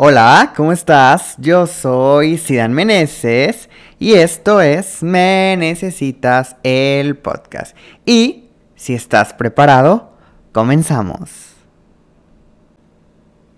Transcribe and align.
Hola, 0.00 0.52
¿cómo 0.54 0.70
estás? 0.70 1.34
Yo 1.38 1.66
soy 1.66 2.38
Sidan 2.38 2.72
Meneses 2.72 3.68
y 3.98 4.12
esto 4.12 4.60
es 4.60 5.02
Me 5.02 5.56
Necesitas 5.58 6.54
el 6.62 7.16
podcast. 7.16 7.76
Y 8.06 8.44
si 8.76 8.94
estás 8.94 9.34
preparado, 9.34 10.12
comenzamos. 10.52 11.56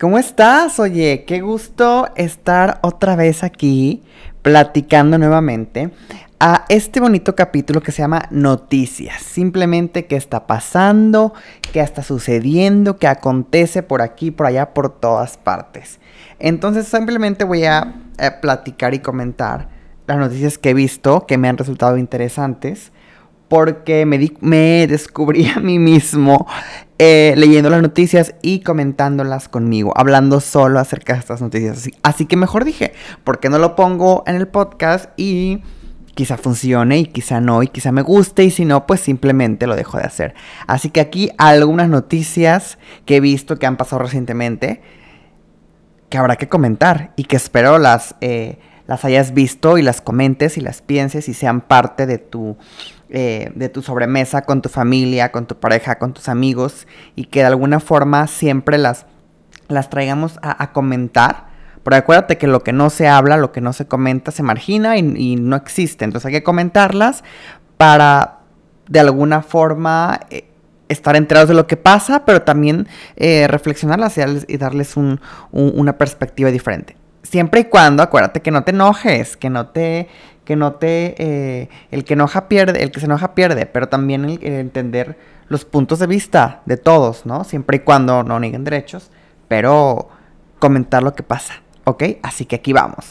¿Cómo 0.00 0.16
estás? 0.16 0.78
Oye, 0.78 1.26
qué 1.26 1.42
gusto 1.42 2.08
estar 2.16 2.78
otra 2.80 3.16
vez 3.16 3.44
aquí 3.44 4.02
platicando 4.40 5.18
nuevamente 5.18 5.90
a 6.40 6.64
este 6.70 7.00
bonito 7.00 7.36
capítulo 7.36 7.82
que 7.82 7.92
se 7.92 8.00
llama 8.00 8.26
Noticias. 8.30 9.22
Simplemente 9.22 10.06
qué 10.06 10.16
está 10.16 10.46
pasando, 10.46 11.34
qué 11.72 11.80
está 11.80 12.02
sucediendo, 12.02 12.96
qué 12.96 13.06
acontece 13.06 13.82
por 13.82 14.00
aquí, 14.00 14.30
por 14.30 14.46
allá, 14.46 14.72
por 14.72 14.88
todas 14.88 15.36
partes. 15.36 16.00
Entonces 16.38 16.88
simplemente 16.88 17.44
voy 17.44 17.64
a 17.64 17.94
platicar 18.40 18.94
y 18.94 19.00
comentar 19.00 19.68
las 20.06 20.16
noticias 20.16 20.56
que 20.56 20.70
he 20.70 20.74
visto 20.74 21.26
que 21.26 21.36
me 21.36 21.48
han 21.48 21.58
resultado 21.58 21.98
interesantes 21.98 22.90
porque 23.48 24.06
me, 24.06 24.32
me 24.40 24.86
descubrí 24.86 25.46
a 25.48 25.60
mí 25.60 25.78
mismo 25.78 26.46
eh, 26.98 27.34
leyendo 27.36 27.68
las 27.68 27.82
noticias 27.82 28.34
y 28.40 28.60
comentándolas 28.60 29.48
conmigo, 29.48 29.92
hablando 29.94 30.40
solo 30.40 30.78
acerca 30.78 31.12
de 31.12 31.18
estas 31.18 31.42
noticias. 31.42 31.78
Así, 31.78 31.92
así 32.02 32.26
que 32.26 32.36
mejor 32.36 32.64
dije, 32.64 32.92
¿por 33.24 33.40
qué 33.40 33.50
no 33.50 33.58
lo 33.58 33.76
pongo 33.76 34.22
en 34.26 34.36
el 34.36 34.48
podcast 34.48 35.10
y 35.18 35.62
quizá 36.20 36.36
funcione 36.36 36.98
y 36.98 37.06
quizá 37.06 37.40
no 37.40 37.62
y 37.62 37.68
quizá 37.68 37.92
me 37.92 38.02
guste 38.02 38.44
y 38.44 38.50
si 38.50 38.66
no, 38.66 38.86
pues 38.86 39.00
simplemente 39.00 39.66
lo 39.66 39.74
dejo 39.74 39.96
de 39.96 40.04
hacer. 40.04 40.34
Así 40.66 40.90
que 40.90 41.00
aquí 41.00 41.30
algunas 41.38 41.88
noticias 41.88 42.76
que 43.06 43.16
he 43.16 43.20
visto 43.20 43.58
que 43.58 43.64
han 43.64 43.78
pasado 43.78 44.02
recientemente 44.02 44.82
que 46.10 46.18
habrá 46.18 46.36
que 46.36 46.46
comentar 46.46 47.14
y 47.16 47.24
que 47.24 47.36
espero 47.36 47.78
las, 47.78 48.16
eh, 48.20 48.58
las 48.86 49.06
hayas 49.06 49.32
visto 49.32 49.78
y 49.78 49.82
las 49.82 50.02
comentes 50.02 50.58
y 50.58 50.60
las 50.60 50.82
pienses 50.82 51.26
y 51.30 51.32
sean 51.32 51.62
parte 51.62 52.04
de 52.04 52.18
tu, 52.18 52.58
eh, 53.08 53.50
de 53.54 53.70
tu 53.70 53.80
sobremesa 53.80 54.42
con 54.42 54.60
tu 54.60 54.68
familia, 54.68 55.32
con 55.32 55.46
tu 55.46 55.58
pareja, 55.58 55.98
con 55.98 56.12
tus 56.12 56.28
amigos 56.28 56.86
y 57.16 57.24
que 57.24 57.40
de 57.40 57.46
alguna 57.46 57.80
forma 57.80 58.26
siempre 58.26 58.76
las, 58.76 59.06
las 59.68 59.88
traigamos 59.88 60.38
a, 60.42 60.72
comentar. 60.72 61.48
Pero 61.90 61.98
acuérdate 61.98 62.38
que 62.38 62.46
lo 62.46 62.62
que 62.62 62.72
no 62.72 62.88
se 62.88 63.08
habla, 63.08 63.36
lo 63.36 63.50
que 63.50 63.60
no 63.60 63.72
se 63.72 63.88
comenta, 63.88 64.30
se 64.30 64.44
margina 64.44 64.96
y, 64.96 65.34
no 65.34 65.56
existe. 65.56 66.04
Entonces 66.04 66.26
hay 66.26 66.34
que 66.34 66.44
comentarlas 66.44 67.24
para 67.78 68.38
de 68.86 69.00
alguna 69.00 69.42
forma 69.42 70.20
eh, 70.30 70.48
estar 70.88 71.16
enterados 71.16 71.48
de 71.48 71.56
lo 71.56 71.66
que 71.66 71.76
pasa, 71.76 72.24
pero 72.24 72.42
también 72.42 72.86
eh, 73.16 73.48
reflexionarlas 73.48 74.18
y 74.46 74.56
darles, 74.56 74.94
una 75.50 75.98
perspectiva 75.98 76.52
diferente. 76.52 76.96
Siempre 77.24 77.62
y 77.62 77.64
cuando, 77.64 78.04
acuérdate 78.04 78.40
que 78.40 78.52
no 78.52 78.62
te 78.62 78.70
enojes, 78.70 79.36
que 79.36 79.50
no 79.50 79.70
te, 79.70 80.06
que 80.44 80.54
no 80.54 80.74
te, 80.74 81.16
eh, 81.18 81.70
el 81.90 82.04
que 82.04 82.14
enoja 82.14 82.46
pierde, 82.46 82.84
el 82.84 82.92
que 82.92 83.00
se 83.00 83.06
enoja 83.06 83.34
pierde, 83.34 83.66
pero 83.66 83.88
también 83.88 84.26
el, 84.26 84.38
entender 84.44 85.18
los 85.48 85.64
puntos 85.64 85.98
de 85.98 86.06
vista 86.06 86.62
de 86.66 86.76
todos, 86.76 87.26
¿no? 87.26 87.42
Siempre 87.42 87.78
y 87.78 87.80
cuando 87.80 88.22
no 88.22 88.38
nieguen 88.38 88.62
derechos, 88.62 89.10
pero 89.48 90.08
comentar 90.60 91.02
lo 91.02 91.14
que 91.14 91.24
pasa, 91.24 91.54
¿ok? 91.84 92.04
Así 92.22 92.44
que 92.44 92.56
aquí 92.56 92.72
vamos. 92.72 93.06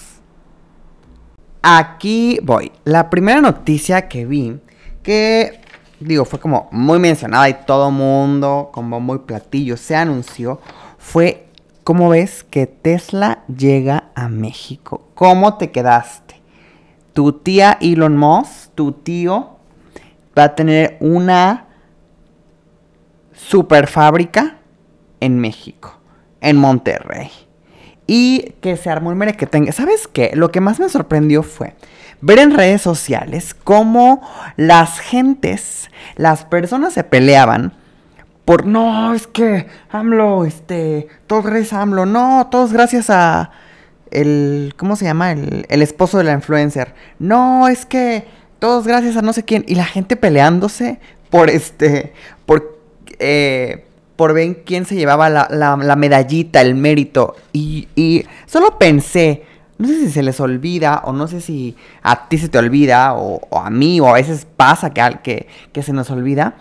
Aquí 1.61 2.39
voy. 2.43 2.71
La 2.85 3.09
primera 3.09 3.41
noticia 3.41 4.07
que 4.07 4.25
vi, 4.25 4.59
que 5.03 5.59
digo, 5.99 6.25
fue 6.25 6.39
como 6.39 6.69
muy 6.71 6.99
mencionada 6.99 7.49
y 7.49 7.53
todo 7.65 7.91
mundo, 7.91 8.69
como 8.73 8.99
muy 8.99 9.19
platillo, 9.19 9.77
se 9.77 9.95
anunció, 9.95 10.59
fue, 10.97 11.47
¿cómo 11.83 12.09
ves 12.09 12.43
que 12.43 12.67
Tesla 12.67 13.43
llega 13.47 14.11
a 14.15 14.29
México? 14.29 15.09
¿Cómo 15.15 15.57
te 15.57 15.71
quedaste? 15.71 16.41
Tu 17.13 17.33
tía 17.33 17.77
Elon 17.81 18.17
Musk, 18.17 18.71
tu 18.75 18.93
tío, 18.93 19.57
va 20.37 20.43
a 20.43 20.55
tener 20.55 20.97
una 21.01 21.67
super 23.33 23.87
fábrica 23.87 24.59
en 25.19 25.39
México, 25.39 25.97
en 26.39 26.57
Monterrey. 26.57 27.29
Y 28.11 28.53
que 28.61 28.75
se 28.75 28.89
armó 28.89 29.11
el 29.11 29.35
tenga. 29.35 29.71
¿Sabes 29.71 30.07
qué? 30.07 30.31
Lo 30.33 30.51
que 30.51 30.61
más 30.61 30.79
me 30.79 30.89
sorprendió 30.89 31.43
fue 31.43 31.75
ver 32.21 32.39
en 32.39 32.57
redes 32.57 32.81
sociales 32.81 33.53
cómo 33.53 34.27
las 34.57 34.99
gentes, 34.99 35.91
las 36.15 36.43
personas 36.43 36.93
se 36.93 37.03
peleaban 37.03 37.73
por 38.45 38.65
no, 38.65 39.13
es 39.13 39.27
que 39.27 39.67
AMLO, 39.91 40.43
este, 40.43 41.07
todos 41.27 41.45
gracias 41.45 41.73
a 41.73 41.83
AMLO, 41.83 42.07
no, 42.07 42.47
todos 42.49 42.73
gracias 42.73 43.11
a 43.11 43.51
el, 44.09 44.73
¿cómo 44.75 44.95
se 44.95 45.05
llama? 45.05 45.31
El, 45.31 45.67
el 45.69 45.83
esposo 45.83 46.17
de 46.17 46.23
la 46.23 46.33
influencer. 46.33 46.95
No, 47.19 47.67
es 47.67 47.85
que 47.85 48.25
todos 48.57 48.87
gracias 48.87 49.17
a 49.17 49.21
no 49.21 49.33
sé 49.33 49.45
quién. 49.45 49.65
Y 49.67 49.75
la 49.75 49.85
gente 49.85 50.15
peleándose 50.15 50.99
por 51.29 51.51
este, 51.51 52.13
por, 52.47 52.79
eh, 53.19 53.85
por 54.19 54.33
ver 54.33 54.63
quién 54.65 54.85
se 54.85 54.95
llevaba 54.95 55.29
la, 55.29 55.95
medallita, 55.95 56.59
el 56.59 56.75
mérito. 56.75 57.37
Y, 57.53 58.25
solo 58.47 58.77
pensé, 58.77 59.43
no 59.77 59.87
sé 59.87 59.97
si 59.97 60.11
se 60.11 60.23
les 60.23 60.41
olvida 60.41 61.03
o 61.05 61.13
no 61.13 61.29
sé 61.29 61.39
si 61.39 61.77
a 62.03 62.27
ti 62.27 62.37
se 62.37 62.49
te 62.49 62.57
olvida 62.57 63.13
o, 63.13 63.39
a 63.57 63.69
mí 63.69 64.01
o 64.01 64.09
a 64.09 64.15
veces 64.15 64.45
pasa 64.57 64.89
que, 64.89 65.19
que, 65.23 65.47
que 65.71 65.83
se 65.83 65.93
nos 65.93 66.11
olvida, 66.11 66.57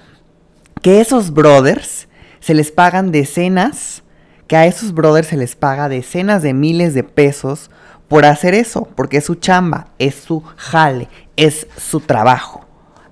que 0.82 1.00
esos 1.00 1.32
brothers 1.32 2.06
se 2.38 2.54
les 2.54 2.70
pagan 2.70 3.10
decenas, 3.10 4.04
que 4.46 4.54
a 4.54 4.66
esos 4.66 4.94
brothers 4.94 5.26
se 5.26 5.36
les 5.36 5.56
paga 5.56 5.88
decenas 5.88 6.44
de 6.44 6.54
miles 6.54 6.94
de 6.94 7.02
pesos 7.02 7.72
por 8.06 8.24
hacer 8.24 8.54
eso, 8.54 8.86
porque 8.94 9.16
es 9.16 9.24
su 9.24 9.34
chamba, 9.34 9.88
es 9.98 10.14
su 10.14 10.44
jale, 10.54 11.08
es 11.34 11.66
su 11.76 11.98
trabajo. 11.98 12.64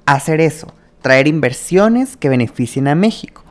Hacer 0.07 0.41
eso, 0.41 0.73
traer 1.03 1.27
inversiones 1.27 2.17
que 2.17 2.29
beneficien 2.29 2.87
a 2.87 2.95
México 2.95 3.43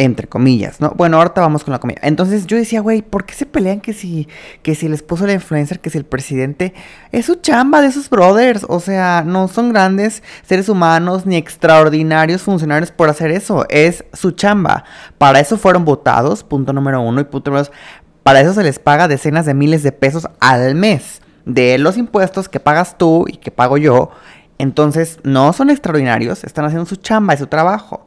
entre 0.00 0.26
comillas, 0.26 0.80
¿no? 0.80 0.94
Bueno, 0.96 1.18
ahorita 1.18 1.42
vamos 1.42 1.62
con 1.62 1.72
la 1.72 1.78
comida. 1.78 2.00
Entonces 2.02 2.46
yo 2.46 2.56
decía, 2.56 2.80
güey, 2.80 3.02
¿por 3.02 3.26
qué 3.26 3.34
se 3.34 3.44
pelean 3.44 3.82
que 3.82 3.92
si, 3.92 4.28
que 4.62 4.74
si 4.74 4.86
el 4.86 4.94
esposo 4.94 5.26
la 5.26 5.34
influencer, 5.34 5.78
que 5.78 5.90
si 5.90 5.98
el 5.98 6.06
presidente? 6.06 6.72
Es 7.12 7.26
su 7.26 7.34
chamba 7.34 7.82
de 7.82 7.88
esos 7.88 8.08
brothers. 8.08 8.64
O 8.66 8.80
sea, 8.80 9.22
no 9.26 9.46
son 9.46 9.74
grandes 9.74 10.22
seres 10.42 10.70
humanos 10.70 11.26
ni 11.26 11.36
extraordinarios 11.36 12.40
funcionarios 12.40 12.90
por 12.90 13.10
hacer 13.10 13.30
eso. 13.30 13.66
Es 13.68 14.04
su 14.14 14.30
chamba. 14.30 14.84
Para 15.18 15.38
eso 15.38 15.58
fueron 15.58 15.84
votados, 15.84 16.44
punto 16.44 16.72
número 16.72 17.02
uno. 17.02 17.20
Y 17.20 17.24
punto 17.24 17.50
número 17.50 17.66
dos, 17.66 17.72
para 18.22 18.40
eso 18.40 18.54
se 18.54 18.62
les 18.62 18.78
paga 18.78 19.06
decenas 19.06 19.44
de 19.44 19.52
miles 19.52 19.82
de 19.82 19.92
pesos 19.92 20.26
al 20.40 20.74
mes. 20.76 21.20
De 21.44 21.76
los 21.76 21.98
impuestos 21.98 22.48
que 22.48 22.58
pagas 22.58 22.96
tú 22.96 23.26
y 23.28 23.36
que 23.36 23.50
pago 23.50 23.76
yo. 23.76 24.12
Entonces, 24.56 25.18
no 25.24 25.52
son 25.52 25.68
extraordinarios, 25.68 26.42
están 26.44 26.64
haciendo 26.64 26.86
su 26.86 26.96
chamba 26.96 27.34
y 27.34 27.38
su 27.38 27.48
trabajo. 27.48 28.06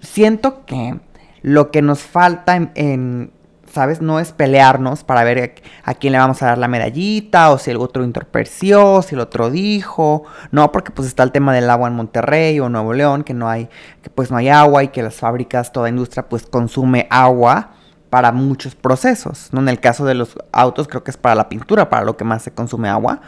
Siento 0.00 0.64
que 0.64 1.00
lo 1.48 1.70
que 1.70 1.80
nos 1.80 2.00
falta 2.00 2.56
en, 2.74 3.32
¿sabes? 3.72 4.02
No 4.02 4.20
es 4.20 4.32
pelearnos 4.32 5.02
para 5.02 5.24
ver 5.24 5.54
a, 5.82 5.94
quién 5.94 6.12
le 6.12 6.18
vamos 6.18 6.42
a 6.42 6.46
dar 6.46 6.58
la 6.58 6.68
medallita 6.68 7.50
o 7.50 7.56
si 7.56 7.70
el 7.70 7.78
otro 7.78 8.04
interpreció, 8.04 9.00
si 9.00 9.14
el 9.14 9.22
otro 9.22 9.48
dijo. 9.48 10.24
No, 10.50 10.70
porque 10.72 10.90
pues 10.90 11.08
está 11.08 11.22
el 11.22 11.32
tema 11.32 11.54
del 11.54 11.70
agua 11.70 11.88
en 11.88 11.94
Monterrey 11.94 12.60
o 12.60 12.68
Nuevo 12.68 12.92
León, 12.92 13.24
que 13.24 13.32
no 13.32 13.48
hay, 13.48 13.70
que 14.02 14.10
pues 14.10 14.30
no 14.30 14.36
hay 14.36 14.50
agua 14.50 14.84
y 14.84 14.88
que 14.88 15.02
las 15.02 15.14
fábricas, 15.14 15.72
toda 15.72 15.88
industria 15.88 16.28
pues 16.28 16.44
consume 16.44 17.06
agua 17.08 17.70
para 18.10 18.30
muchos 18.30 18.74
procesos. 18.74 19.48
¿no? 19.52 19.60
En 19.60 19.70
el 19.70 19.80
caso 19.80 20.04
de 20.04 20.12
los 20.14 20.36
autos 20.52 20.86
creo 20.86 21.02
que 21.02 21.10
es 21.10 21.16
para 21.16 21.34
la 21.34 21.48
pintura, 21.48 21.88
para 21.88 22.04
lo 22.04 22.18
que 22.18 22.24
más 22.24 22.42
se 22.42 22.52
consume 22.52 22.90
agua. 22.90 23.22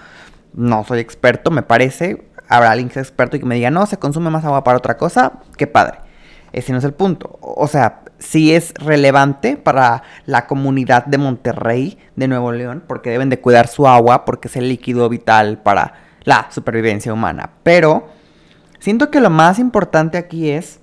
No 0.53 0.85
soy 0.85 0.99
experto, 0.99 1.51
me 1.51 1.63
parece. 1.63 2.29
Habrá 2.49 2.73
alguien 2.73 2.89
que 2.89 2.95
sea 2.95 3.03
experto 3.03 3.39
y 3.39 3.41
que 3.41 3.47
me 3.47 3.55
diga, 3.55 3.71
no, 3.71 3.87
se 3.87 3.99
consume 3.99 4.29
más 4.29 4.45
agua 4.45 4.63
para 4.63 4.77
otra 4.77 4.99
cosa. 4.99 5.33
Qué 5.57 5.67
padre. 5.67 6.01
Ese 6.53 6.73
no 6.73 6.79
es 6.79 6.85
el 6.85 6.95
punto. 6.95 7.39
O 7.41 7.69
sea, 7.69 8.03
sí 8.21 8.55
es 8.55 8.73
relevante 8.75 9.57
para 9.57 10.05
la 10.27 10.47
comunidad 10.47 11.07
de 11.07 11.19
Monterrey, 11.19 11.99
de 12.15 12.29
Nuevo 12.29 12.53
León, 12.53 12.85
porque 12.87 13.11
deben 13.11 13.31
de 13.31 13.41
cuidar 13.41 13.67
su 13.67 13.89
agua, 13.89 14.25
porque 14.25 14.49
es 14.49 14.57
el 14.57 14.69
líquido 14.69 15.09
vital 15.09 15.59
para 15.59 15.95
la 16.23 16.47
supervivencia 16.51 17.13
humana. 17.13 17.51
Pero 17.63 18.09
siento 18.79 19.11
que 19.11 19.21
lo 19.21 19.31
más 19.31 19.59
importante 19.59 20.19
aquí 20.19 20.51
es 20.51 20.79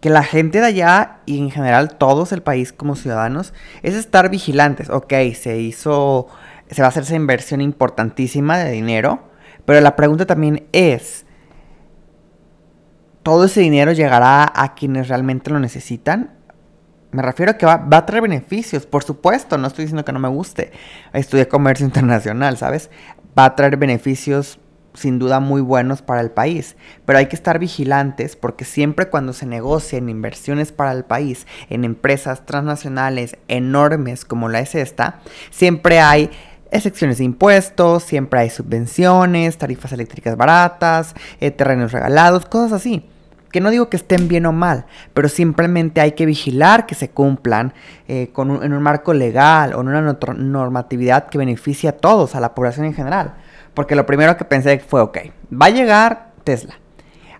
que 0.00 0.10
la 0.10 0.24
gente 0.24 0.60
de 0.60 0.66
allá 0.66 1.18
y 1.26 1.38
en 1.38 1.50
general 1.50 1.96
todos 1.96 2.32
el 2.32 2.42
país 2.42 2.72
como 2.72 2.96
ciudadanos 2.96 3.54
es 3.84 3.94
estar 3.94 4.28
vigilantes. 4.28 4.90
Ok, 4.90 5.12
se 5.34 5.60
hizo, 5.60 6.26
se 6.68 6.82
va 6.82 6.86
a 6.86 6.88
hacer 6.88 7.04
esa 7.04 7.14
inversión 7.14 7.60
importantísima 7.60 8.58
de 8.58 8.72
dinero, 8.72 9.22
pero 9.64 9.80
la 9.80 9.94
pregunta 9.94 10.26
también 10.26 10.66
es, 10.72 11.21
todo 13.22 13.44
ese 13.44 13.60
dinero 13.60 13.92
llegará 13.92 14.50
a 14.54 14.74
quienes 14.74 15.08
realmente 15.08 15.50
lo 15.50 15.60
necesitan. 15.60 16.30
Me 17.10 17.22
refiero 17.22 17.52
a 17.52 17.58
que 17.58 17.66
va, 17.66 17.86
a 17.90 18.06
traer 18.06 18.22
beneficios, 18.22 18.86
por 18.86 19.04
supuesto, 19.04 19.58
no 19.58 19.66
estoy 19.66 19.84
diciendo 19.84 20.04
que 20.04 20.12
no 20.12 20.18
me 20.18 20.28
guste. 20.28 20.72
Estudié 21.12 21.46
comercio 21.46 21.84
internacional, 21.86 22.56
¿sabes? 22.56 22.90
Va 23.38 23.44
a 23.44 23.56
traer 23.56 23.76
beneficios 23.76 24.58
sin 24.94 25.18
duda 25.18 25.40
muy 25.40 25.62
buenos 25.62 26.02
para 26.02 26.20
el 26.20 26.30
país, 26.30 26.76
pero 27.06 27.18
hay 27.18 27.26
que 27.26 27.36
estar 27.36 27.58
vigilantes 27.58 28.36
porque 28.36 28.66
siempre 28.66 29.08
cuando 29.08 29.32
se 29.32 29.46
negocian 29.46 30.10
inversiones 30.10 30.70
para 30.70 30.92
el 30.92 31.04
país 31.04 31.46
en 31.70 31.84
empresas 31.84 32.44
transnacionales 32.44 33.38
enormes 33.48 34.26
como 34.26 34.50
la 34.50 34.60
es 34.60 34.74
esta, 34.74 35.20
siempre 35.50 36.00
hay 36.00 36.30
excepciones 36.70 37.18
de 37.18 37.24
impuestos, 37.24 38.02
siempre 38.02 38.40
hay 38.40 38.50
subvenciones, 38.50 39.56
tarifas 39.56 39.92
eléctricas 39.92 40.36
baratas, 40.36 41.14
eh, 41.40 41.50
terrenos 41.50 41.92
regalados, 41.92 42.46
cosas 42.46 42.72
así. 42.72 43.08
Que 43.52 43.60
no 43.60 43.70
digo 43.70 43.88
que 43.88 43.96
estén 43.96 44.26
bien 44.26 44.46
o 44.46 44.52
mal, 44.52 44.86
pero 45.14 45.28
simplemente 45.28 46.00
hay 46.00 46.12
que 46.12 46.26
vigilar 46.26 46.86
que 46.86 46.96
se 46.96 47.10
cumplan 47.10 47.74
eh, 48.08 48.30
con 48.32 48.64
en 48.64 48.72
un 48.72 48.82
marco 48.82 49.14
legal 49.14 49.74
o 49.74 49.82
en 49.82 49.88
una 49.88 50.00
normatividad 50.00 51.28
que 51.28 51.38
beneficie 51.38 51.88
a 51.88 51.96
todos, 51.96 52.34
a 52.34 52.40
la 52.40 52.54
población 52.54 52.86
en 52.86 52.94
general. 52.94 53.34
Porque 53.74 53.94
lo 53.94 54.06
primero 54.06 54.36
que 54.36 54.44
pensé 54.44 54.78
fue, 54.80 55.00
ok, 55.00 55.18
va 55.52 55.66
a 55.66 55.70
llegar 55.70 56.32
Tesla. 56.44 56.74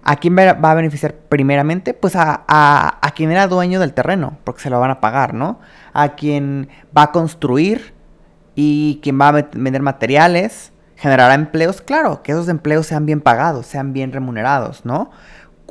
¿A 0.05 0.17
quién 0.17 0.37
va 0.37 0.71
a 0.71 0.75
beneficiar 0.75 1.15
primeramente? 1.15 1.95
Pues 1.95 2.17
a, 2.17 2.45
a, 2.49 3.11
quien 3.15 3.31
era 3.31 3.47
dueño 3.47 3.79
del 3.79 3.93
terreno, 3.93 4.37
porque 4.43 4.61
se 4.61 4.71
lo 4.71 4.81
van 4.81 4.91
a 4.91 5.01
pagar, 5.01 5.33
¿no? 5.33 5.61
A 5.93 6.17
quien 6.17 6.69
va 6.97 7.05
a 7.05 7.13
construir 7.13 7.95
y 8.57 8.99
quien 9.01 9.21
va 9.21 9.29
a 9.29 9.33
vender 9.33 9.81
materiales, 9.81 10.73
generará 10.97 11.35
empleos, 11.35 11.81
claro, 11.83 12.23
que 12.23 12.33
esos 12.33 12.49
empleos 12.49 12.87
sean 12.87 13.07
bien 13.07 13.21
pagados, 13.21 13.67
sean 13.67 13.93
bien 13.93 14.13
remunerados, 14.13 14.85
¿no? 14.85 15.11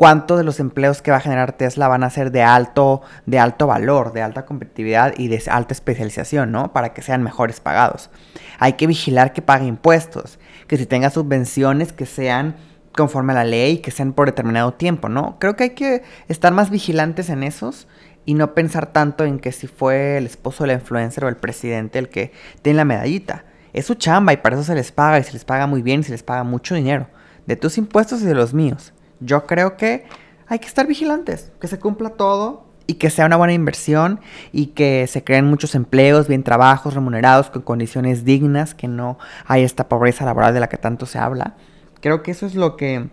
Cuántos 0.01 0.39
de 0.39 0.43
los 0.43 0.59
empleos 0.59 1.03
que 1.03 1.11
va 1.11 1.17
a 1.17 1.21
generar 1.21 1.51
Tesla 1.51 1.87
van 1.87 2.03
a 2.03 2.09
ser 2.09 2.31
de 2.31 2.41
alto, 2.41 3.03
de 3.27 3.37
alto 3.37 3.67
valor, 3.67 4.13
de 4.13 4.23
alta 4.23 4.47
competitividad 4.47 5.13
y 5.15 5.27
de 5.27 5.43
alta 5.45 5.75
especialización, 5.75 6.51
¿no? 6.51 6.73
Para 6.73 6.91
que 6.91 7.03
sean 7.03 7.21
mejores 7.21 7.59
pagados. 7.59 8.09
Hay 8.57 8.73
que 8.73 8.87
vigilar 8.87 9.31
que 9.31 9.43
pague 9.43 9.67
impuestos, 9.67 10.39
que 10.65 10.77
si 10.77 10.87
tenga 10.87 11.11
subvenciones 11.11 11.93
que 11.93 12.07
sean 12.07 12.55
conforme 12.93 13.33
a 13.33 13.35
la 13.35 13.43
ley, 13.43 13.77
que 13.77 13.91
sean 13.91 14.13
por 14.13 14.25
determinado 14.25 14.73
tiempo, 14.73 15.07
¿no? 15.07 15.37
Creo 15.37 15.55
que 15.55 15.65
hay 15.65 15.75
que 15.75 16.01
estar 16.27 16.51
más 16.51 16.71
vigilantes 16.71 17.29
en 17.29 17.43
esos 17.43 17.87
y 18.25 18.33
no 18.33 18.55
pensar 18.55 18.87
tanto 18.87 19.23
en 19.23 19.37
que 19.37 19.51
si 19.51 19.67
fue 19.67 20.17
el 20.17 20.25
esposo 20.25 20.63
de 20.63 20.69
la 20.69 20.73
influencer 20.73 21.25
o 21.25 21.29
el 21.29 21.37
presidente 21.37 21.99
el 21.99 22.09
que 22.09 22.31
tiene 22.63 22.77
la 22.77 22.85
medallita. 22.85 23.45
Es 23.71 23.85
su 23.85 23.93
chamba 23.93 24.33
y 24.33 24.37
para 24.37 24.55
eso 24.55 24.65
se 24.65 24.73
les 24.73 24.91
paga 24.91 25.19
y 25.19 25.23
se 25.23 25.33
les 25.33 25.45
paga 25.45 25.67
muy 25.67 25.83
bien 25.83 25.99
y 25.99 26.05
se 26.05 26.11
les 26.11 26.23
paga 26.23 26.43
mucho 26.43 26.73
dinero. 26.73 27.07
De 27.45 27.55
tus 27.55 27.77
impuestos 27.77 28.23
y 28.23 28.25
de 28.25 28.33
los 28.33 28.55
míos. 28.55 28.93
Yo 29.21 29.45
creo 29.45 29.77
que 29.77 30.05
hay 30.47 30.59
que 30.59 30.67
estar 30.67 30.85
vigilantes, 30.85 31.51
que 31.61 31.67
se 31.67 31.79
cumpla 31.79 32.11
todo 32.11 32.65
y 32.87 32.95
que 32.95 33.09
sea 33.09 33.25
una 33.25 33.37
buena 33.37 33.53
inversión 33.53 34.19
y 34.51 34.67
que 34.67 35.07
se 35.07 35.23
creen 35.23 35.45
muchos 35.45 35.75
empleos, 35.75 36.27
bien 36.27 36.43
trabajos 36.43 36.93
remunerados 36.93 37.49
con 37.49 37.61
condiciones 37.61 38.25
dignas, 38.25 38.75
que 38.75 38.89
no 38.89 39.17
hay 39.45 39.63
esta 39.63 39.87
pobreza 39.87 40.25
laboral 40.25 40.53
de 40.53 40.59
la 40.59 40.67
que 40.67 40.77
tanto 40.77 41.05
se 41.05 41.19
habla. 41.19 41.55
Creo 42.01 42.21
que 42.23 42.31
eso 42.31 42.45
es 42.45 42.55
lo 42.55 42.75
que 42.75 43.09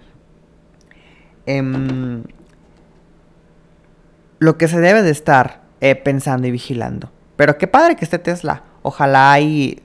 em, 1.47 2.25
lo 4.39 4.59
que 4.59 4.69
se 4.69 4.81
debe 4.81 5.03
de 5.03 5.11
estar 5.11 5.63
eh, 5.81 5.95
pensando 5.95 6.49
y 6.49 6.51
vigilando. 6.51 7.13
Pero 7.37 7.57
qué 7.59 7.69
padre 7.69 7.95
que 7.95 8.05
esté 8.05 8.19
Tesla. 8.19 8.65
Ojalá 8.83 9.39
y 9.41 9.81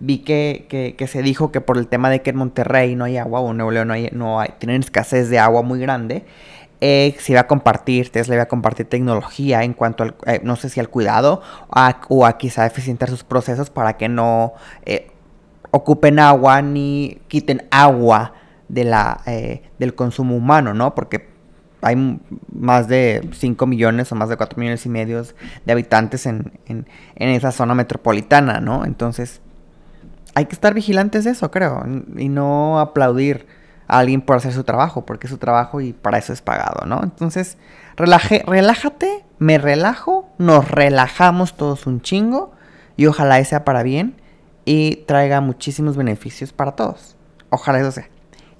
vi 0.00 0.18
que, 0.18 0.96
se 1.06 1.22
dijo 1.22 1.52
que 1.52 1.60
por 1.60 1.78
el 1.78 1.86
tema 1.86 2.10
de 2.10 2.22
que 2.22 2.30
en 2.30 2.36
Monterrey 2.36 2.96
no 2.96 3.04
hay 3.04 3.18
agua 3.18 3.40
o 3.40 3.50
en 3.50 3.58
Nuevo 3.58 3.70
León 3.70 3.88
no 3.88 3.94
hay, 3.94 4.08
no 4.12 4.40
hay, 4.40 4.50
tienen 4.58 4.80
escasez 4.82 5.28
de 5.28 5.38
agua 5.38 5.62
muy 5.62 5.78
grande, 5.78 6.24
eh, 6.80 7.14
se 7.18 7.32
iba 7.32 7.42
a 7.42 7.46
compartir, 7.46 8.10
Tesla 8.10 8.34
iba 8.34 8.44
a 8.44 8.48
compartir 8.48 8.88
tecnología 8.88 9.62
en 9.62 9.74
cuanto 9.74 10.02
al, 10.02 10.14
eh, 10.26 10.40
no 10.42 10.56
sé 10.56 10.70
si 10.70 10.80
al 10.80 10.88
cuidado 10.88 11.42
o 12.08 12.26
a 12.26 12.38
quizá 12.38 12.64
eficientar 12.64 13.10
sus 13.10 13.22
procesos 13.22 13.68
para 13.68 13.98
que 13.98 14.08
no 14.08 14.54
eh, 14.86 15.10
ocupen 15.70 16.18
agua 16.18 16.62
ni 16.62 17.20
quiten 17.28 17.68
agua 17.70 18.32
de 18.68 18.84
la, 18.84 19.20
del 19.78 19.94
consumo 19.94 20.36
humano, 20.36 20.74
¿no? 20.74 20.94
Porque 20.94 21.28
hay 21.82 22.20
más 22.52 22.88
de 22.88 23.28
5 23.32 23.66
millones 23.66 24.10
o 24.12 24.14
más 24.14 24.28
de 24.28 24.36
4 24.36 24.58
millones 24.58 24.86
y 24.86 24.88
medio 24.88 25.24
de 25.64 25.72
habitantes 25.72 26.24
en, 26.26 26.52
en, 26.66 26.86
en 27.16 27.28
esa 27.30 27.50
zona 27.50 27.74
metropolitana, 27.74 28.60
¿no? 28.60 28.84
Entonces, 28.84 29.40
hay 30.34 30.46
que 30.46 30.54
estar 30.54 30.74
vigilantes 30.74 31.24
de 31.24 31.30
eso, 31.30 31.50
creo, 31.50 31.84
y 32.16 32.28
no 32.28 32.78
aplaudir 32.80 33.46
a 33.88 33.98
alguien 33.98 34.22
por 34.22 34.36
hacer 34.36 34.52
su 34.52 34.64
trabajo, 34.64 35.04
porque 35.04 35.26
es 35.26 35.30
su 35.30 35.38
trabajo 35.38 35.80
y 35.80 35.92
para 35.92 36.18
eso 36.18 36.32
es 36.32 36.42
pagado, 36.42 36.86
¿no? 36.86 37.02
Entonces, 37.02 37.58
relaje, 37.96 38.44
relájate, 38.46 39.24
me 39.38 39.58
relajo, 39.58 40.28
nos 40.38 40.70
relajamos 40.70 41.56
todos 41.56 41.86
un 41.86 42.00
chingo 42.00 42.52
y 42.96 43.06
ojalá 43.06 43.42
sea 43.44 43.64
para 43.64 43.82
bien 43.82 44.20
y 44.64 44.96
traiga 45.06 45.40
muchísimos 45.40 45.96
beneficios 45.96 46.52
para 46.52 46.72
todos. 46.72 47.16
Ojalá 47.50 47.80
eso 47.80 47.90
sea. 47.90 48.08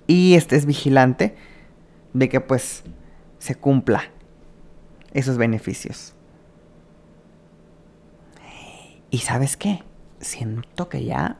Y 0.07 0.35
estés 0.35 0.67
vigilante 0.67 1.37
de 2.13 2.29
que 2.29 2.41
pues 2.41 2.83
se 3.39 3.55
cumpla 3.55 4.03
esos 5.13 5.37
beneficios. 5.39 6.15
Y 9.11 9.19
sabes 9.19 9.57
qué? 9.57 9.83
Siento 10.21 10.89
que 10.89 11.05
ya 11.05 11.39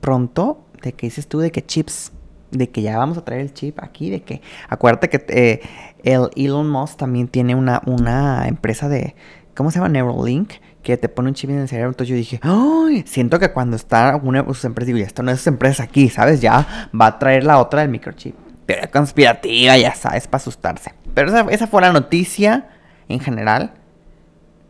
pronto 0.00 0.64
de 0.82 0.92
que 0.92 1.06
dices 1.06 1.26
tú 1.26 1.38
de 1.40 1.50
que 1.50 1.64
chips, 1.64 2.12
de 2.50 2.70
que 2.70 2.82
ya 2.82 2.96
vamos 2.98 3.18
a 3.18 3.24
traer 3.24 3.42
el 3.42 3.52
chip 3.52 3.78
aquí, 3.82 4.10
de 4.10 4.22
que 4.22 4.40
acuérdate 4.68 5.08
que 5.08 5.24
eh, 5.28 5.60
el 6.02 6.30
Elon 6.36 6.68
Musk 6.68 6.98
también 6.98 7.28
tiene 7.28 7.54
una, 7.54 7.82
una 7.86 8.46
empresa 8.48 8.88
de, 8.88 9.14
¿cómo 9.54 9.70
se 9.70 9.78
llama? 9.78 9.88
Neuralink, 9.88 10.52
que 10.82 10.96
te 10.96 11.08
pone 11.08 11.28
un 11.28 11.34
chip 11.34 11.50
en 11.50 11.58
el 11.58 11.68
cerebro. 11.68 11.90
Entonces 11.90 12.08
yo 12.08 12.16
dije, 12.16 12.40
¡ay! 12.42 13.04
Siento 13.06 13.38
que 13.38 13.50
cuando 13.52 13.76
está 13.76 14.18
una 14.22 14.42
de 14.42 14.48
sus 14.48 14.64
empresas, 14.64 14.86
digo, 14.86 14.98
ya 14.98 15.06
está 15.06 15.22
una 15.22 15.32
de 15.32 15.38
sus 15.38 15.80
aquí, 15.80 16.08
¿sabes? 16.08 16.40
Ya 16.40 16.88
va 16.98 17.06
a 17.06 17.18
traer 17.18 17.44
la 17.44 17.58
otra 17.58 17.82
del 17.82 17.90
microchip. 17.90 18.34
Pero 18.64 18.90
conspirativa, 18.90 19.76
ya 19.76 19.94
sabes, 19.94 20.26
para 20.26 20.40
asustarse. 20.40 20.94
Pero 21.14 21.28
esa, 21.28 21.40
esa 21.50 21.66
fue 21.66 21.82
la 21.82 21.92
noticia 21.92 22.68
en 23.08 23.20
general, 23.20 23.74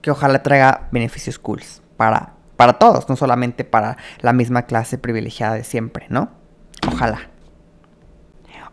que 0.01 0.11
ojalá 0.11 0.43
traiga 0.43 0.89
beneficios 0.93 1.39
cools 1.39 1.83
para 1.97 2.38
para 2.59 2.73
todos, 2.73 3.09
no 3.09 3.15
solamente 3.15 3.63
para 3.63 3.99
la 4.21 4.33
misma 4.33 4.63
clase 4.63 4.99
privilegiada 4.99 5.55
de 5.55 5.63
siempre, 5.63 6.07
¿no? 6.09 6.31
Ojalá. 6.89 7.31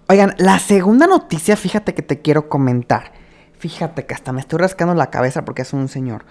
Oigan, 0.09 0.33
la 0.39 0.57
segunda 0.57 1.05
noticia, 1.05 1.55
fíjate 1.55 1.93
que 1.93 2.01
te 2.01 2.19
quiero 2.19 2.49
comentar. 2.49 3.11
Fíjate 3.59 4.07
que 4.07 4.15
hasta 4.15 4.31
me 4.31 4.41
estoy 4.41 4.57
rascando 4.57 4.95
la 4.95 5.11
cabeza 5.11 5.45
porque 5.45 5.61
es 5.61 5.71
un 5.71 5.87
señor. 5.87 6.25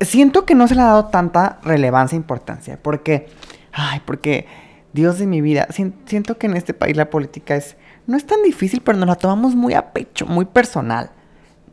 Siento 0.00 0.46
que 0.46 0.54
no 0.54 0.66
se 0.66 0.74
le 0.74 0.80
ha 0.80 0.86
dado 0.86 1.08
tanta 1.08 1.58
relevancia 1.62 2.16
e 2.16 2.20
importancia. 2.20 2.82
Porque, 2.82 3.28
ay, 3.70 4.00
porque, 4.06 4.46
Dios 4.94 5.18
de 5.18 5.26
mi 5.26 5.42
vida, 5.42 5.68
siento 6.06 6.38
que 6.38 6.46
en 6.46 6.56
este 6.56 6.72
país 6.72 6.96
la 6.96 7.10
política 7.10 7.54
es, 7.54 7.76
no 8.06 8.16
es 8.16 8.24
tan 8.24 8.42
difícil, 8.42 8.80
pero 8.80 8.96
nos 8.96 9.08
la 9.08 9.16
tomamos 9.16 9.54
muy 9.54 9.74
a 9.74 9.92
pecho, 9.92 10.24
muy 10.24 10.46
personal. 10.46 11.10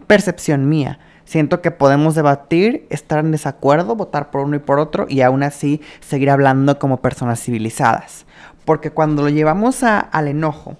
Percepción 0.07 0.68
mía. 0.68 1.00
Siento 1.26 1.62
que 1.62 1.72
podemos 1.72 2.16
debatir, 2.16 2.86
estar 2.90 3.20
en 3.20 3.32
desacuerdo, 3.32 3.96
votar 3.96 4.32
por 4.32 4.42
uno 4.42 4.56
y 4.56 4.60
por 4.60 4.80
otro 4.80 5.06
y 5.08 5.22
aún 5.22 5.44
así 5.44 5.82
seguir 6.00 6.30
hablando 6.30 6.78
como 6.80 6.98
personas 6.98 7.42
civilizadas. 7.42 8.25
Porque 8.66 8.92
cuando 8.92 9.24
lo 9.24 9.30
llevamos 9.30 9.84
al 9.84 10.28
enojo, 10.28 10.78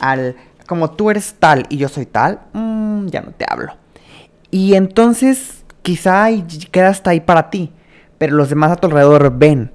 al 0.00 0.36
como 0.66 0.90
tú 0.90 1.10
eres 1.10 1.34
tal 1.38 1.66
y 1.68 1.76
yo 1.76 1.88
soy 1.88 2.06
tal, 2.06 2.40
mm, 2.52 3.06
ya 3.08 3.22
no 3.22 3.32
te 3.32 3.44
hablo. 3.48 3.74
Y 4.50 4.74
entonces 4.74 5.64
quizá 5.82 6.28
queda 6.70 6.88
hasta 6.88 7.10
ahí 7.10 7.20
para 7.20 7.50
ti, 7.50 7.72
pero 8.18 8.36
los 8.36 8.48
demás 8.48 8.72
a 8.72 8.76
tu 8.76 8.86
alrededor 8.86 9.36
ven 9.36 9.72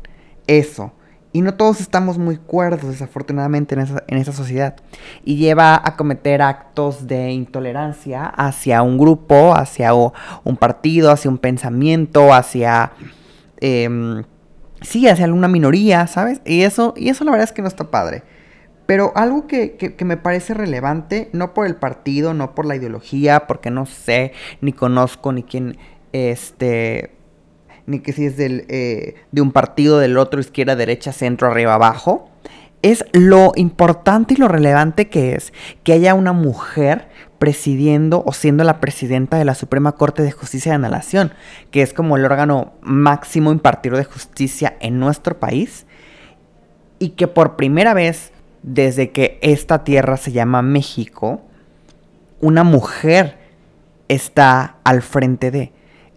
eso 0.48 0.94
y 1.36 1.42
no 1.42 1.56
todos 1.56 1.82
estamos 1.82 2.18
muy 2.18 2.38
cuerdos, 2.38 2.92
desafortunadamente, 2.92 3.76
en 3.76 3.82
esa, 3.82 4.06
en 4.08 4.18
esa 4.20 4.32
sociedad. 4.32 4.78
Y 5.26 5.36
lleva 5.36 5.76
a 5.84 5.98
cometer 5.98 6.42
actos 6.42 7.08
de 7.08 7.34
intolerancia 7.34 8.24
hacia 8.26 8.82
un 8.82 8.98
grupo, 8.98 9.54
hacia 9.54 9.94
un 9.94 10.56
partido, 10.58 11.12
hacia 11.12 11.30
un 11.30 11.38
pensamiento, 11.38 12.34
hacia... 12.34 12.94
Em, 13.60 14.24
sí, 14.80 15.10
hacia 15.10 15.26
alguna 15.26 15.50
minoría, 15.50 16.08
¿sabes? 16.08 16.40
Y 16.46 16.62
eso, 16.62 16.94
y 16.96 17.10
eso 17.10 17.26
la 17.26 17.32
verdad 17.32 17.50
es 17.50 17.52
que 17.52 17.62
no 17.62 17.68
está 17.68 17.92
padre. 17.92 18.24
Pero 18.86 19.12
algo 19.18 19.46
que, 19.46 19.76
que, 19.76 20.06
me 20.06 20.16
parece 20.16 20.54
relevante, 20.54 21.30
no 21.34 21.54
por 21.54 21.66
el 21.66 21.76
partido, 21.76 22.34
no 22.34 22.56
por 22.56 22.66
la 22.66 22.78
ideología, 22.78 23.46
porque 23.46 23.72
no 23.72 23.86
sé, 23.86 24.32
ni 24.62 24.72
conozco, 24.72 25.34
ni 25.34 25.44
quién, 25.44 25.78
este, 26.14 27.15
ni 27.88 28.00
que 28.00 28.14
si 28.14 28.26
es 28.26 28.38
del, 28.38 28.66
eh, 28.68 29.16
de 29.32 29.42
un 29.42 29.52
partido, 29.52 30.00
del 30.00 30.18
otro, 30.18 30.40
izquierda, 30.40 30.76
derecha, 30.76 31.12
centro, 31.12 31.48
arriba, 31.48 31.74
abajo. 31.74 32.30
Es 32.82 33.06
lo 33.14 33.54
importante 33.56 34.36
y 34.36 34.38
lo 34.38 34.48
relevante 34.48 35.10
que 35.10 35.34
es 35.34 35.54
que 35.84 35.94
haya 35.94 36.14
una 36.14 36.34
mujer 36.34 37.08
presidiendo 37.40 38.24
o 38.26 38.32
siendo 38.32 38.64
la 38.64 38.80
presidenta 38.80 39.38
de 39.38 39.46
la 39.46 39.56
Suprema 39.56 39.94
Corte 39.94 40.24
de 40.24 40.32
Justicia 40.32 40.72
de 40.72 40.80
la 40.80 40.90
Nación, 40.90 41.34
que 41.72 41.82
es 41.82 41.94
como 41.94 42.18
el 42.18 42.26
órgano 42.26 42.74
máximo 42.82 43.52
impartido 43.52 43.98
de 43.98 44.04
justicia 44.04 44.78
en 44.80 45.00
nuestro 45.00 45.40
país, 45.40 45.86
y 47.00 47.10
que 47.10 47.28
por 47.28 47.56
primera 47.56 47.94
vez 47.94 48.32
desde 48.62 49.12
que 49.12 49.38
esta 49.42 49.84
tierra 49.84 50.18
se 50.18 50.32
llama 50.32 50.62
México, 50.62 51.42
una 52.40 52.64
mujer 52.64 53.38
está 54.08 54.78
al 54.84 55.02
frente 55.02 55.52
de 55.52 55.72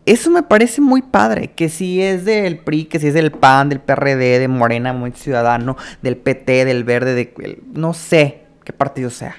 Eso 0.08 0.30
me 0.30 0.42
parece 0.42 0.80
muy 0.80 1.02
padre, 1.02 1.48
que 1.48 1.68
si 1.68 2.00
es 2.00 2.24
del 2.24 2.60
PRI, 2.60 2.86
que 2.86 2.98
si 2.98 3.08
es 3.08 3.12
del 3.12 3.30
PAN, 3.30 3.68
del 3.68 3.80
PRD, 3.80 4.38
de 4.38 4.48
Morena, 4.48 4.94
muy 4.94 5.10
ciudadano, 5.10 5.76
del 6.00 6.16
PT, 6.16 6.64
del 6.64 6.82
Verde, 6.82 7.14
de 7.14 7.62
no 7.74 7.92
sé 7.92 8.46
qué 8.64 8.72
partido 8.72 9.10
sea. 9.10 9.36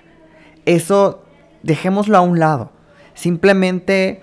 Eso 0.68 1.26
dejémoslo 1.64 2.16
a 2.20 2.22
un 2.22 2.38
lado. 2.38 2.72
Simplemente 3.16 4.22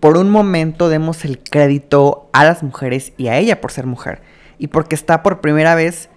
por 0.00 0.18
un 0.18 0.28
momento 0.28 0.90
demos 0.90 1.24
el 1.24 1.38
crédito 1.38 2.28
a 2.34 2.44
las 2.44 2.62
mujeres 2.62 3.14
y 3.16 3.28
a 3.28 3.38
ella 3.38 3.62
por 3.62 3.72
ser 3.72 3.86
mujer. 3.86 4.20
Y 4.58 4.66
porque 4.66 4.94
está 4.94 5.22
por 5.22 5.40
primera 5.40 5.74
vez 5.74 6.10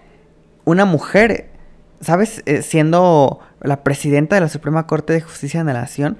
una 0.66 0.84
mujer, 0.84 1.48
¿sabes? 2.02 2.42
Eh, 2.44 2.60
siendo 2.60 3.40
la 3.64 3.82
presidenta 3.82 4.36
de 4.36 4.42
la 4.42 4.48
Suprema 4.48 4.86
Corte 4.86 5.12
de 5.12 5.22
Justicia 5.22 5.64
de 5.64 5.72
la 5.72 5.80
Nación, 5.80 6.18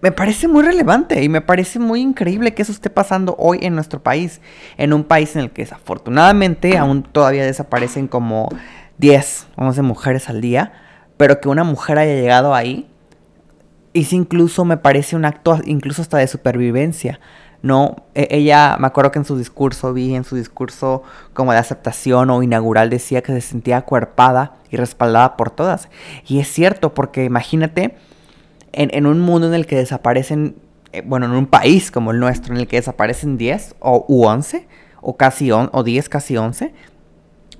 me 0.00 0.10
parece 0.10 0.48
muy 0.48 0.62
relevante 0.62 1.22
y 1.22 1.28
me 1.28 1.42
parece 1.42 1.78
muy 1.78 2.00
increíble 2.00 2.54
que 2.54 2.62
eso 2.62 2.72
esté 2.72 2.88
pasando 2.88 3.36
hoy 3.38 3.58
en 3.62 3.74
nuestro 3.74 4.02
país. 4.02 4.40
En 4.78 4.92
un 4.92 5.04
país 5.04 5.36
en 5.36 5.42
el 5.42 5.50
que 5.50 5.62
desafortunadamente 5.62 6.78
aún 6.78 7.02
todavía 7.02 7.44
desaparecen 7.44 8.08
como 8.08 8.48
10, 8.96 9.48
11 9.56 9.82
mujeres 9.82 10.28
al 10.30 10.40
día, 10.40 10.72
pero 11.18 11.40
que 11.40 11.48
una 11.48 11.62
mujer 11.62 11.98
haya 11.98 12.14
llegado 12.14 12.54
ahí 12.54 12.90
hizo 13.92 14.16
incluso, 14.16 14.64
me 14.64 14.76
parece 14.76 15.16
un 15.16 15.24
acto 15.24 15.58
incluso 15.64 16.02
hasta 16.02 16.18
de 16.18 16.26
supervivencia. 16.26 17.20
No, 17.62 17.96
e, 18.14 18.28
ella, 18.30 18.76
me 18.78 18.86
acuerdo 18.86 19.10
que 19.10 19.18
en 19.18 19.24
su 19.24 19.36
discurso, 19.36 19.92
vi 19.92 20.14
en 20.14 20.24
su 20.24 20.36
discurso 20.36 21.02
como 21.34 21.52
de 21.52 21.58
aceptación 21.58 22.30
o 22.30 22.42
inaugural, 22.42 22.90
decía 22.90 23.22
que 23.22 23.32
se 23.32 23.40
sentía 23.40 23.78
acuerpada 23.78 24.54
y 24.70 24.76
respaldada 24.76 25.36
por 25.36 25.50
todas. 25.50 25.88
Y 26.26 26.38
es 26.40 26.48
cierto, 26.48 26.94
porque 26.94 27.24
imagínate, 27.24 27.96
en, 28.72 29.06
un 29.06 29.20
mundo 29.20 29.48
en 29.48 29.54
el 29.54 29.66
que 29.66 29.76
desaparecen, 29.76 30.56
eh, 30.92 31.02
bueno, 31.04 31.26
en 31.26 31.32
un 31.32 31.46
país 31.46 31.90
como 31.90 32.12
el 32.12 32.20
nuestro, 32.20 32.54
en 32.54 32.60
el 32.60 32.68
que 32.68 32.76
desaparecen 32.76 33.36
10 33.36 33.76
o 33.80 34.04
u 34.08 34.24
11, 34.24 34.68
o 35.00 35.16
casi 35.16 35.50
o 35.50 35.82
10, 35.82 36.08
casi 36.08 36.36
11 36.36 36.72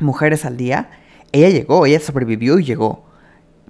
mujeres 0.01 0.45
al 0.45 0.57
día, 0.57 0.91
ella 1.33 1.49
llegó, 1.49 1.87
ella 1.87 2.01
sobrevivió 2.01 2.59
y 2.59 2.65
llegó. 2.65 3.05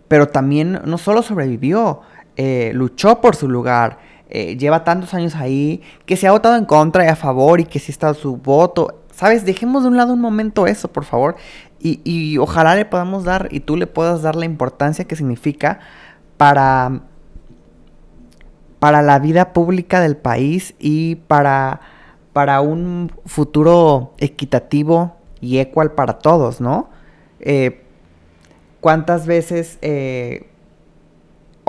Pero 0.08 0.28
también 0.28 0.80
no 0.84 0.98
solo 0.98 1.22
sobrevivió, 1.22 2.00
eh, 2.36 2.70
luchó 2.74 3.20
por 3.20 3.36
su 3.36 3.48
lugar, 3.48 3.98
eh, 4.30 4.56
lleva 4.56 4.84
tantos 4.84 5.14
años 5.14 5.34
ahí, 5.34 5.82
que 6.06 6.16
se 6.16 6.26
ha 6.26 6.32
votado 6.32 6.56
en 6.56 6.64
contra 6.64 7.04
y 7.04 7.08
a 7.08 7.16
favor 7.16 7.60
y 7.60 7.64
que 7.64 7.78
sí 7.78 7.92
está 7.92 8.12
su 8.14 8.36
voto. 8.36 9.02
¿Sabes? 9.12 9.44
Dejemos 9.44 9.82
de 9.82 9.88
un 9.88 9.96
lado 9.96 10.12
un 10.12 10.20
momento 10.20 10.66
eso, 10.66 10.92
por 10.92 11.04
favor. 11.04 11.36
Y, 11.80 12.00
y 12.04 12.38
ojalá 12.38 12.76
le 12.76 12.84
podamos 12.84 13.24
dar, 13.24 13.48
y 13.50 13.60
tú 13.60 13.76
le 13.76 13.86
puedas 13.86 14.22
dar 14.22 14.36
la 14.36 14.44
importancia 14.44 15.06
que 15.06 15.16
significa 15.16 15.80
para, 16.36 17.02
para 18.78 19.02
la 19.02 19.18
vida 19.18 19.52
pública 19.52 20.00
del 20.00 20.16
país 20.16 20.74
y 20.78 21.16
para, 21.16 21.80
para 22.32 22.60
un 22.60 23.12
futuro 23.26 24.12
equitativo 24.18 25.16
y 25.40 25.58
ecual 25.58 25.92
para 25.92 26.18
todos, 26.18 26.60
¿no? 26.60 26.88
Eh, 27.40 27.84
¿Cuántas 28.80 29.26
veces 29.26 29.78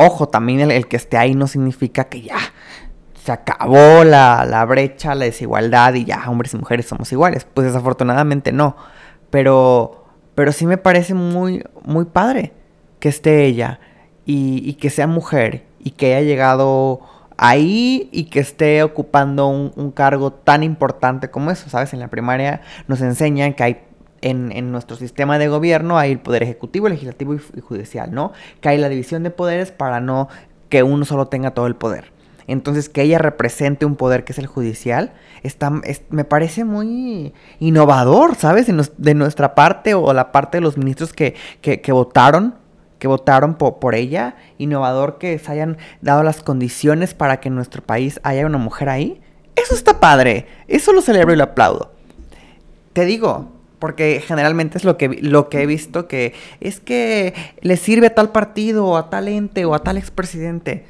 Ojo, 0.02 0.30
también 0.30 0.72
el, 0.72 0.88
que 0.88 0.96
esté 0.96 1.18
ahí 1.18 1.36
no 1.36 1.46
significa 1.46 2.06
que 2.06 2.22
ya 2.22 2.38
se 3.22 3.34
acabó 3.34 4.06
la, 4.06 4.66
brecha, 4.66 5.14
la 5.14 5.26
desigualdad 5.26 5.94
y 5.96 6.06
ya 6.06 6.24
hombres 6.30 6.54
y 6.54 6.58
mujeres 6.58 6.86
somos 6.86 7.12
iguales. 7.12 7.46
Pues 7.54 7.68
desafortunadamente 7.68 8.54
no. 8.54 8.78
Pero, 9.30 10.06
pero 10.36 10.54
sí 10.54 10.66
me 10.66 10.78
parece 10.78 11.16
muy, 11.16 11.66
muy 11.84 12.06
padre 12.06 12.54
que 13.02 13.10
esté 13.10 13.44
ella 13.44 13.82
y, 14.26 14.76
que 14.76 14.90
sea 14.90 15.06
mujer 15.06 15.66
y 15.80 15.92
que 15.92 16.16
haya 16.16 16.26
llegado 16.26 17.02
ahí 17.36 18.08
y 18.14 18.26
que 18.30 18.40
esté 18.40 18.84
ocupando 18.84 19.48
un, 19.50 19.92
cargo 19.92 20.32
tan 20.32 20.64
importante 20.64 21.30
como 21.30 21.52
eso, 21.52 21.70
¿sabes? 21.70 21.92
En 21.92 22.00
la 22.00 22.08
primaria 22.08 22.62
nos 22.88 23.02
enseñan 23.02 23.54
que 23.54 23.64
hay 23.64 23.82
en, 24.22 24.72
nuestro 24.72 24.98
sistema 24.98 25.38
de 25.40 25.48
gobierno 25.48 25.98
hay 25.98 26.12
el 26.12 26.20
poder 26.20 26.44
ejecutivo, 26.44 26.90
legislativo 26.90 27.36
y, 27.36 27.62
judicial, 27.62 28.14
¿no? 28.14 28.34
Que 28.62 28.70
hay 28.70 28.78
la 28.78 28.90
división 28.90 29.24
de 29.24 29.32
poderes 29.32 29.72
para 29.72 30.00
no 30.00 30.28
que 30.70 30.84
uno 30.84 31.06
solo 31.06 31.28
tenga 31.28 31.52
todo 31.52 31.68
el 31.68 31.76
poder. 31.76 32.12
Entonces, 32.48 32.90
que 32.90 33.04
ella 33.04 33.20
represente 33.20 33.86
un 33.86 33.96
poder 33.96 34.24
que 34.24 34.34
es 34.34 34.40
el 34.40 34.48
judicial, 34.48 35.14
está, 35.44 35.70
me 35.70 36.24
parece 36.24 36.66
muy 36.66 37.34
innovador, 37.60 38.36
¿sabes? 38.36 38.68
De, 38.98 39.14
nuestra 39.14 39.54
parte 39.54 39.94
o 39.94 40.14
la 40.14 40.32
parte 40.32 40.58
de 40.58 40.62
los 40.62 40.76
ministros 40.76 41.14
que, 41.14 41.36
votaron, 41.90 42.56
que 42.98 43.08
votaron 43.08 43.54
por, 43.54 43.78
por, 43.78 43.94
ella, 43.94 44.36
innovador 44.58 45.20
que 45.20 45.38
se 45.38 45.52
hayan 45.52 45.78
dado 46.02 46.24
las 46.24 46.42
condiciones 46.42 47.14
para 47.14 47.40
que 47.40 47.50
en 47.50 47.56
nuestro 47.56 47.84
país 47.84 48.20
haya 48.24 48.48
una 48.48 48.58
mujer 48.58 48.90
ahí. 48.90 49.22
Eso 49.56 49.76
está 49.76 50.00
padre, 50.00 50.48
eso 50.68 50.92
lo 50.92 51.02
celebro 51.02 51.34
y 51.34 51.38
lo 51.38 51.44
aplaudo. 51.44 51.92
Te 52.94 53.06
digo, 53.06 53.59
porque 53.80 54.22
generalmente 54.26 54.78
es 54.78 54.84
lo 54.84 54.98
que, 54.98 55.08
lo 55.22 55.50
que 55.50 55.62
he 55.62 55.66
visto 55.66 56.08
que 56.08 56.34
es 56.60 56.80
que 56.80 57.34
le 57.62 57.78
sirve 57.78 58.08
a 58.08 58.16
tal 58.16 58.32
partido 58.32 58.86
o 58.86 58.98
a 58.98 59.10
tal 59.10 59.28
ente 59.28 59.66
o 59.66 59.74
a 59.74 59.80
tal 59.80 59.98
expresidente. 59.98 60.86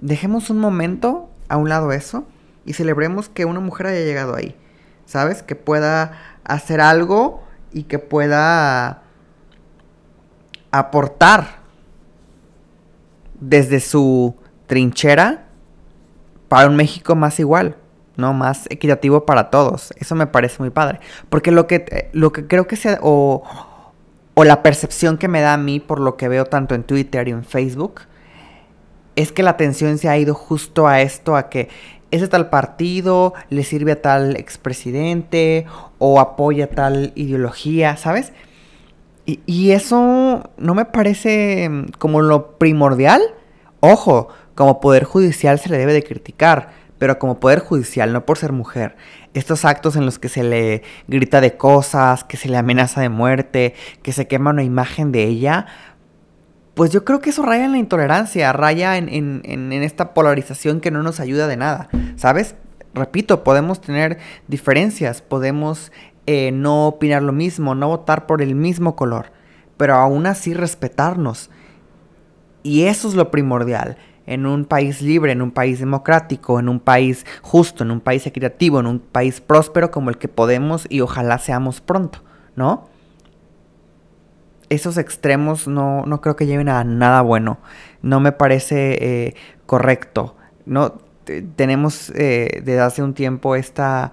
Dejemos 0.00 0.50
un 0.50 0.58
momento 0.58 1.30
a 1.48 1.56
un 1.56 1.68
lado 1.68 1.92
eso 1.92 2.26
y 2.64 2.72
celebremos 2.72 3.28
que 3.28 3.44
una 3.44 3.60
mujer 3.60 3.88
haya 3.88 4.04
llegado 4.04 4.34
ahí. 4.34 4.56
¿Sabes? 5.04 5.42
Que 5.42 5.56
pueda 5.56 6.38
hacer 6.44 6.80
algo 6.80 7.42
y 7.72 7.84
que 7.84 7.98
pueda 7.98 9.02
aportar 10.70 11.60
desde 13.40 13.80
su 13.80 14.36
trinchera 14.66 15.48
para 16.48 16.68
un 16.68 16.76
México 16.76 17.16
más 17.16 17.40
igual. 17.40 17.76
¿No? 18.20 18.32
Más 18.32 18.66
equitativo 18.70 19.26
para 19.26 19.50
todos. 19.50 19.92
Eso 19.98 20.14
me 20.14 20.26
parece 20.26 20.56
muy 20.60 20.70
padre. 20.70 21.00
Porque 21.28 21.50
lo 21.50 21.66
que, 21.66 22.08
lo 22.12 22.32
que 22.32 22.46
creo 22.46 22.66
que 22.66 22.76
sea, 22.76 22.98
o, 23.02 23.42
o 24.34 24.44
la 24.44 24.62
percepción 24.62 25.18
que 25.18 25.28
me 25.28 25.40
da 25.40 25.54
a 25.54 25.56
mí 25.56 25.80
por 25.80 26.00
lo 26.00 26.16
que 26.16 26.28
veo 26.28 26.44
tanto 26.44 26.74
en 26.74 26.84
Twitter 26.84 27.26
y 27.28 27.32
en 27.32 27.44
Facebook, 27.44 28.02
es 29.16 29.32
que 29.32 29.42
la 29.42 29.50
atención 29.50 29.98
se 29.98 30.08
ha 30.08 30.16
ido 30.18 30.34
justo 30.34 30.86
a 30.86 31.00
esto, 31.00 31.36
a 31.36 31.48
que 31.48 31.68
ese 32.10 32.28
tal 32.28 32.50
partido 32.50 33.34
le 33.50 33.64
sirve 33.64 33.92
a 33.92 34.02
tal 34.02 34.36
expresidente 34.36 35.66
o 35.98 36.20
apoya 36.20 36.68
tal 36.70 37.12
ideología, 37.14 37.96
¿sabes? 37.96 38.32
Y, 39.26 39.40
y, 39.46 39.72
eso 39.72 40.50
no 40.56 40.74
me 40.74 40.86
parece 40.86 41.68
mm, 41.68 41.84
como 41.98 42.20
lo 42.20 42.58
primordial. 42.58 43.22
Ojo, 43.80 44.28
como 44.54 44.80
poder 44.80 45.04
judicial 45.04 45.58
se 45.58 45.68
le 45.68 45.78
debe 45.78 45.92
de 45.92 46.02
criticar 46.02 46.79
pero 47.00 47.18
como 47.18 47.40
poder 47.40 47.60
judicial, 47.60 48.12
no 48.12 48.26
por 48.26 48.36
ser 48.36 48.52
mujer. 48.52 48.94
Estos 49.32 49.64
actos 49.64 49.96
en 49.96 50.04
los 50.04 50.18
que 50.18 50.28
se 50.28 50.42
le 50.42 50.82
grita 51.08 51.40
de 51.40 51.56
cosas, 51.56 52.24
que 52.24 52.36
se 52.36 52.50
le 52.50 52.58
amenaza 52.58 53.00
de 53.00 53.08
muerte, 53.08 53.74
que 54.02 54.12
se 54.12 54.28
quema 54.28 54.50
una 54.50 54.64
imagen 54.64 55.10
de 55.10 55.24
ella, 55.24 55.64
pues 56.74 56.90
yo 56.90 57.06
creo 57.06 57.20
que 57.20 57.30
eso 57.30 57.42
raya 57.42 57.64
en 57.64 57.72
la 57.72 57.78
intolerancia, 57.78 58.52
raya 58.52 58.98
en, 58.98 59.72
esta 59.72 60.12
polarización 60.12 60.80
que 60.80 60.90
no 60.90 61.02
nos 61.02 61.20
ayuda 61.20 61.48
de 61.48 61.56
nada, 61.56 61.88
¿sabes? 62.16 62.54
Repito, 62.92 63.44
podemos 63.44 63.80
tener 63.80 64.18
diferencias, 64.46 65.22
podemos 65.22 65.92
eh, 66.26 66.50
no 66.52 66.86
opinar 66.86 67.22
lo 67.22 67.32
mismo, 67.32 67.74
no 67.74 67.88
votar 67.88 68.26
por 68.26 68.42
el 68.42 68.54
mismo 68.54 68.94
color, 68.94 69.32
pero 69.78 69.94
aún 69.94 70.26
así 70.26 70.52
respetarnos. 70.52 71.48
Y 72.62 72.82
eso 72.82 73.08
es 73.08 73.14
lo 73.14 73.30
primordial 73.30 73.96
en 74.30 74.46
un 74.46 74.64
país 74.64 75.02
libre, 75.02 75.32
en 75.32 75.42
un 75.42 75.50
país 75.50 75.80
democrático, 75.80 76.60
en 76.60 76.68
un 76.68 76.78
país 76.78 77.26
justo, 77.42 77.82
en 77.82 77.90
un 77.90 78.00
país 78.00 78.24
equitativo, 78.28 78.78
en 78.78 78.86
un 78.86 79.00
país 79.00 79.40
próspero 79.40 79.90
como 79.90 80.08
el 80.08 80.18
que 80.18 80.28
podemos 80.28 80.86
y 80.88 81.00
ojalá 81.00 81.38
seamos 81.38 81.80
pronto, 81.80 82.22
¿no? 82.54 82.88
Esos 84.68 84.98
extremos 84.98 85.66
no, 85.66 86.06
no 86.06 86.20
creo 86.20 86.36
que 86.36 86.46
lleven 86.46 86.68
a 86.68 86.84
nada 86.84 87.22
bueno. 87.22 87.58
No 88.02 88.20
me 88.20 88.30
parece 88.30 88.98
eh, 89.00 89.34
correcto. 89.66 90.36
No, 90.64 90.98
tenemos 91.56 92.10
eh, 92.14 92.62
desde 92.64 92.80
hace 92.80 93.02
un 93.02 93.14
tiempo 93.14 93.56
esta 93.56 94.12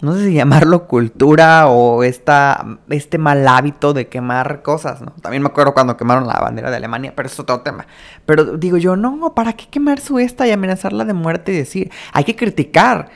no 0.00 0.14
sé 0.14 0.26
si 0.26 0.34
llamarlo 0.34 0.86
cultura 0.86 1.68
o 1.68 2.02
esta, 2.02 2.78
este 2.90 3.16
mal 3.16 3.46
hábito 3.48 3.94
de 3.94 4.08
quemar 4.08 4.62
cosas, 4.62 5.00
¿no? 5.00 5.12
También 5.22 5.42
me 5.42 5.48
acuerdo 5.48 5.72
cuando 5.72 5.96
quemaron 5.96 6.26
la 6.26 6.38
bandera 6.38 6.70
de 6.70 6.76
Alemania, 6.76 7.14
pero 7.16 7.28
es 7.28 7.40
otro 7.40 7.60
tema. 7.60 7.86
Pero 8.26 8.56
digo 8.58 8.76
yo, 8.76 8.96
no, 8.96 9.34
¿para 9.34 9.54
qué 9.54 9.68
quemar 9.68 10.00
su 10.00 10.18
esta 10.18 10.46
y 10.46 10.52
amenazarla 10.52 11.04
de 11.04 11.14
muerte 11.14 11.52
y 11.52 11.56
decir, 11.56 11.90
hay 12.12 12.24
que 12.24 12.36
criticar? 12.36 13.08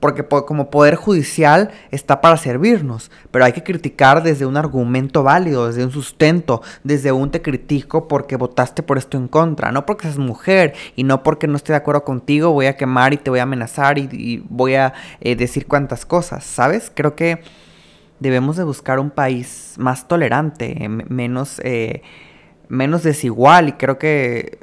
Porque 0.00 0.26
como 0.26 0.68
poder 0.68 0.96
judicial 0.96 1.70
está 1.90 2.20
para 2.20 2.36
servirnos, 2.36 3.10
pero 3.30 3.46
hay 3.46 3.52
que 3.52 3.62
criticar 3.62 4.22
desde 4.22 4.44
un 4.44 4.58
argumento 4.58 5.22
válido, 5.22 5.66
desde 5.66 5.82
un 5.82 5.92
sustento, 5.92 6.60
desde 6.82 7.10
un 7.10 7.30
te 7.30 7.40
critico 7.40 8.06
porque 8.06 8.36
votaste 8.36 8.82
por 8.82 8.98
esto 8.98 9.16
en 9.16 9.28
contra, 9.28 9.72
no 9.72 9.86
porque 9.86 10.02
seas 10.02 10.18
mujer 10.18 10.74
y 10.94 11.04
no 11.04 11.22
porque 11.22 11.46
no 11.46 11.56
esté 11.56 11.72
de 11.72 11.78
acuerdo 11.78 12.04
contigo 12.04 12.52
voy 12.52 12.66
a 12.66 12.76
quemar 12.76 13.14
y 13.14 13.16
te 13.16 13.30
voy 13.30 13.38
a 13.38 13.44
amenazar 13.44 13.96
y, 13.96 14.44
voy 14.50 14.74
a 14.74 14.92
eh, 15.20 15.36
decir 15.36 15.66
cuantas 15.66 16.04
cosas, 16.04 16.44
¿sabes? 16.44 16.92
Creo 16.94 17.16
que 17.16 17.40
debemos 18.20 18.56
de 18.56 18.64
buscar 18.64 18.98
un 18.98 19.10
país 19.10 19.74
más 19.78 20.06
tolerante, 20.06 20.86
menos, 20.88 21.60
eh, 21.64 22.02
menos 22.68 23.02
desigual 23.04 23.70
y 23.70 23.72
creo 23.72 23.98
que 23.98 24.58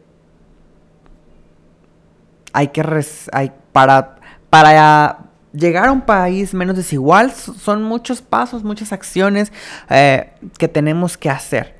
hay 2.54 2.68
que... 2.68 2.84
Hay, 3.32 3.52
para 3.72 4.21
para 4.52 5.32
llegar 5.54 5.88
a 5.88 5.92
un 5.92 6.02
país 6.02 6.54
menos 6.54 6.76
desigual 6.76 7.32
son 7.32 7.84
muchos 7.84 8.22
pasos, 8.22 8.64
muchas 8.64 8.94
acciones 8.94 9.52
eh, 9.90 10.34
que 10.60 10.68
tenemos 10.68 11.18
que 11.18 11.30
hacer. 11.30 11.76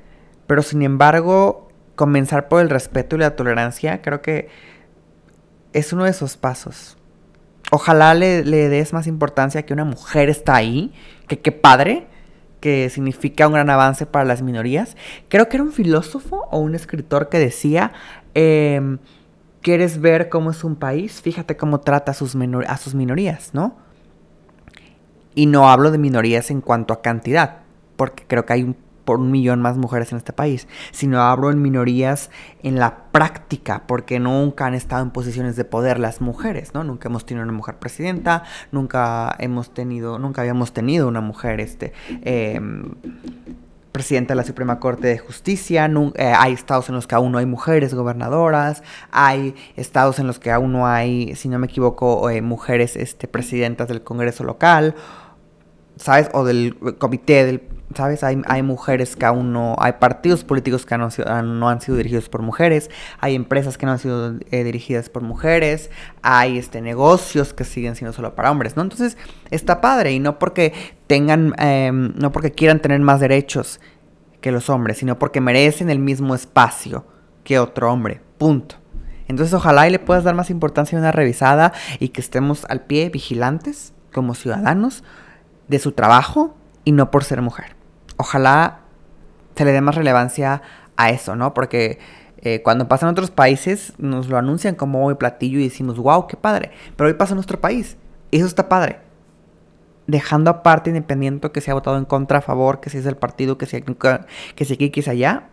Pero 0.46 0.62
sin 0.62 0.82
embargo, 0.82 1.68
comenzar 1.94 2.48
por 2.48 2.62
el 2.62 2.70
respeto 2.70 3.14
y 3.14 3.20
la 3.20 3.36
tolerancia 3.36 4.02
creo 4.02 4.22
que 4.22 4.48
es 5.74 5.92
uno 5.92 6.04
de 6.04 6.10
esos 6.10 6.36
pasos. 6.36 6.96
Ojalá 7.70 8.14
le, 8.14 8.42
des 8.42 8.92
más 8.92 9.06
importancia 9.06 9.64
que 9.64 9.74
una 9.74 9.84
mujer 9.84 10.30
está 10.30 10.56
ahí, 10.56 10.92
que 11.28 11.40
qué 11.40 11.52
padre, 11.52 12.06
que 12.60 12.88
significa 12.90 13.46
un 13.46 13.54
gran 13.54 13.68
avance 13.68 14.06
para 14.06 14.24
las 14.24 14.40
minorías. 14.40 14.96
Creo 15.28 15.48
que 15.48 15.56
era 15.56 15.64
un 15.64 15.72
filósofo 15.72 16.48
o 16.50 16.58
un 16.58 16.74
escritor 16.74 17.28
que 17.28 17.38
decía, 17.38 17.92
em, 18.34 18.98
¿quieres 19.62 20.00
ver 20.00 20.28
cómo 20.28 20.50
es 20.50 20.64
un 20.64 20.76
país? 20.76 21.22
Fíjate 21.22 21.56
cómo 21.56 21.80
trata 21.80 22.12
a 22.12 22.14
sus, 22.14 22.36
a 22.36 22.76
sus 22.76 22.94
minorías, 22.94 23.50
¿no? 23.54 23.76
Y 25.34 25.46
no 25.46 25.70
hablo 25.70 25.90
de 25.90 25.98
minorías 25.98 26.50
en 26.50 26.60
cuanto 26.60 26.92
a 26.92 27.00
cantidad, 27.00 27.60
porque 27.96 28.24
creo 28.26 28.44
que 28.44 28.52
hay 28.52 28.76
por 29.04 29.18
un 29.18 29.30
millón 29.30 29.60
más 29.60 29.78
mujeres 29.78 30.12
en 30.12 30.18
este 30.18 30.32
país, 30.32 30.68
sino 30.92 31.20
hablo 31.20 31.50
en 31.50 31.60
minorías 31.60 32.30
en 32.62 32.78
la 32.78 33.10
práctica, 33.10 33.84
porque 33.86 34.20
nunca 34.20 34.66
han 34.66 34.74
estado 34.74 35.02
en 35.02 35.10
posiciones 35.10 35.56
de 35.56 35.64
poder 35.64 35.98
las 35.98 36.20
mujeres, 36.20 36.72
¿no? 36.74 36.84
Nunca 36.84 37.08
hemos 37.08 37.26
tenido 37.26 37.44
una 37.44 37.52
mujer 37.52 37.78
presidenta, 37.78 38.44
nunca 38.70 39.34
hemos 39.38 39.74
tenido, 39.74 40.18
nunca 40.18 40.42
habíamos 40.42 40.72
tenido 40.72 41.08
una 41.08 41.20
mujer, 41.20 41.60
este, 41.60 41.92
em, 42.22 42.94
presidenta 43.92 44.32
de 44.32 44.36
la 44.36 44.44
Suprema 44.44 44.80
Corte 44.80 45.06
de 45.06 45.18
Justicia, 45.18 45.90
eh, 46.14 46.32
hay 46.36 46.54
estados 46.54 46.88
en 46.88 46.94
los 46.94 47.06
que 47.06 47.14
aún 47.14 47.30
no 47.30 47.38
hay 47.38 47.46
mujeres 47.46 47.94
gobernadoras, 47.94 48.82
hay 49.10 49.54
estados 49.76 50.18
en 50.18 50.26
los 50.26 50.38
que 50.38 50.50
aún 50.50 50.72
no 50.72 50.86
hay, 50.86 51.34
si 51.36 51.48
no 51.48 51.58
me 51.58 51.66
equivoco, 51.66 52.28
eh, 52.30 52.40
mujeres 52.40 52.96
este, 52.96 53.28
presidentas 53.28 53.88
del 53.88 54.02
Congreso 54.02 54.44
local, 54.44 54.94
¿sabes? 55.96 56.28
O 56.32 56.44
del 56.44 56.76
comité 56.98 57.44
del 57.44 57.62
¿sabes? 57.94 58.24
Hay, 58.24 58.40
hay, 58.46 58.62
mujeres 58.62 59.16
que 59.16 59.26
aún 59.26 59.52
no, 59.52 59.76
hay 59.78 59.92
partidos 59.94 60.44
políticos 60.44 60.86
que 60.86 60.96
no, 60.98 61.68
han 61.68 61.80
sido 61.80 61.96
dirigidos 61.96 62.28
por 62.28 62.42
mujeres, 62.42 62.90
hay 63.20 63.34
empresas 63.34 63.78
que 63.78 63.86
no 63.86 63.92
han 63.92 63.98
sido 63.98 64.34
eh, 64.50 64.64
dirigidas 64.64 65.08
por 65.08 65.22
mujeres, 65.22 65.90
hay 66.22 66.58
este, 66.58 66.80
negocios 66.80 67.54
que 67.54 67.64
siguen 67.64 67.96
siendo 67.96 68.12
solo 68.12 68.34
para 68.34 68.50
hombres, 68.50 68.76
¿no? 68.76 68.82
Entonces 68.82 69.16
está 69.50 69.80
padre 69.80 70.12
y 70.12 70.20
no 70.20 70.38
porque 70.38 70.72
tengan, 71.06 71.54
em, 71.58 72.12
no 72.16 72.32
porque 72.32 72.52
quieran 72.52 72.80
tener 72.80 73.00
más 73.00 73.20
derechos 73.20 73.80
que 74.40 74.52
los 74.52 74.68
hombres, 74.70 74.98
sino 74.98 75.18
porque 75.18 75.40
merecen 75.40 75.90
el 75.90 75.98
mismo 75.98 76.34
espacio 76.34 77.06
que 77.44 77.58
otro 77.58 77.92
hombre, 77.92 78.20
punto. 78.38 78.76
Entonces 79.28 79.54
ojalá 79.54 79.86
y 79.88 79.90
le 79.90 79.98
puedas 79.98 80.24
dar 80.24 80.34
más 80.34 80.50
importancia 80.50 80.98
a 80.98 81.00
una 81.00 81.12
revisada 81.12 81.72
y 82.00 82.08
que 82.08 82.20
estemos 82.20 82.66
al 82.68 82.82
pie 82.82 83.08
vigilantes 83.08 83.94
como 84.12 84.34
ciudadanos 84.34 85.04
de 85.72 85.80
su 85.80 85.92
trabajo 85.92 86.54
y 86.84 86.92
no 86.92 87.10
por 87.10 87.24
ser 87.24 87.42
mujer 87.42 87.82
ojalá 88.16 88.80
se 89.56 89.64
le 89.64 89.72
dé 89.72 89.80
más 89.80 89.94
relevancia 89.94 90.62
a 90.96 91.10
eso, 91.10 91.36
¿no? 91.36 91.54
Porque 91.54 91.98
eh, 92.38 92.62
cuando 92.62 92.88
pasa 92.88 93.06
en 93.06 93.10
otros 93.10 93.30
países 93.30 93.92
nos 93.98 94.28
lo 94.28 94.38
anuncian 94.38 94.74
como 94.74 95.04
hoy 95.04 95.14
platillo 95.16 95.58
y 95.58 95.64
decimos, 95.64 95.98
wow, 95.98 96.26
qué 96.26 96.36
padre. 96.36 96.70
Pero 96.96 97.08
hoy 97.08 97.14
pasa 97.14 97.32
en 97.32 97.36
nuestro 97.36 97.60
país. 97.60 97.96
Y 98.30 98.38
eso 98.38 98.46
está 98.46 98.68
padre. 98.68 99.00
Dejando 100.06 100.50
aparte, 100.50 100.90
independiente 100.90 101.50
que 101.50 101.60
se 101.60 101.70
ha 101.70 101.74
votado 101.74 101.98
en 101.98 102.04
contra, 102.04 102.38
a 102.38 102.42
favor, 102.42 102.80
que 102.80 102.90
si 102.90 102.98
es 102.98 103.04
del 103.04 103.16
partido, 103.16 103.58
que 103.58 103.66
si, 103.66 103.82
que 103.82 104.64
si 104.64 104.74
aquí, 104.74 104.90
que 104.90 105.10
allá. 105.10 105.48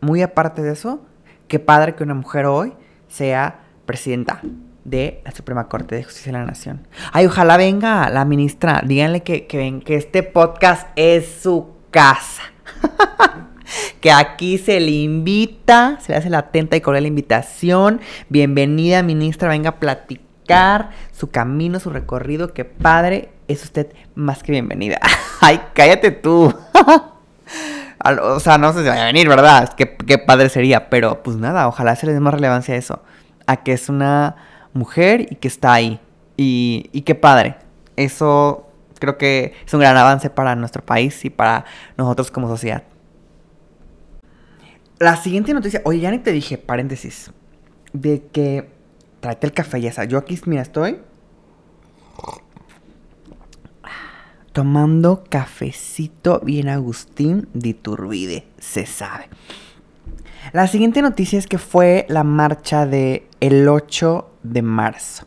Muy 0.00 0.22
aparte 0.22 0.62
de 0.62 0.72
eso, 0.72 1.00
qué 1.48 1.58
padre 1.58 1.94
que 1.94 2.04
una 2.04 2.14
mujer 2.14 2.46
hoy 2.46 2.74
sea 3.08 3.60
presidenta 3.86 4.42
de 4.90 5.20
la 5.24 5.32
Suprema 5.32 5.68
Corte 5.68 5.94
de 5.94 6.04
Justicia 6.04 6.32
de 6.32 6.38
la 6.38 6.44
Nación. 6.44 6.86
Ay, 7.12 7.26
ojalá 7.26 7.56
venga 7.56 8.08
la 8.10 8.24
ministra. 8.24 8.82
Díganle 8.84 9.22
que, 9.22 9.46
que, 9.46 9.80
que 9.84 9.96
este 9.96 10.22
podcast 10.22 10.88
es 10.96 11.40
su 11.42 11.68
casa. 11.90 12.42
que 14.00 14.10
aquí 14.12 14.58
se 14.58 14.80
le 14.80 14.90
invita, 14.90 15.98
se 16.00 16.12
le 16.12 16.18
hace 16.18 16.30
la 16.30 16.38
atenta 16.38 16.76
y 16.76 16.80
cordial 16.80 17.06
invitación. 17.06 18.00
Bienvenida, 18.28 19.02
ministra, 19.02 19.48
venga 19.48 19.70
a 19.70 19.80
platicar 19.80 20.90
su 21.12 21.30
camino, 21.30 21.80
su 21.80 21.90
recorrido. 21.90 22.54
Qué 22.54 22.64
padre, 22.64 23.30
es 23.48 23.64
usted 23.64 23.92
más 24.14 24.42
que 24.42 24.52
bienvenida. 24.52 24.98
Ay, 25.40 25.60
cállate 25.74 26.10
tú. 26.10 26.54
o 28.22 28.40
sea, 28.40 28.58
no 28.58 28.72
sé 28.72 28.80
si 28.80 28.88
vaya 28.88 29.02
a 29.02 29.06
venir, 29.06 29.28
¿verdad? 29.28 29.74
Qué, 29.74 29.96
qué 29.96 30.18
padre 30.18 30.48
sería, 30.48 30.88
pero 30.88 31.22
pues 31.22 31.36
nada, 31.36 31.68
ojalá 31.68 31.96
se 31.96 32.06
le 32.06 32.12
dé 32.12 32.20
más 32.20 32.34
relevancia 32.34 32.74
a 32.74 32.78
eso. 32.78 33.02
A 33.46 33.56
que 33.62 33.72
es 33.72 33.88
una 33.88 34.36
mujer 34.78 35.26
y 35.30 35.36
que 35.36 35.48
está 35.48 35.72
ahí. 35.74 36.00
Y, 36.36 36.88
y 36.92 37.02
qué 37.02 37.14
padre. 37.14 37.56
Eso 37.96 38.68
creo 38.98 39.18
que 39.18 39.54
es 39.66 39.74
un 39.74 39.80
gran 39.80 39.96
avance 39.96 40.30
para 40.30 40.54
nuestro 40.56 40.84
país 40.84 41.24
y 41.24 41.30
para 41.30 41.64
nosotros 41.96 42.30
como 42.30 42.48
sociedad. 42.48 42.84
La 44.98 45.16
siguiente 45.16 45.54
noticia, 45.54 45.82
oye, 45.84 46.00
ya 46.00 46.10
ni 46.10 46.18
te 46.18 46.32
dije, 46.32 46.58
paréntesis, 46.58 47.30
de 47.92 48.24
que 48.32 48.68
tráete 49.20 49.46
el 49.46 49.52
café 49.52 49.80
ya 49.80 49.92
sabes. 49.92 50.10
Yo 50.10 50.18
aquí, 50.18 50.38
mira, 50.46 50.62
estoy 50.62 50.98
tomando 54.52 55.22
cafecito 55.28 56.40
bien 56.40 56.68
Agustín 56.68 57.48
de 57.54 57.68
Iturbide, 57.68 58.48
se 58.58 58.86
sabe. 58.86 59.28
La 60.52 60.66
siguiente 60.66 61.00
noticia 61.00 61.38
es 61.38 61.46
que 61.46 61.58
fue 61.58 62.06
la 62.08 62.24
marcha 62.24 62.86
de 62.86 63.28
el 63.38 63.68
8 63.68 64.28
de 64.52 64.62
marzo 64.62 65.26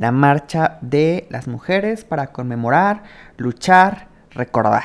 la 0.00 0.12
marcha 0.12 0.78
de 0.80 1.26
las 1.28 1.46
mujeres 1.46 2.04
para 2.04 2.28
conmemorar, 2.28 3.02
luchar, 3.36 4.08
recordar. 4.30 4.84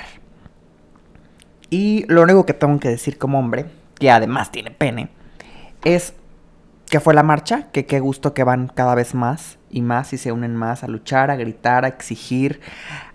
Y 1.69 2.05
lo 2.09 2.23
único 2.23 2.45
que 2.45 2.53
tengo 2.53 2.79
que 2.81 2.89
decir 2.89 3.17
como 3.17 3.39
hombre, 3.39 3.65
que 3.97 4.11
además 4.11 4.51
tiene 4.51 4.71
pene, 4.71 5.09
es 5.85 6.13
que 6.87 6.99
fue 6.99 7.13
la 7.13 7.23
marcha, 7.23 7.71
que 7.71 7.85
qué 7.85 8.01
gusto 8.01 8.33
que 8.33 8.43
van 8.43 8.67
cada 8.67 8.93
vez 8.93 9.15
más 9.15 9.57
y 9.69 9.81
más 9.81 10.11
y 10.11 10.17
se 10.17 10.33
unen 10.33 10.55
más 10.55 10.83
a 10.83 10.87
luchar, 10.87 11.31
a 11.31 11.37
gritar, 11.37 11.85
a 11.85 11.87
exigir, 11.87 12.59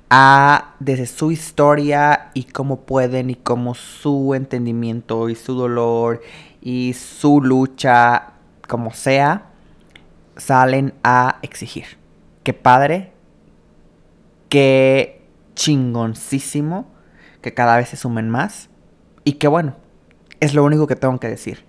a 0.08 0.74
desde 0.80 1.06
su 1.06 1.30
historia 1.30 2.30
y 2.32 2.44
cómo 2.44 2.80
pueden 2.80 3.28
y 3.28 3.36
cómo 3.36 3.74
su 3.74 4.34
entendimiento 4.34 5.28
y 5.28 5.36
su 5.36 5.54
dolor 5.54 6.22
y 6.62 6.94
su 6.94 7.40
lucha, 7.40 8.32
como 8.66 8.92
sea, 8.92 9.49
salen 10.40 10.94
a 11.04 11.38
exigir. 11.42 11.98
Qué 12.42 12.52
padre, 12.52 13.12
qué 14.48 15.22
chingoncísimo 15.54 16.90
que 17.40 17.54
cada 17.54 17.76
vez 17.76 17.90
se 17.90 17.96
sumen 17.96 18.28
más 18.28 18.68
y 19.24 19.34
qué 19.34 19.48
bueno, 19.48 19.76
es 20.40 20.54
lo 20.54 20.64
único 20.64 20.86
que 20.86 20.96
tengo 20.96 21.18
que 21.20 21.28
decir. 21.28 21.64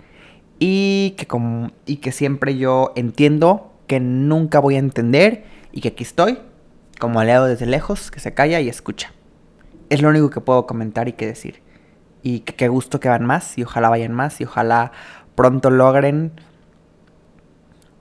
Y 0.59 1.15
que, 1.17 1.27
como, 1.27 1.71
y 1.85 1.97
que 1.97 2.11
siempre 2.11 2.57
yo 2.57 2.93
entiendo 2.95 3.73
que 3.87 3.99
nunca 3.99 4.59
voy 4.59 4.75
a 4.75 4.79
entender 4.79 5.43
y 5.71 5.81
que 5.81 5.89
aquí 5.89 6.03
estoy 6.03 6.39
como 6.99 7.19
aliado 7.19 7.47
desde 7.47 7.65
lejos 7.65 8.11
que 8.11 8.19
se 8.19 8.33
calla 8.33 8.61
y 8.61 8.69
escucha. 8.69 9.11
Es 9.89 10.01
lo 10.01 10.09
único 10.09 10.29
que 10.29 10.39
puedo 10.39 10.67
comentar 10.67 11.07
y 11.07 11.13
que 11.13 11.25
decir. 11.25 11.61
Y 12.23 12.41
que 12.41 12.53
qué 12.53 12.67
gusto 12.67 12.99
que 12.99 13.09
van 13.09 13.25
más 13.25 13.57
y 13.57 13.63
ojalá 13.63 13.89
vayan 13.89 14.13
más 14.13 14.39
y 14.39 14.43
ojalá 14.43 14.91
pronto 15.35 15.71
logren 15.71 16.33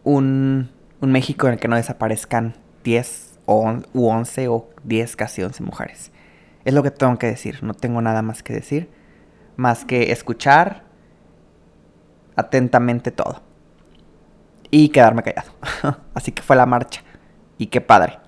un, 0.04 0.70
México 1.00 1.46
en 1.46 1.54
el 1.54 1.58
que 1.58 1.68
no 1.68 1.76
desaparezcan 1.76 2.54
10 2.84 3.38
o, 3.46 3.74
u 3.92 4.06
11 4.08 4.48
o 4.48 4.68
10, 4.84 5.16
casi 5.16 5.42
11 5.42 5.62
mujeres. 5.62 6.12
Es 6.64 6.74
lo 6.74 6.82
que 6.82 6.90
tengo 6.90 7.18
que 7.18 7.26
decir, 7.26 7.62
no 7.62 7.74
tengo 7.74 8.02
nada 8.02 8.22
más 8.22 8.42
que 8.42 8.52
decir, 8.52 8.90
más 9.56 9.84
que 9.84 10.12
escuchar 10.12 10.84
atentamente 12.36 13.10
todo 13.10 13.42
y 14.70 14.90
quedarme 14.90 15.22
callado. 15.22 15.52
Así 16.14 16.32
que 16.32 16.42
fue 16.42 16.56
la 16.56 16.66
marcha 16.66 17.02
y 17.58 17.66
qué 17.66 17.80
padre. 17.80 18.18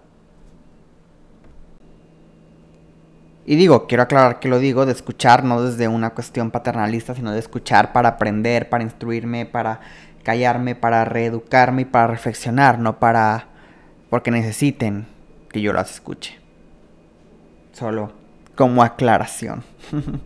Y 3.44 3.56
digo, 3.56 3.86
quiero 3.88 4.04
aclarar 4.04 4.38
que 4.38 4.48
lo 4.48 4.60
digo 4.60 4.86
de 4.86 4.92
escuchar 4.92 5.42
no 5.42 5.62
desde 5.62 5.88
una 5.88 6.10
cuestión 6.10 6.52
paternalista, 6.52 7.14
sino 7.14 7.32
de 7.32 7.40
escuchar 7.40 7.92
para 7.92 8.10
aprender, 8.10 8.68
para 8.68 8.84
instruirme, 8.84 9.46
para 9.46 9.80
callarme 10.22 10.74
para 10.74 11.04
reeducarme 11.04 11.82
y 11.82 11.86
para 11.86 12.06
reflexionar, 12.06 12.78
no 12.78 12.98
para 12.98 13.48
porque 14.10 14.30
necesiten 14.30 15.06
que 15.50 15.60
yo 15.60 15.72
las 15.72 15.92
escuche. 15.94 16.38
Solo 17.72 18.12
como 18.54 18.82
aclaración. 18.82 19.64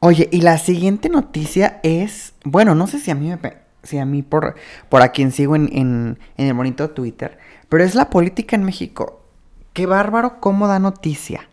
Oye, 0.00 0.28
y 0.30 0.42
la 0.42 0.58
siguiente 0.58 1.08
noticia 1.08 1.80
es, 1.82 2.34
bueno, 2.44 2.74
no 2.74 2.86
sé 2.86 2.98
si 2.98 3.10
a 3.10 3.14
mí 3.14 3.28
me, 3.28 3.56
si 3.82 3.98
a 3.98 4.04
mí 4.04 4.22
por, 4.22 4.56
por 4.88 5.02
a 5.02 5.08
quien 5.08 5.32
sigo 5.32 5.56
en, 5.56 5.70
en, 5.72 6.18
en 6.36 6.46
el 6.46 6.54
bonito 6.54 6.90
Twitter, 6.90 7.38
pero 7.68 7.82
es 7.82 7.94
la 7.94 8.10
política 8.10 8.56
en 8.56 8.64
México. 8.64 9.22
Qué 9.72 9.86
bárbaro 9.86 10.40
cómo 10.40 10.68
da 10.68 10.78
noticia. 10.78 11.48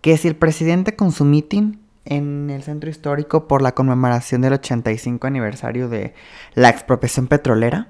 Que 0.00 0.16
si 0.16 0.28
el 0.28 0.36
presidente 0.36 0.94
con 0.94 1.12
su 1.12 1.24
meeting 1.24 1.78
en 2.08 2.50
el 2.50 2.62
centro 2.62 2.90
histórico 2.90 3.46
por 3.46 3.62
la 3.62 3.72
conmemoración 3.72 4.40
del 4.40 4.54
85 4.54 5.26
aniversario 5.26 5.88
de 5.88 6.14
la 6.54 6.70
expropiación 6.70 7.28
petrolera, 7.28 7.88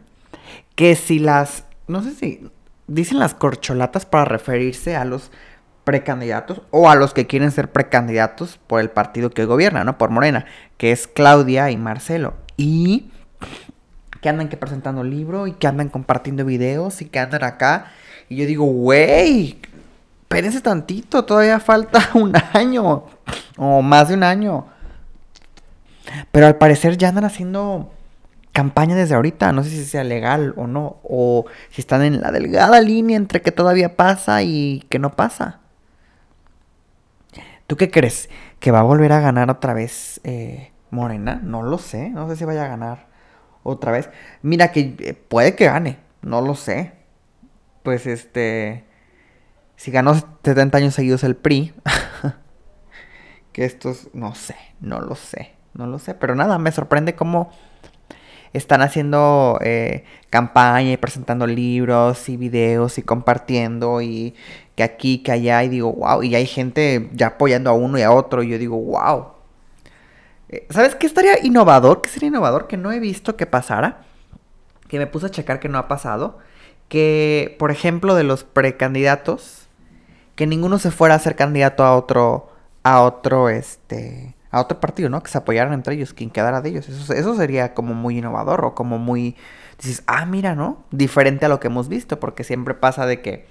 que 0.75 0.95
si 0.95 1.19
las 1.19 1.65
no 1.89 2.03
sé 2.03 2.13
si 2.13 2.51
dicen 2.87 3.19
las 3.19 3.35
corcholatas 3.35 4.07
para 4.07 4.25
referirse 4.25 4.95
a 4.95 5.05
los 5.05 5.31
precandidatos 5.85 6.63
o 6.71 6.91
a 6.91 6.95
los 6.95 7.15
que 7.15 7.27
quieren 7.27 7.51
ser 7.51 7.73
precandidatos 7.73 8.59
por 8.67 8.81
el 8.81 8.91
partido 8.91 9.31
que 9.31 9.47
gobierna, 9.47 9.85
¿no? 9.85 9.97
Por 9.97 10.11
Morena, 10.11 10.45
que 10.77 10.93
es 10.93 11.07
Claudia 11.07 11.71
y 11.71 11.79
Marcelo. 11.79 12.35
Y 12.59 13.11
que 14.21 14.29
andan 14.29 14.49
que 14.51 14.59
presentando 14.59 15.03
libro 15.03 15.47
y 15.47 15.53
que 15.53 15.67
andan 15.67 15.89
compartiendo 15.89 16.45
videos 16.45 17.01
y 17.01 17.07
que 17.07 17.19
andan 17.19 17.43
acá. 17.43 17.87
Y 18.29 18.37
yo 18.37 18.47
digo, 18.47 18.67
güey, 18.67 19.61
espérense 20.29 20.61
tantito, 20.61 21.25
todavía 21.25 21.59
falta 21.59 22.11
un 22.15 22.35
año 22.53 23.05
o 23.57 23.81
más 23.81 24.09
de 24.09 24.15
un 24.15 24.23
año. 24.23 24.67
Pero 26.31 26.47
al 26.47 26.57
parecer 26.57 26.99
ya 26.99 27.09
andan 27.09 27.25
haciendo 27.25 27.91
campaña 28.53 28.95
desde 28.95 29.15
ahorita. 29.15 29.53
No 29.53 29.65
sé 29.65 29.71
si 29.71 29.85
sea 29.87 30.05
legal 30.05 30.53
o 30.57 30.67
no. 30.67 30.99
O 31.03 31.47
si 31.71 31.81
están 31.81 32.03
en 32.03 32.21
la 32.21 32.31
delgada 32.31 32.81
línea 32.83 33.17
entre 33.17 33.41
que 33.41 33.53
todavía 33.53 33.97
pasa 33.97 34.43
y 34.43 34.85
que 34.91 34.99
no 34.99 35.17
pasa. 35.17 35.61
¿Tú 37.67 37.77
qué 37.77 37.91
crees? 37.91 38.29
¿Que 38.61 38.71
va 38.71 38.81
a 38.81 38.83
volver 38.83 39.13
a 39.13 39.21
ganar 39.21 39.51
otra 39.51 39.73
vez 39.73 40.21
eh, 40.25 40.73
Morena? 40.91 41.41
No 41.43 41.63
lo 41.63 41.79
sé. 41.79 42.11
No 42.11 42.29
sé 42.29 42.37
si 42.37 42.45
vaya 42.45 42.65
a 42.65 42.69
ganar 42.69 43.07
otra 43.63 43.93
vez. 43.93 44.11
Mira 44.43 44.73
que 44.73 44.95
eh, 44.99 45.15
puede 45.15 45.55
que 45.55 45.65
gane. 45.65 45.99
No 46.21 46.43
lo 46.43 46.55
sé. 46.55 46.93
Pues 47.83 48.07
este... 48.07 48.88
Si 49.79 49.93
ganó 49.93 50.13
70 50.15 50.77
años 50.77 50.95
seguidos 50.95 51.23
el 51.23 51.37
PRI. 51.37 51.73
que 53.53 53.65
estos... 53.65 54.09
No 54.13 54.35
sé. 54.35 54.57
No 54.81 55.01
lo 55.01 55.15
sé. 55.15 55.53
No 55.73 55.87
lo 55.87 56.01
sé. 56.01 56.15
Pero 56.15 56.35
nada, 56.35 56.59
me 56.59 56.73
sorprende 56.73 57.15
cómo 57.15 57.53
están 58.53 58.83
haciendo 58.83 59.57
eh, 59.63 60.05
campaña 60.31 60.91
y 60.91 60.97
presentando 60.97 61.47
libros 61.47 62.29
y 62.29 62.37
videos 62.37 62.99
y 62.99 63.03
compartiendo 63.03 64.03
y 64.03 64.35
que 64.75 64.83
aquí, 64.83 65.19
que 65.23 65.31
allá 65.31 65.63
y 65.63 65.69
digo, 65.69 65.93
wow, 65.93 66.25
y 66.25 66.35
hay 66.35 66.47
gente 66.47 67.09
ya 67.13 67.29
apoyando 67.29 67.71
a 67.71 67.75
uno 67.75 67.99
y 67.99 68.03
a 68.03 68.11
otro 68.11 68.43
y 68.43 68.49
yo 68.49 68.59
digo, 68.59 68.79
wow. 68.81 69.29
Eh, 70.49 70.67
¿Sabes 70.71 70.97
qué 70.97 71.07
estaría 71.07 71.45
innovador? 71.45 72.03
¿Qué 72.03 72.09
sería 72.09 72.31
innovador? 72.31 72.67
Que 72.67 72.77
no 72.77 72.91
he 72.91 72.99
visto 72.99 73.37
que 73.37 73.47
pasara, 73.47 74.03
que 74.89 74.99
me 74.99 75.07
puse 75.07 75.27
a 75.27 75.31
checar 75.31 75.61
que 75.61 75.69
no 75.69 75.79
ha 75.79 75.87
pasado, 75.87 76.39
que 76.89 77.55
por 77.61 77.71
ejemplo 77.71 78.17
de 78.17 78.25
los 78.25 78.43
precandidatos, 78.43 79.68
que 80.39 80.47
ninguno 80.47 80.79
se 80.79 80.93
fuera 80.93 81.17
a 81.17 81.19
ser 81.19 81.35
candidato 81.35 81.83
a 81.83 81.97
otro, 81.97 82.49
a 82.85 83.03
otro, 83.03 83.49
este, 83.49 84.37
a 84.53 84.61
otro 84.61 84.79
partido, 84.79 85.09
¿no? 85.09 85.21
Que 85.21 85.33
se 85.33 85.37
apoyaran 85.37 85.73
entre 85.73 85.97
ellos, 85.97 86.15
quien 86.15 86.31
quedara 86.31 86.61
de 86.61 86.69
ellos. 86.69 86.89
Eso, 86.89 87.13
eso 87.13 87.35
sería 87.35 87.75
como 87.75 87.93
muy 87.93 88.19
innovador 88.19 88.65
o 88.65 88.73
como 88.73 88.99
muy... 88.99 89.35
Dices, 89.79 90.05
ah, 90.07 90.25
mira, 90.27 90.55
¿no? 90.55 90.85
Diferente 90.93 91.47
a 91.47 91.49
lo 91.49 91.59
que 91.59 91.67
hemos 91.67 91.89
visto, 91.89 92.21
porque 92.21 92.45
siempre 92.45 92.75
pasa 92.75 93.05
de 93.05 93.21
que 93.21 93.47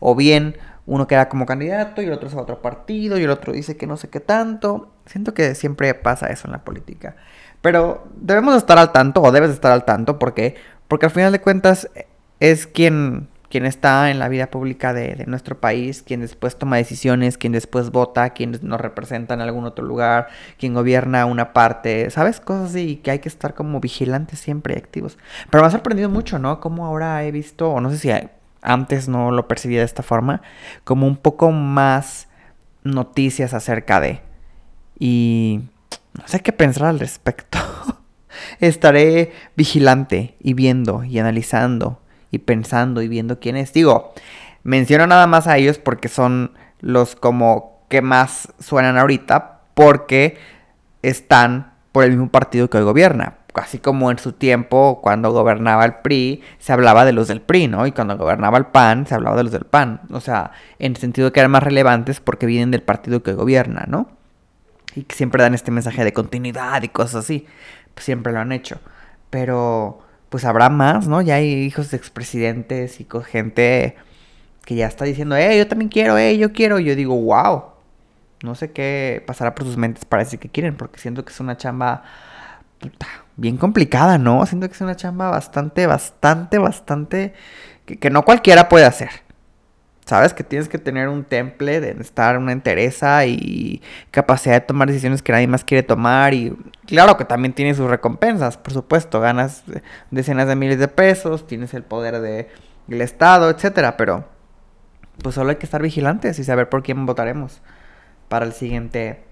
o 0.00 0.14
bien 0.14 0.58
uno 0.84 1.06
queda 1.06 1.30
como 1.30 1.46
candidato 1.46 2.02
y 2.02 2.04
el 2.04 2.12
otro 2.12 2.28
va 2.28 2.40
a 2.40 2.42
otro 2.42 2.60
partido 2.60 3.18
y 3.18 3.22
el 3.22 3.30
otro 3.30 3.54
dice 3.54 3.78
que 3.78 3.86
no 3.86 3.96
sé 3.96 4.10
qué 4.10 4.20
tanto. 4.20 4.90
Siento 5.06 5.32
que 5.32 5.54
siempre 5.54 5.94
pasa 5.94 6.26
eso 6.26 6.46
en 6.46 6.52
la 6.52 6.62
política. 6.62 7.16
Pero 7.62 8.06
debemos 8.16 8.54
estar 8.54 8.76
al 8.76 8.92
tanto, 8.92 9.22
o 9.22 9.32
debes 9.32 9.48
estar 9.48 9.72
al 9.72 9.86
tanto, 9.86 10.18
porque 10.18 10.56
Porque 10.88 11.06
al 11.06 11.12
final 11.12 11.32
de 11.32 11.40
cuentas 11.40 11.88
es 12.38 12.66
quien 12.66 13.28
quien 13.52 13.66
está 13.66 14.10
en 14.10 14.18
la 14.18 14.30
vida 14.30 14.50
pública 14.50 14.94
de, 14.94 15.26
nuestro 15.26 15.60
país, 15.60 16.00
quien 16.00 16.22
después 16.22 16.56
toma 16.56 16.78
decisiones, 16.78 17.36
quien 17.36 17.52
después 17.52 17.90
vota, 17.90 18.30
quien 18.30 18.58
nos 18.62 18.80
representa 18.80 19.34
en 19.34 19.42
algún 19.42 19.66
otro 19.66 19.84
lugar, 19.84 20.28
quien 20.58 20.72
gobierna 20.72 21.26
una 21.26 21.52
parte, 21.52 22.08
¿sabes? 22.08 22.40
Cosas 22.40 22.70
así 22.70 22.96
que 22.96 23.10
hay 23.10 23.18
que 23.18 23.28
estar 23.28 23.52
como 23.52 23.78
vigilantes 23.78 24.40
siempre 24.40 24.72
y 24.72 24.78
activos. 24.78 25.18
Pero 25.50 25.62
me 25.62 25.68
ha 25.68 25.70
sorprendido 25.70 26.08
mucho, 26.08 26.38
¿no? 26.38 26.60
Como 26.60 26.86
ahora 26.86 27.24
he 27.24 27.30
visto, 27.30 27.70
o 27.70 27.82
no 27.82 27.90
sé 27.90 27.98
si 27.98 28.10
antes 28.62 29.06
no 29.10 29.30
lo 29.32 29.46
percibía 29.48 29.80
de 29.80 29.84
esta 29.84 30.02
forma, 30.02 30.40
como 30.84 31.06
un 31.06 31.16
poco 31.16 31.52
más 31.52 32.28
noticias 32.84 33.52
acerca 33.52 34.00
de... 34.00 34.22
Y 34.98 35.60
no 36.18 36.26
sé 36.26 36.40
qué 36.40 36.54
pensar 36.54 36.86
al 36.86 37.00
respecto. 37.00 37.58
Estaré 38.60 39.32
vigilante 39.56 40.36
y 40.40 40.54
viendo 40.54 41.04
y 41.04 41.18
analizando 41.18 42.01
y 42.32 42.38
pensando 42.38 43.02
y 43.02 43.08
viendo 43.08 43.38
quién 43.38 43.56
es. 43.56 43.72
Digo, 43.72 44.12
menciono 44.64 45.06
nada 45.06 45.28
más 45.28 45.46
a 45.46 45.58
ellos 45.58 45.78
porque 45.78 46.08
son 46.08 46.52
los 46.80 47.14
como 47.14 47.84
que 47.88 48.02
más 48.02 48.52
suenan 48.58 48.98
ahorita 48.98 49.60
porque 49.74 50.38
están 51.02 51.74
por 51.92 52.04
el 52.04 52.10
mismo 52.10 52.30
partido 52.30 52.68
que 52.68 52.78
hoy 52.78 52.84
gobierna. 52.84 53.36
Así 53.54 53.78
como 53.78 54.10
en 54.10 54.18
su 54.18 54.32
tiempo, 54.32 55.00
cuando 55.02 55.30
gobernaba 55.30 55.84
el 55.84 55.96
PRI, 55.96 56.42
se 56.58 56.72
hablaba 56.72 57.04
de 57.04 57.12
los 57.12 57.28
del 57.28 57.42
PRI, 57.42 57.68
¿no? 57.68 57.86
Y 57.86 57.92
cuando 57.92 58.16
gobernaba 58.16 58.56
el 58.56 58.64
PAN, 58.64 59.06
se 59.06 59.14
hablaba 59.14 59.36
de 59.36 59.42
los 59.42 59.52
del 59.52 59.66
PAN. 59.66 60.00
O 60.10 60.20
sea, 60.20 60.52
en 60.78 60.92
el 60.92 60.96
sentido 60.96 61.26
de 61.26 61.32
que 61.32 61.40
eran 61.40 61.50
más 61.50 61.62
relevantes 61.62 62.20
porque 62.20 62.46
vienen 62.46 62.70
del 62.70 62.82
partido 62.82 63.22
que 63.22 63.34
gobierna, 63.34 63.84
¿no? 63.86 64.08
Y 64.94 65.02
que 65.02 65.14
siempre 65.14 65.42
dan 65.42 65.52
este 65.52 65.70
mensaje 65.70 66.02
de 66.02 66.14
continuidad 66.14 66.82
y 66.82 66.88
cosas 66.88 67.24
así. 67.24 67.46
Pues 67.92 68.06
siempre 68.06 68.32
lo 68.32 68.40
han 68.40 68.52
hecho. 68.52 68.78
Pero 69.28 70.00
pues 70.32 70.46
habrá 70.46 70.70
más, 70.70 71.08
¿no? 71.08 71.20
Ya 71.20 71.34
hay 71.34 71.52
hijos 71.52 71.90
de 71.90 71.98
expresidentes 71.98 73.00
y 73.00 73.04
con 73.04 73.22
gente 73.22 73.96
que 74.64 74.74
ya 74.74 74.86
está 74.86 75.04
diciendo, 75.04 75.36
eh, 75.36 75.58
yo 75.58 75.68
también 75.68 75.90
quiero, 75.90 76.16
eh, 76.16 76.38
yo 76.38 76.54
quiero. 76.54 76.78
Y 76.78 76.84
yo 76.84 76.96
digo, 76.96 77.14
wow. 77.14 77.64
No 78.42 78.54
sé 78.54 78.72
qué 78.72 79.22
pasará 79.26 79.54
por 79.54 79.66
sus 79.66 79.76
mentes 79.76 80.06
para 80.06 80.24
decir 80.24 80.38
que 80.38 80.48
quieren, 80.48 80.74
porque 80.74 80.98
siento 80.98 81.22
que 81.22 81.34
es 81.34 81.40
una 81.40 81.58
chamba 81.58 82.04
puta, 82.80 83.06
bien 83.36 83.58
complicada, 83.58 84.16
¿no? 84.16 84.46
Siento 84.46 84.68
que 84.68 84.74
es 84.74 84.80
una 84.80 84.96
chamba 84.96 85.28
bastante, 85.28 85.86
bastante, 85.86 86.56
bastante 86.56 87.34
que, 87.84 87.98
que 87.98 88.08
no 88.08 88.24
cualquiera 88.24 88.70
puede 88.70 88.86
hacer. 88.86 89.10
Sabes 90.04 90.34
que 90.34 90.42
tienes 90.42 90.68
que 90.68 90.78
tener 90.78 91.08
un 91.08 91.22
temple 91.22 91.80
de 91.80 91.92
estar 92.00 92.36
una 92.36 92.50
entereza 92.50 93.24
y 93.24 93.80
capacidad 94.10 94.54
de 94.54 94.60
tomar 94.60 94.88
decisiones 94.88 95.22
que 95.22 95.30
nadie 95.30 95.46
más 95.46 95.62
quiere 95.62 95.84
tomar. 95.84 96.34
Y 96.34 96.56
claro 96.86 97.16
que 97.16 97.24
también 97.24 97.52
tienes 97.54 97.76
sus 97.76 97.88
recompensas, 97.88 98.56
por 98.56 98.72
supuesto. 98.72 99.20
Ganas 99.20 99.62
decenas 100.10 100.48
de 100.48 100.56
miles 100.56 100.80
de 100.80 100.88
pesos, 100.88 101.46
tienes 101.46 101.72
el 101.72 101.84
poder 101.84 102.20
del 102.20 102.48
de, 102.88 103.04
Estado, 103.04 103.48
etcétera. 103.48 103.96
Pero 103.96 104.28
pues 105.22 105.36
solo 105.36 105.50
hay 105.50 105.56
que 105.56 105.66
estar 105.66 105.80
vigilantes 105.80 106.38
y 106.40 106.44
saber 106.44 106.68
por 106.68 106.82
quién 106.82 107.06
votaremos 107.06 107.62
para 108.28 108.44
el 108.44 108.52
siguiente. 108.52 109.22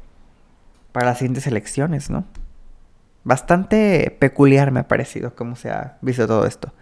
Para 0.92 1.06
las 1.06 1.18
siguientes 1.18 1.46
elecciones, 1.46 2.10
¿no? 2.10 2.24
Bastante 3.22 4.16
peculiar 4.18 4.70
me 4.70 4.80
ha 4.80 4.88
parecido 4.88 5.34
cómo 5.34 5.56
se 5.56 5.70
ha 5.70 5.98
visto 6.00 6.26
todo 6.26 6.46
esto. 6.46 6.72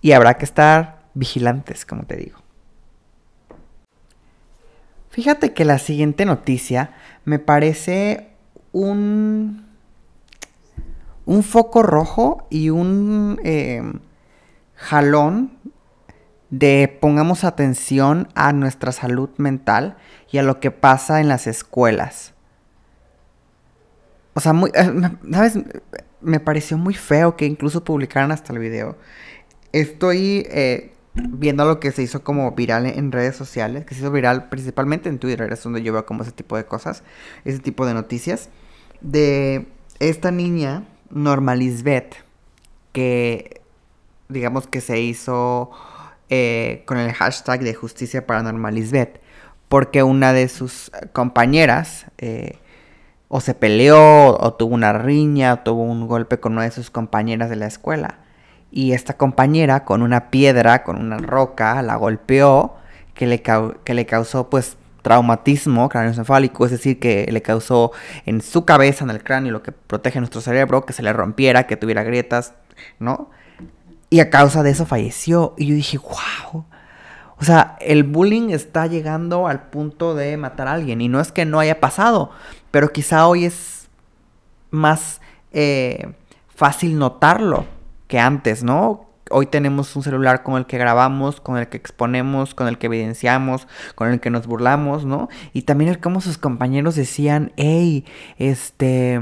Y 0.00 0.12
habrá 0.12 0.34
que 0.34 0.44
estar 0.44 1.04
vigilantes, 1.14 1.86
como 1.86 2.04
te 2.04 2.16
digo. 2.16 2.45
Fíjate 5.16 5.54
que 5.54 5.64
la 5.64 5.78
siguiente 5.78 6.26
noticia 6.26 6.90
me 7.24 7.38
parece 7.38 8.28
un, 8.72 9.64
un 11.24 11.42
foco 11.42 11.82
rojo 11.82 12.46
y 12.50 12.68
un 12.68 13.40
eh, 13.42 13.82
jalón 14.74 15.56
de 16.50 16.94
pongamos 17.00 17.44
atención 17.44 18.28
a 18.34 18.52
nuestra 18.52 18.92
salud 18.92 19.30
mental 19.38 19.96
y 20.30 20.36
a 20.36 20.42
lo 20.42 20.60
que 20.60 20.70
pasa 20.70 21.22
en 21.22 21.28
las 21.28 21.46
escuelas. 21.46 22.34
O 24.34 24.40
sea, 24.40 24.52
muy, 24.52 24.70
eh, 24.74 24.92
¿sabes? 25.32 25.58
Me 26.20 26.40
pareció 26.40 26.76
muy 26.76 26.92
feo 26.92 27.36
que 27.38 27.46
incluso 27.46 27.84
publicaran 27.84 28.32
hasta 28.32 28.52
el 28.52 28.58
video. 28.58 28.98
Estoy 29.72 30.46
eh, 30.50 30.92
viendo 31.16 31.64
lo 31.64 31.80
que 31.80 31.92
se 31.92 32.02
hizo 32.02 32.22
como 32.22 32.52
viral 32.52 32.86
en 32.86 33.12
redes 33.12 33.36
sociales, 33.36 33.84
que 33.84 33.94
se 33.94 34.00
hizo 34.00 34.10
viral 34.10 34.48
principalmente 34.48 35.08
en 35.08 35.18
Twitter, 35.18 35.50
es 35.52 35.62
donde 35.62 35.82
yo 35.82 35.92
veo 35.92 36.06
como 36.06 36.22
ese 36.22 36.32
tipo 36.32 36.56
de 36.56 36.66
cosas, 36.66 37.02
ese 37.44 37.58
tipo 37.58 37.86
de 37.86 37.94
noticias, 37.94 38.50
de 39.00 39.66
esta 39.98 40.30
niña, 40.30 40.84
Norma 41.10 41.54
Lisbeth, 41.54 42.16
que 42.92 43.62
digamos 44.28 44.66
que 44.66 44.80
se 44.80 45.00
hizo 45.00 45.70
eh, 46.28 46.82
con 46.86 46.98
el 46.98 47.12
hashtag 47.12 47.60
de 47.60 47.74
justicia 47.74 48.26
para 48.26 48.42
Norma 48.42 48.70
Lisbeth, 48.70 49.20
porque 49.68 50.02
una 50.02 50.32
de 50.32 50.48
sus 50.48 50.90
compañeras 51.12 52.06
eh, 52.18 52.58
o 53.28 53.40
se 53.40 53.54
peleó, 53.54 54.36
o 54.38 54.54
tuvo 54.54 54.74
una 54.74 54.92
riña, 54.92 55.54
o 55.54 55.58
tuvo 55.60 55.82
un 55.82 56.06
golpe 56.06 56.38
con 56.38 56.52
una 56.52 56.62
de 56.62 56.70
sus 56.70 56.90
compañeras 56.90 57.50
de 57.50 57.56
la 57.56 57.66
escuela 57.66 58.25
y 58.70 58.92
esta 58.92 59.16
compañera 59.16 59.84
con 59.84 60.02
una 60.02 60.30
piedra, 60.30 60.82
con 60.82 60.98
una 60.98 61.18
roca, 61.18 61.80
la 61.82 61.96
golpeó, 61.96 62.74
que 63.14 63.26
le, 63.26 63.42
que 63.42 63.94
le 63.94 64.06
causó 64.06 64.50
pues 64.50 64.76
traumatismo 65.02 65.88
craneoencefálico, 65.88 66.64
es 66.64 66.72
decir, 66.72 66.98
que 66.98 67.28
le 67.30 67.40
causó 67.40 67.92
en 68.24 68.40
su 68.40 68.64
cabeza, 68.64 69.04
en 69.04 69.10
el 69.10 69.22
cráneo, 69.22 69.52
lo 69.52 69.62
que 69.62 69.72
protege 69.72 70.18
nuestro 70.18 70.40
cerebro, 70.40 70.84
que 70.84 70.92
se 70.92 71.02
le 71.02 71.12
rompiera, 71.12 71.66
que 71.66 71.76
tuviera 71.76 72.02
grietas, 72.02 72.54
¿no? 72.98 73.30
Y 74.10 74.20
a 74.20 74.30
causa 74.30 74.62
de 74.62 74.70
eso 74.70 74.84
falleció. 74.84 75.54
Y 75.56 75.66
yo 75.66 75.74
dije, 75.74 75.98
wow. 75.98 76.64
O 77.38 77.44
sea, 77.44 77.76
el 77.80 78.02
bullying 78.02 78.50
está 78.50 78.86
llegando 78.86 79.46
al 79.46 79.68
punto 79.68 80.14
de 80.14 80.36
matar 80.36 80.68
a 80.68 80.72
alguien. 80.72 81.00
Y 81.00 81.08
no 81.08 81.20
es 81.20 81.32
que 81.32 81.44
no 81.44 81.60
haya 81.60 81.80
pasado, 81.80 82.30
pero 82.70 82.92
quizá 82.92 83.28
hoy 83.28 83.44
es 83.44 83.88
más 84.70 85.20
eh, 85.52 86.14
fácil 86.48 86.98
notarlo 86.98 87.75
que 88.08 88.18
antes, 88.18 88.62
¿no? 88.62 89.06
hoy 89.30 89.46
tenemos 89.46 89.94
un 89.96 90.02
celular 90.02 90.42
con 90.42 90.56
el 90.56 90.66
que 90.66 90.78
grabamos, 90.78 91.40
con 91.40 91.58
el 91.58 91.68
que 91.68 91.76
exponemos, 91.76 92.54
con 92.54 92.68
el 92.68 92.78
que 92.78 92.86
evidenciamos, 92.86 93.66
con 93.94 94.10
el 94.10 94.20
que 94.20 94.30
nos 94.30 94.46
burlamos, 94.46 95.04
¿no? 95.04 95.28
Y 95.52 95.62
también 95.62 95.90
el 95.90 96.00
cómo 96.00 96.20
sus 96.20 96.38
compañeros 96.38 96.94
decían, 96.94 97.52
hey, 97.56 98.04
este, 98.38 99.20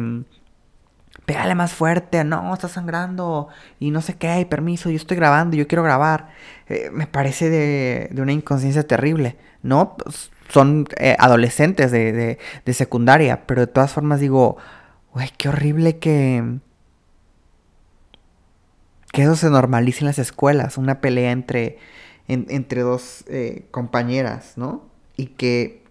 pégale 1.27 1.55
más 1.55 1.73
fuerte, 1.73 2.25
no, 2.25 2.53
está 2.53 2.69
sangrando 2.69 3.49
y 3.81 3.91
no 3.91 4.03
sé 4.03 4.17
qué, 4.17 4.29
hay 4.29 4.45
permiso, 4.45 4.91
yo 4.91 4.97
estoy 4.97 5.17
grabando, 5.17 5.57
yo 5.57 5.67
quiero 5.67 5.83
grabar. 5.83 6.29
Eh, 6.69 6.91
me 6.93 7.07
parece 7.07 7.49
de, 7.51 8.11
una 8.21 8.33
inconsciencia 8.33 8.87
terrible, 8.87 9.37
¿no? 9.63 9.97
Pues, 9.97 10.31
son 10.51 10.87
eh, 10.99 11.17
adolescentes 11.19 11.91
de 11.91 12.39
secundaria, 12.75 13.47
pero 13.47 13.63
de 13.63 13.67
todas 13.67 13.93
formas 13.93 14.21
digo, 14.21 14.59
güey, 15.13 15.31
qué 15.39 15.49
horrible 15.49 15.99
que 15.99 16.61
que 19.15 19.23
eso 19.23 19.37
se 19.37 19.49
normalice 19.49 20.01
en 20.01 20.07
las 20.07 20.19
escuelas, 20.19 20.77
una 20.77 21.01
pelea 21.01 21.31
entre, 21.31 21.79
entre 22.27 22.81
dos 22.81 23.25
eh, 23.29 23.69
compañeras, 23.71 24.55
¿no? 24.57 24.83
Y 25.17 25.27
que 25.27 25.85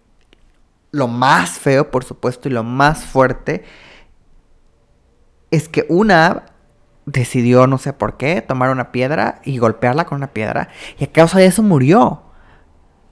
lo 0.90 1.08
más 1.08 1.58
feo, 1.58 1.90
por 1.90 2.04
supuesto, 2.04 2.50
y 2.50 2.52
lo 2.52 2.62
más 2.64 3.02
fuerte, 3.02 3.64
es 5.50 5.70
que 5.70 5.86
una 5.88 6.44
decidió, 7.06 7.66
no 7.66 7.78
sé 7.78 7.94
por 7.94 8.18
qué, 8.18 8.42
tomar 8.42 8.70
una 8.70 8.92
piedra 8.92 9.40
y 9.42 9.56
golpearla 9.56 10.04
con 10.04 10.16
una 10.16 10.34
piedra, 10.34 10.68
y 10.98 11.04
a 11.04 11.10
causa 11.12 11.38
de 11.38 11.46
eso 11.46 11.62
murió. 11.62 12.24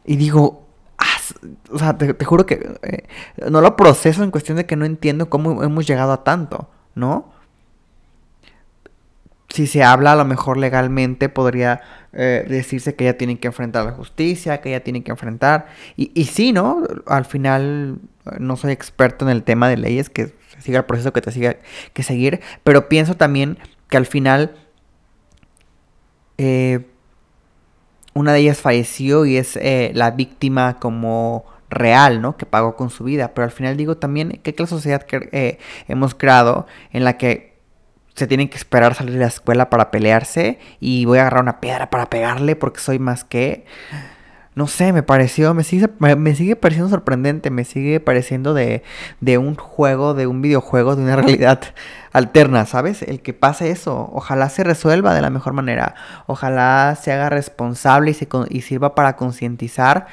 Y 0.05 0.16
digo, 0.16 0.68
o 1.70 1.79
sea, 1.79 1.96
te, 1.96 2.22
juro 2.22 2.44
que 2.44 2.77
eh, 2.83 3.09
no 3.51 3.62
lo 3.62 3.77
proceso 3.77 4.22
en 4.22 4.31
cuestión 4.31 4.59
de 4.59 4.66
que 4.66 4.77
no 4.77 4.85
entiendo 4.85 5.31
cómo 5.31 5.62
hemos 5.62 5.87
llegado 5.87 6.12
a 6.12 6.22
tanto, 6.22 6.68
¿no? 6.94 7.33
Si 9.52 9.66
se 9.66 9.84
habla 9.84 10.12
a 10.12 10.16
lo 10.16 10.24
mejor 10.24 10.56
legalmente, 10.56 11.28
podría 11.28 11.82
eh, 12.14 12.44
decirse 12.48 12.94
que 12.94 13.04
ella 13.04 13.18
tiene 13.18 13.38
que 13.38 13.48
enfrentar 13.48 13.84
la 13.84 13.92
justicia, 13.92 14.62
que 14.62 14.70
ella 14.70 14.82
tiene 14.82 15.04
que 15.04 15.10
enfrentar. 15.10 15.66
Y, 15.94 16.10
y 16.14 16.24
sí, 16.24 16.52
¿no? 16.52 16.82
Al 17.06 17.26
final 17.26 17.98
no 18.38 18.56
soy 18.56 18.72
experto 18.72 19.26
en 19.26 19.30
el 19.30 19.42
tema 19.42 19.68
de 19.68 19.76
leyes, 19.76 20.08
que 20.08 20.34
siga 20.58 20.78
el 20.78 20.84
proceso 20.86 21.12
que 21.12 21.20
te 21.20 21.30
siga 21.32 21.56
que 21.92 22.02
seguir, 22.02 22.40
pero 22.64 22.88
pienso 22.88 23.16
también 23.16 23.58
que 23.90 23.98
al 23.98 24.06
final 24.06 24.54
eh, 26.38 26.86
una 28.14 28.32
de 28.32 28.40
ellas 28.40 28.60
falleció 28.60 29.26
y 29.26 29.36
es 29.36 29.56
eh, 29.56 29.90
la 29.94 30.12
víctima 30.12 30.78
como 30.78 31.44
real, 31.68 32.22
¿no? 32.22 32.38
Que 32.38 32.46
pagó 32.46 32.74
con 32.74 32.88
su 32.88 33.04
vida. 33.04 33.34
Pero 33.34 33.44
al 33.44 33.50
final 33.50 33.76
digo 33.76 33.98
también 33.98 34.40
que 34.42 34.54
la 34.56 34.66
sociedad 34.66 35.02
que 35.02 35.58
hemos 35.88 36.14
creado 36.14 36.66
en 36.92 37.04
la 37.04 37.18
que 37.18 37.51
se 38.14 38.27
tienen 38.27 38.48
que 38.48 38.57
esperar 38.57 38.94
salir 38.94 39.14
de 39.14 39.20
la 39.20 39.27
escuela 39.27 39.70
para 39.70 39.90
pelearse 39.90 40.59
y 40.81 41.05
voy 41.05 41.18
a 41.18 41.22
agarrar 41.22 41.42
una 41.42 41.61
piedra 41.61 41.90
para 41.90 42.07
pegarle 42.07 42.57
porque 42.57 42.81
soy 42.81 42.98
más 42.98 43.25
que... 43.25 43.64
No 44.55 44.66
sé, 44.66 44.92
me 44.92 45.03
pareció, 45.03 45.55
me 45.55 45.64
sigue, 45.64 45.88
me, 45.98 46.35
sigue 46.35 46.57
pareciendo 46.57 46.90
sorprendente, 46.90 47.48
me 47.48 47.64
sigue 47.64 48.01
pareciendo 48.01 48.53
de, 48.53 48.83
de 49.20 49.38
un 49.38 49.55
juego, 49.55 50.12
de 50.12 50.27
un 50.27 50.42
videojuego, 50.42 50.94
de 50.94 51.03
una 51.05 51.16
realidad 51.22 51.62
alterna, 52.12 52.66
¿sabes? 52.66 53.01
El 53.01 53.22
que 53.22 53.33
pase 53.33 53.70
eso, 53.70 54.11
ojalá 54.12 54.51
se 54.51 54.62
resuelva 54.62 55.14
de 55.14 55.22
la 55.22 55.31
mejor 55.31 55.55
manera, 55.55 55.94
ojalá 56.27 56.98
se 57.01 57.12
haga 57.12 57.31
responsable 57.31 58.11
y, 58.11 58.14
se, 58.14 58.29
y 58.51 58.61
sirva 58.61 58.94
para 58.94 59.16
concientizar 59.16 60.07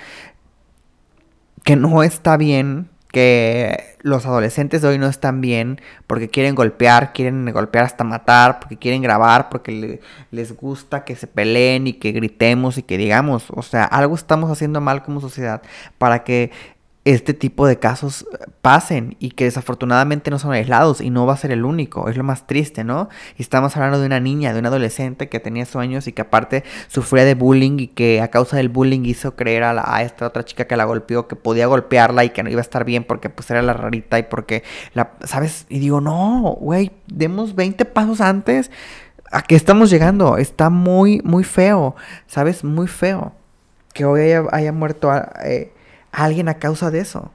que 1.66 1.76
no 1.76 2.02
está 2.02 2.38
bien 2.38 2.90
que 3.12 3.98
los 4.02 4.26
adolescentes 4.26 4.82
de 4.82 4.88
hoy 4.88 4.98
no 4.98 5.08
están 5.08 5.42
bien 5.42 5.82
porque 6.08 6.30
quieren 6.30 6.56
golpear, 6.56 7.12
quieren 7.14 7.52
golpear 7.52 7.86
hasta 7.86 8.04
matar, 8.04 8.60
porque 8.60 8.78
quieren 8.78 9.02
grabar, 9.02 9.50
porque 9.50 10.00
les 10.32 10.56
gusta 10.56 11.04
que 11.04 11.16
se 11.16 11.28
peleen 11.28 11.88
y 11.88 11.94
que 11.94 12.12
gritemos 12.12 12.78
y 12.78 12.84
que 12.84 12.98
digamos, 12.98 13.48
o 13.50 13.62
sea, 13.62 13.84
algo 13.84 14.16
estamos 14.16 14.52
haciendo 14.52 14.80
mal 14.80 15.04
como 15.04 15.22
sociedad 15.22 15.62
para 15.98 16.24
que 16.24 16.52
este 17.06 17.34
tipo 17.34 17.66
de 17.66 17.80
casos 17.80 18.28
eh, 18.34 18.46
pasen 18.62 19.16
y 19.20 19.32
que 19.32 19.46
desafortunadamente 19.46 20.32
no 20.32 20.38
son 20.38 20.52
aislados 20.52 21.02
y 21.02 21.10
no 21.10 21.26
va 21.26 21.34
a 21.34 21.38
ser 21.38 21.52
el 21.52 21.64
único, 21.64 22.10
es 22.10 22.18
lo 22.18 22.24
más 22.24 22.46
triste, 22.46 22.84
¿no? 22.84 23.10
Y 23.38 23.42
estamos 23.42 23.76
hablando 23.78 24.00
de 24.00 24.06
una 24.06 24.20
niña, 24.20 24.54
de 24.54 24.60
un 24.60 24.66
adolescente 24.66 25.30
que 25.30 25.40
tenía 25.40 25.66
sueños 25.66 26.08
y 26.08 26.14
que 26.14 26.22
aparte 26.22 26.64
sufría 26.88 27.24
de 27.24 27.36
bullying 27.36 27.80
y 27.80 27.88
que 27.88 28.22
a 28.22 28.30
causa 28.30 28.58
del 28.58 28.70
bullying 28.70 29.06
hizo 29.06 29.36
creer 29.36 29.64
a, 29.64 29.96
a 29.96 30.04
esta 30.04 30.28
otra 30.28 30.44
chica 30.44 30.68
que 30.68 30.76
la 30.76 30.86
golpeó 30.86 31.28
que 31.28 31.36
podía 31.36 31.68
golpearla 31.68 32.26
y 32.26 32.32
que 32.32 32.44
no 32.44 32.50
iba 32.50 32.60
a 32.60 32.62
estar 32.62 32.84
bien 32.84 33.06
porque 33.06 33.30
pues 33.30 33.50
era 33.50 33.62
la 33.62 33.74
rarita 33.74 34.20
y 34.20 34.24
porque 34.24 34.64
la, 34.94 35.12
¿sabes? 35.24 35.66
Y 35.70 35.80
digo, 35.80 36.02
no, 36.02 36.58
güey, 36.60 36.92
demos 37.08 37.56
20 37.56 37.86
pasos 37.86 38.20
antes 38.22 38.72
a 39.32 39.42
que 39.42 39.56
estamos 39.56 39.90
llegando, 39.90 40.38
está 40.38 40.70
muy, 40.70 41.22
muy 41.24 41.44
feo, 41.44 41.96
¿sabes? 42.28 42.64
Muy 42.64 42.88
feo 42.88 43.34
que 43.94 44.06
hoy 44.06 44.32
haya, 44.52 44.72
muerto... 44.72 45.12
Eh, 45.44 45.74
alguien 46.12 46.50
a 46.50 46.56
causa 46.56 46.92
de 46.92 47.00
eso. 47.00 47.32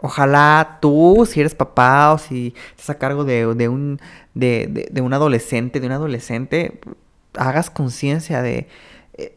Ojalá 0.00 0.78
tú, 0.80 1.26
si 1.28 1.40
eres 1.40 1.54
papá 1.54 2.12
o 2.12 2.18
si 2.18 2.54
estás 2.70 2.90
a 2.90 2.98
cargo 2.98 3.24
de, 3.24 3.46
un, 3.68 4.00
de, 4.34 5.00
un 5.02 5.12
adolescente, 5.12 5.80
de 5.80 5.86
un 5.86 5.92
adolescente, 5.92 6.80
hagas 7.34 7.68
conciencia 7.68 8.40
de, 8.40 8.68
eh, 9.14 9.36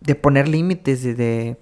de 0.00 0.14
poner 0.14 0.48
límites, 0.48 1.02
de, 1.02 1.56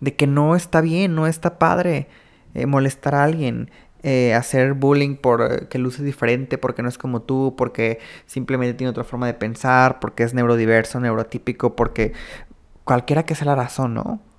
de, 0.00 0.16
que 0.16 0.26
no 0.26 0.56
está 0.56 0.80
bien, 0.80 1.14
no 1.14 1.26
está 1.26 1.58
padre 1.58 2.08
eh, 2.54 2.64
molestar 2.64 3.14
a 3.14 3.24
alguien, 3.24 3.70
eh, 4.02 4.32
hacer 4.32 4.72
bullying 4.72 5.16
por 5.16 5.68
que 5.68 5.78
luce 5.78 6.02
diferente, 6.02 6.56
porque 6.56 6.82
no 6.82 6.88
es 6.88 6.96
como 6.96 7.20
tú, 7.20 7.54
porque 7.58 7.98
simplemente 8.24 8.72
tiene 8.72 8.90
otra 8.90 9.04
forma 9.04 9.26
de 9.26 9.34
pensar, 9.34 10.00
porque 10.00 10.22
es 10.22 10.32
neurodiverso, 10.32 10.98
neurotípico, 10.98 11.76
porque 11.76 12.14
cualquiera 12.84 13.24
que 13.24 13.34
sea 13.34 13.48
la 13.48 13.54
razón, 13.54 13.92
¿no? 13.92 14.31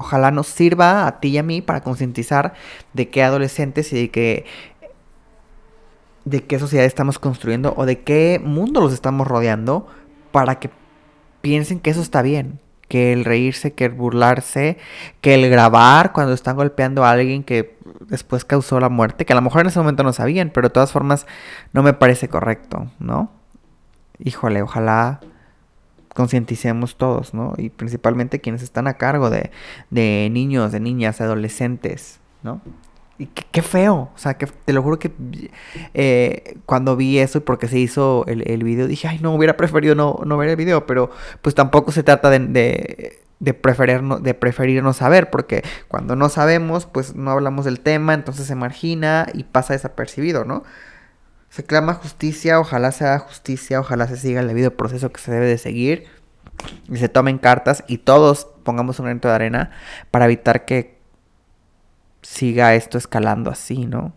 Ojalá 0.00 0.30
nos 0.30 0.46
sirva 0.46 1.06
a 1.06 1.20
ti 1.20 1.28
y 1.28 1.36
a 1.36 1.42
mí 1.42 1.60
para 1.60 1.82
concientizar 1.82 2.54
de 2.94 3.10
qué 3.10 3.22
adolescentes 3.22 3.92
y 3.92 4.00
de 4.00 4.10
qué 4.10 4.46
de 6.24 6.42
qué 6.42 6.58
sociedad 6.58 6.86
estamos 6.86 7.18
construyendo 7.18 7.74
o 7.76 7.84
de 7.84 8.00
qué 8.00 8.40
mundo 8.42 8.80
los 8.80 8.94
estamos 8.94 9.26
rodeando 9.26 9.86
para 10.32 10.58
que 10.58 10.70
piensen 11.42 11.80
que 11.80 11.90
eso 11.90 12.00
está 12.00 12.22
bien, 12.22 12.60
que 12.88 13.12
el 13.12 13.26
reírse, 13.26 13.74
que 13.74 13.84
el 13.84 13.92
burlarse, 13.92 14.78
que 15.20 15.34
el 15.34 15.50
grabar 15.50 16.12
cuando 16.12 16.32
están 16.32 16.56
golpeando 16.56 17.04
a 17.04 17.10
alguien 17.10 17.44
que 17.44 17.76
después 18.08 18.46
causó 18.46 18.80
la 18.80 18.88
muerte, 18.88 19.26
que 19.26 19.34
a 19.34 19.36
lo 19.36 19.42
mejor 19.42 19.60
en 19.60 19.66
ese 19.66 19.80
momento 19.80 20.02
no 20.02 20.14
sabían, 20.14 20.48
pero 20.48 20.68
de 20.68 20.72
todas 20.72 20.92
formas 20.92 21.26
no 21.74 21.82
me 21.82 21.92
parece 21.92 22.28
correcto, 22.28 22.90
¿no? 22.98 23.30
Híjole, 24.18 24.62
ojalá 24.62 25.20
concienticemos 26.14 26.96
todos, 26.96 27.34
¿no? 27.34 27.54
Y 27.56 27.70
principalmente 27.70 28.40
quienes 28.40 28.62
están 28.62 28.86
a 28.86 28.94
cargo 28.94 29.30
de, 29.30 29.50
de 29.90 30.28
niños, 30.30 30.72
de 30.72 30.80
niñas, 30.80 31.20
adolescentes, 31.20 32.20
¿no? 32.42 32.60
Y 33.18 33.26
qué, 33.26 33.60
feo, 33.60 34.08
o 34.14 34.18
sea, 34.18 34.38
que 34.38 34.46
te 34.46 34.72
lo 34.72 34.82
juro 34.82 34.98
que 34.98 35.12
eh, 35.92 36.56
cuando 36.64 36.96
vi 36.96 37.18
eso 37.18 37.36
y 37.36 37.40
porque 37.42 37.68
se 37.68 37.78
hizo 37.78 38.24
el, 38.26 38.50
el, 38.50 38.64
video, 38.64 38.86
dije, 38.86 39.08
ay, 39.08 39.18
no, 39.20 39.34
hubiera 39.34 39.58
preferido 39.58 39.94
no, 39.94 40.20
no 40.24 40.38
ver 40.38 40.48
el 40.48 40.56
video, 40.56 40.86
pero 40.86 41.10
pues 41.42 41.54
tampoco 41.54 41.92
se 41.92 42.02
trata 42.02 42.30
de, 42.30 42.38
de, 43.38 43.54
preferir, 43.54 44.00
de 44.00 44.32
preferir 44.32 44.82
no 44.82 44.94
saber, 44.94 45.28
porque 45.28 45.62
cuando 45.88 46.16
no 46.16 46.30
sabemos, 46.30 46.86
pues 46.86 47.14
no 47.14 47.30
hablamos 47.30 47.66
del 47.66 47.80
tema, 47.80 48.14
entonces 48.14 48.46
se 48.46 48.54
margina 48.54 49.26
y 49.34 49.44
pasa 49.44 49.74
desapercibido, 49.74 50.46
¿no? 50.46 50.64
Se 51.50 51.64
clama 51.64 51.94
justicia, 51.94 52.60
ojalá 52.60 52.92
se 52.92 53.04
haga 53.04 53.18
justicia, 53.18 53.80
ojalá 53.80 54.06
se 54.06 54.16
siga 54.16 54.40
el 54.40 54.48
debido 54.48 54.76
proceso 54.76 55.12
que 55.12 55.20
se 55.20 55.32
debe 55.32 55.46
de 55.46 55.58
seguir 55.58 56.06
y 56.88 56.96
se 56.96 57.08
tomen 57.08 57.38
cartas 57.38 57.84
y 57.88 57.98
todos 57.98 58.46
pongamos 58.62 58.98
un 59.00 59.06
granito 59.06 59.28
de 59.28 59.34
arena 59.34 59.70
para 60.12 60.26
evitar 60.26 60.64
que 60.64 61.00
siga 62.22 62.74
esto 62.74 62.98
escalando 62.98 63.50
así, 63.50 63.86
¿no? 63.86 64.12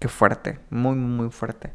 Qué 0.00 0.08
fuerte, 0.08 0.58
muy, 0.70 0.96
muy 0.96 1.30
fuerte. 1.30 1.72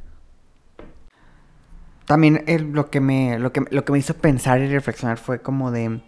También 2.05 2.43
lo, 2.73 2.89
que 2.89 2.99
me, 2.99 3.39
lo, 3.39 3.53
que, 3.53 3.63
lo 3.69 3.85
que 3.85 3.91
me 3.91 3.99
hizo 3.99 4.15
pensar 4.15 4.59
y 4.59 4.67
reflexionar 4.67 5.17
fue 5.17 5.41
como 5.41 5.71
de... 5.71 6.01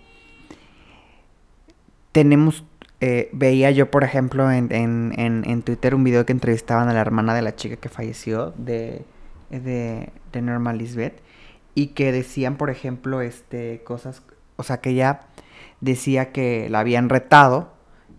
Tenemos 2.11 2.65
eh, 2.99 3.29
veía 3.31 3.69
yo, 3.71 3.91
por 3.91 4.03
ejemplo, 4.03 4.51
en, 4.51 4.71
en, 4.71 5.43
en, 5.45 5.61
Twitter 5.61 5.93
un 5.93 6.03
video 6.03 6.25
que 6.25 6.33
entrevistaban 6.33 6.89
a 6.89 6.93
la 6.93 7.01
hermana 7.01 7.35
de 7.35 7.43
la 7.43 7.55
chica 7.55 7.75
que 7.75 7.89
falleció 7.89 8.53
de, 8.57 9.05
de, 9.51 10.09
de 10.31 10.41
Norma 10.41 10.73
Lisbeth 10.73 11.21
y 11.75 11.87
que 11.87 12.11
decían, 12.11 12.57
por 12.57 12.71
ejemplo, 12.71 13.21
este, 13.21 13.83
cosas, 13.83 14.23
o 14.55 14.63
sea, 14.63 14.77
que 14.77 14.91
ella 14.91 15.21
decía 15.79 16.31
que 16.31 16.69
la 16.71 16.79
habían 16.79 17.09
retado 17.09 17.71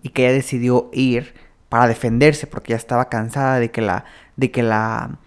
y 0.02 0.10
que 0.10 0.26
ella 0.26 0.34
decidió 0.34 0.90
ir 0.92 1.34
para 1.68 1.88
defenderse 1.88 2.46
porque 2.46 2.70
ya 2.70 2.76
estaba 2.76 3.08
cansada 3.08 3.58
de 3.58 3.72
que 3.72 3.80
la, 3.80 4.04
de 4.36 4.52
que 4.52 4.62
la, 4.62 5.18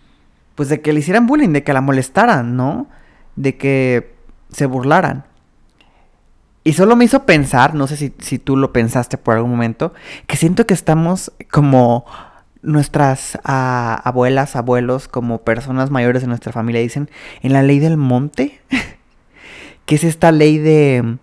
pues 0.55 0.69
de 0.69 0.81
que 0.81 0.93
le 0.93 1.01
hicieran 1.01 1.27
bullying, 1.27 1.49
de 1.49 1.63
que 1.63 1.73
la 1.73 1.81
molestaran, 1.81 2.55
¿no? 2.55 2.87
De 3.35 3.57
que 3.57 4.15
se 4.49 4.65
burlaran. 4.65 5.25
Y 6.63 6.73
solo 6.73 6.95
me 6.95 7.05
hizo 7.05 7.25
pensar, 7.25 7.73
no 7.73 7.87
sé 7.87 7.97
si, 7.97 8.13
si, 8.19 8.37
tú 8.37 8.55
lo 8.55 8.71
pensaste 8.71 9.17
por 9.17 9.35
algún 9.35 9.51
momento, 9.51 9.93
que 10.27 10.37
siento 10.37 10.67
que 10.67 10.75
estamos 10.75 11.31
como 11.49 12.05
nuestras 12.61 13.39
ah, 13.43 13.99
abuelas, 14.03 14.55
abuelos, 14.55 15.07
como 15.07 15.41
personas 15.41 15.89
mayores 15.89 16.21
de 16.21 16.27
nuestra 16.27 16.51
familia 16.51 16.81
dicen, 16.81 17.09
en 17.41 17.53
la 17.53 17.63
ley 17.63 17.79
del 17.79 17.97
monte, 17.97 18.61
que 19.85 19.95
es 19.95 20.03
esta 20.03 20.31
ley 20.31 20.59
de 20.59 21.17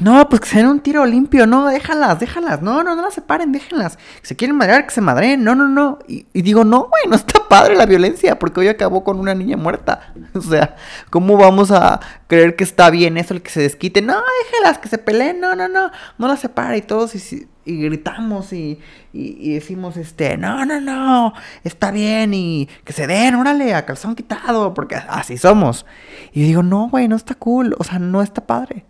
no, 0.00 0.28
pues 0.30 0.40
que 0.40 0.48
se 0.48 0.56
den 0.56 0.66
un 0.66 0.80
tiro 0.80 1.04
limpio, 1.04 1.46
no, 1.46 1.66
déjalas, 1.66 2.18
déjalas, 2.18 2.62
no, 2.62 2.82
no, 2.82 2.96
no 2.96 3.02
las 3.02 3.14
separen, 3.14 3.52
déjenlas. 3.52 3.98
Se 4.22 4.34
quieren 4.34 4.56
madrear, 4.56 4.86
que 4.86 4.94
se 4.94 5.02
madreen, 5.02 5.44
no, 5.44 5.54
no, 5.54 5.68
no. 5.68 5.98
Y, 6.08 6.24
digo, 6.32 6.64
no, 6.64 6.88
güey, 6.88 7.02
no 7.08 7.16
está 7.16 7.46
padre 7.48 7.76
la 7.76 7.84
violencia, 7.84 8.38
porque 8.38 8.60
hoy 8.60 8.68
acabó 8.68 9.04
con 9.04 9.20
una 9.20 9.34
niña 9.34 9.56
muerta. 9.56 10.14
O 10.34 10.42
sea, 10.42 10.76
¿cómo 11.10 11.36
vamos 11.36 11.70
a 11.70 12.00
creer 12.26 12.56
que 12.56 12.64
está 12.64 12.88
bien 12.88 13.18
eso, 13.18 13.34
el 13.34 13.42
que 13.42 13.50
se 13.50 13.60
desquite? 13.60 14.00
No, 14.00 14.20
déjalas, 14.44 14.78
que 14.78 14.88
se 14.88 14.96
peleen, 14.96 15.40
no, 15.40 15.54
no, 15.54 15.68
no, 15.68 15.90
no 16.18 16.28
las 16.28 16.40
separe 16.40 16.78
y 16.78 16.82
todos 16.82 17.14
y, 17.14 17.48
y 17.64 17.82
gritamos 17.82 18.52
y, 18.52 18.80
y, 19.12 19.54
decimos, 19.54 19.96
este, 19.96 20.36
no, 20.38 20.64
no, 20.64 20.80
no, 20.80 21.34
está 21.62 21.90
bien 21.90 22.32
y 22.32 22.68
que 22.84 22.92
se 22.92 23.06
den, 23.06 23.34
órale, 23.34 23.74
a 23.74 23.84
calzón 23.84 24.14
quitado, 24.14 24.72
porque 24.72 24.94
así 24.94 25.36
somos. 25.36 25.84
Y 26.32 26.42
digo, 26.42 26.62
no, 26.62 26.88
güey, 26.88 27.06
no 27.08 27.16
está 27.16 27.34
cool, 27.34 27.74
o 27.78 27.84
sea, 27.84 27.98
no 27.98 28.22
está 28.22 28.46
padre. 28.46 28.86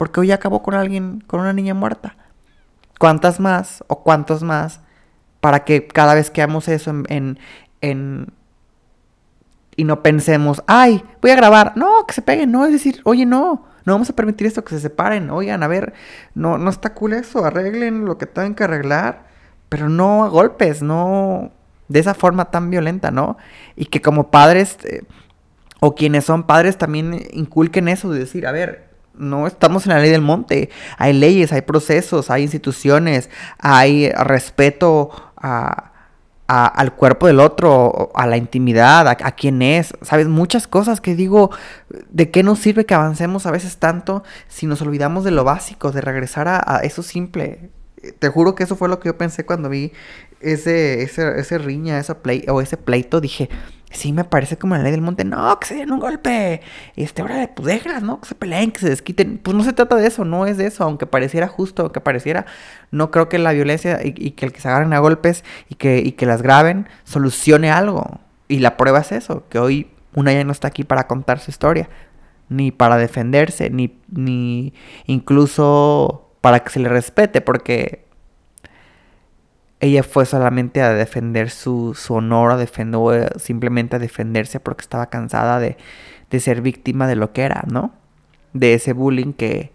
Porque 0.00 0.20
hoy 0.20 0.32
acabó 0.32 0.62
con 0.62 0.72
alguien, 0.72 1.22
con 1.26 1.40
una 1.40 1.52
niña 1.52 1.74
muerta. 1.74 2.16
¿Cuántas 2.98 3.38
más 3.38 3.84
o 3.86 4.02
cuántos 4.02 4.42
más 4.42 4.80
para 5.40 5.66
que 5.66 5.86
cada 5.86 6.14
vez 6.14 6.30
que 6.30 6.40
hagamos 6.40 6.68
eso 6.68 6.90
en, 7.10 7.38
en, 7.82 8.32
y 9.76 9.84
no 9.84 10.02
pensemos, 10.02 10.62
ay, 10.66 11.04
voy 11.20 11.32
a 11.32 11.36
grabar, 11.36 11.74
no, 11.76 12.06
que 12.06 12.14
se 12.14 12.22
peguen, 12.22 12.50
no, 12.50 12.64
es 12.64 12.72
decir, 12.72 13.02
oye, 13.04 13.26
no, 13.26 13.66
no 13.84 13.92
vamos 13.92 14.08
a 14.08 14.16
permitir 14.16 14.46
esto, 14.46 14.64
que 14.64 14.74
se 14.74 14.80
separen, 14.80 15.28
oigan, 15.28 15.62
a 15.62 15.68
ver, 15.68 15.92
no, 16.34 16.56
no 16.56 16.70
está 16.70 16.94
cool 16.94 17.12
eso, 17.12 17.44
arreglen 17.44 18.06
lo 18.06 18.16
que 18.16 18.24
tengan 18.24 18.54
que 18.54 18.64
arreglar, 18.64 19.26
pero 19.68 19.90
no 19.90 20.24
a 20.24 20.30
golpes, 20.30 20.80
no 20.80 21.52
de 21.88 22.00
esa 22.00 22.14
forma 22.14 22.50
tan 22.50 22.70
violenta, 22.70 23.10
¿no? 23.10 23.36
Y 23.76 23.84
que 23.84 24.00
como 24.00 24.30
padres, 24.30 24.78
eh, 24.84 25.02
o 25.78 25.94
quienes 25.94 26.24
son 26.24 26.44
padres, 26.44 26.78
también 26.78 27.22
inculquen 27.32 27.86
eso 27.86 28.10
de 28.10 28.20
decir, 28.20 28.46
a 28.46 28.52
ver, 28.52 28.89
no 29.14 29.46
estamos 29.46 29.86
en 29.86 29.92
la 29.92 29.98
ley 29.98 30.10
del 30.10 30.22
monte. 30.22 30.70
Hay 30.96 31.12
leyes, 31.12 31.52
hay 31.52 31.62
procesos, 31.62 32.30
hay 32.30 32.42
instituciones, 32.42 33.30
hay 33.58 34.10
respeto 34.10 35.10
al 36.46 36.94
cuerpo 36.96 37.28
del 37.28 37.38
otro, 37.38 38.10
a 38.14 38.26
la 38.26 38.36
intimidad, 38.36 39.06
a, 39.06 39.14
quién 39.32 39.62
es. 39.62 39.94
Sabes, 40.02 40.26
muchas 40.26 40.66
cosas 40.66 41.00
que 41.00 41.14
digo, 41.14 41.50
¿de 42.10 42.30
qué 42.30 42.42
nos 42.42 42.58
sirve 42.58 42.86
que 42.86 42.94
avancemos 42.94 43.46
a 43.46 43.52
veces 43.52 43.76
tanto 43.76 44.24
si 44.48 44.66
nos 44.66 44.82
olvidamos 44.82 45.22
de 45.24 45.30
lo 45.30 45.44
básico, 45.44 45.92
de 45.92 46.00
regresar 46.00 46.48
a, 46.48 46.80
eso 46.82 47.02
simple? 47.02 47.70
Te 48.18 48.28
juro 48.30 48.54
que 48.54 48.64
eso 48.64 48.76
fue 48.76 48.88
lo 48.88 48.98
que 48.98 49.10
yo 49.10 49.18
pensé 49.18 49.44
cuando 49.44 49.68
vi 49.68 49.92
ese, 50.40 51.02
ese, 51.02 51.38
ese 51.38 51.58
riña, 51.58 51.98
ese 51.98 52.14
play, 52.14 52.44
o 52.48 52.60
ese 52.60 52.76
pleito. 52.76 53.20
Dije, 53.20 53.50
Sí, 53.90 54.12
me 54.12 54.22
parece 54.22 54.56
como 54.56 54.76
la 54.76 54.82
ley 54.82 54.92
del 54.92 55.00
monte. 55.00 55.24
No, 55.24 55.58
que 55.58 55.66
se 55.66 55.74
den 55.74 55.90
un 55.90 55.98
golpe. 55.98 56.60
Este, 56.94 57.22
ahora, 57.22 57.50
pues 57.54 57.66
déjalas, 57.66 58.02
¿no? 58.02 58.20
Que 58.20 58.28
se 58.28 58.34
peleen, 58.36 58.70
que 58.70 58.78
se 58.78 58.88
desquiten. 58.88 59.38
Pues 59.38 59.56
no 59.56 59.64
se 59.64 59.72
trata 59.72 59.96
de 59.96 60.06
eso, 60.06 60.24
no 60.24 60.46
es 60.46 60.56
de 60.56 60.66
eso. 60.66 60.84
Aunque 60.84 61.06
pareciera 61.06 61.48
justo, 61.48 61.82
aunque 61.82 62.00
pareciera. 62.00 62.46
No 62.92 63.10
creo 63.10 63.28
que 63.28 63.38
la 63.38 63.52
violencia 63.52 64.00
y, 64.04 64.12
que 64.32 64.46
el 64.46 64.52
que 64.52 64.60
se 64.60 64.68
agarren 64.68 64.92
a 64.92 65.00
golpes 65.00 65.44
y 65.68 65.74
que, 65.74 65.98
y 65.98 66.12
que 66.12 66.26
las 66.26 66.40
graben 66.42 66.88
solucione 67.04 67.70
algo. 67.70 68.20
Y 68.48 68.60
la 68.60 68.76
prueba 68.76 69.00
es 69.00 69.12
eso, 69.12 69.44
que 69.48 69.58
hoy 69.58 69.90
una 70.14 70.32
ya 70.32 70.44
no 70.44 70.52
está 70.52 70.68
aquí 70.68 70.84
para 70.84 71.06
contar 71.06 71.40
su 71.40 71.50
historia. 71.50 71.88
Ni 72.48 72.70
para 72.72 72.96
defenderse, 72.96 73.70
ni, 73.70 73.98
ni 74.08 74.72
incluso 75.06 76.30
para 76.40 76.60
que 76.60 76.70
se 76.70 76.80
le 76.80 76.88
respete, 76.88 77.40
porque 77.40 78.06
ella 79.80 80.02
fue 80.02 80.26
solamente 80.26 80.82
a 80.82 80.92
defender 80.92 81.50
su, 81.50 81.96
honor, 82.10 82.52
a 82.52 82.56
defender, 82.58 83.40
simplemente 83.40 83.96
a 83.96 83.98
defenderse 83.98 84.60
porque 84.60 84.82
estaba 84.82 85.06
cansada 85.06 85.58
de, 85.58 85.76
ser 86.38 86.60
víctima 86.60 87.08
de 87.08 87.16
lo 87.16 87.32
que 87.32 87.42
era, 87.42 87.64
¿no? 87.66 87.92
De 88.52 88.74
ese 88.74 88.92
bullying 88.92 89.32
que, 89.32 89.72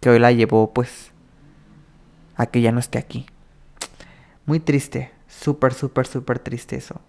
que 0.00 0.10
hoy 0.10 0.18
la 0.18 0.32
llevó, 0.32 0.72
pues, 0.74 1.12
a 2.36 2.46
que 2.46 2.60
ya 2.60 2.72
no 2.72 2.80
esté 2.80 2.98
aquí. 2.98 3.26
Muy 4.44 4.58
triste, 4.58 5.12
súper, 5.28 5.72
súper, 5.72 6.06
súper 6.08 6.40
triste 6.40 6.74
eso. 6.74 7.00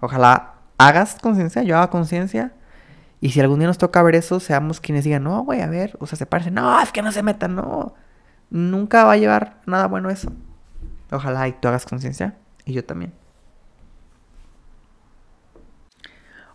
Ojalá 0.00 0.54
hagas 0.76 1.16
conciencia, 1.20 1.62
yo 1.62 1.76
haga 1.76 1.90
conciencia. 1.90 2.52
Y 3.20 3.30
si 3.30 3.40
algún 3.40 3.60
día 3.60 3.68
nos 3.68 3.78
toca 3.78 4.02
ver 4.02 4.16
eso, 4.16 4.40
seamos 4.40 4.80
quienes 4.80 5.04
digan, 5.04 5.22
no, 5.22 5.44
güey, 5.44 5.60
a 5.60 5.68
ver, 5.68 5.96
o 6.00 6.06
sea, 6.06 6.18
se 6.18 6.26
parece, 6.26 6.50
no, 6.50 6.80
es 6.80 6.90
que 6.90 7.02
no 7.02 7.12
se 7.12 7.22
metan, 7.22 7.54
no. 7.54 7.94
Nunca 8.50 9.04
va 9.04 9.12
a 9.12 9.16
llevar 9.16 9.60
nada 9.66 9.86
bueno 9.86 10.10
eso. 10.10 10.32
Ojalá 11.10 11.48
y 11.48 11.52
tú 11.52 11.68
hagas 11.68 11.86
conciencia 11.86 12.36
y 12.64 12.72
yo 12.72 12.84
también. 12.84 13.12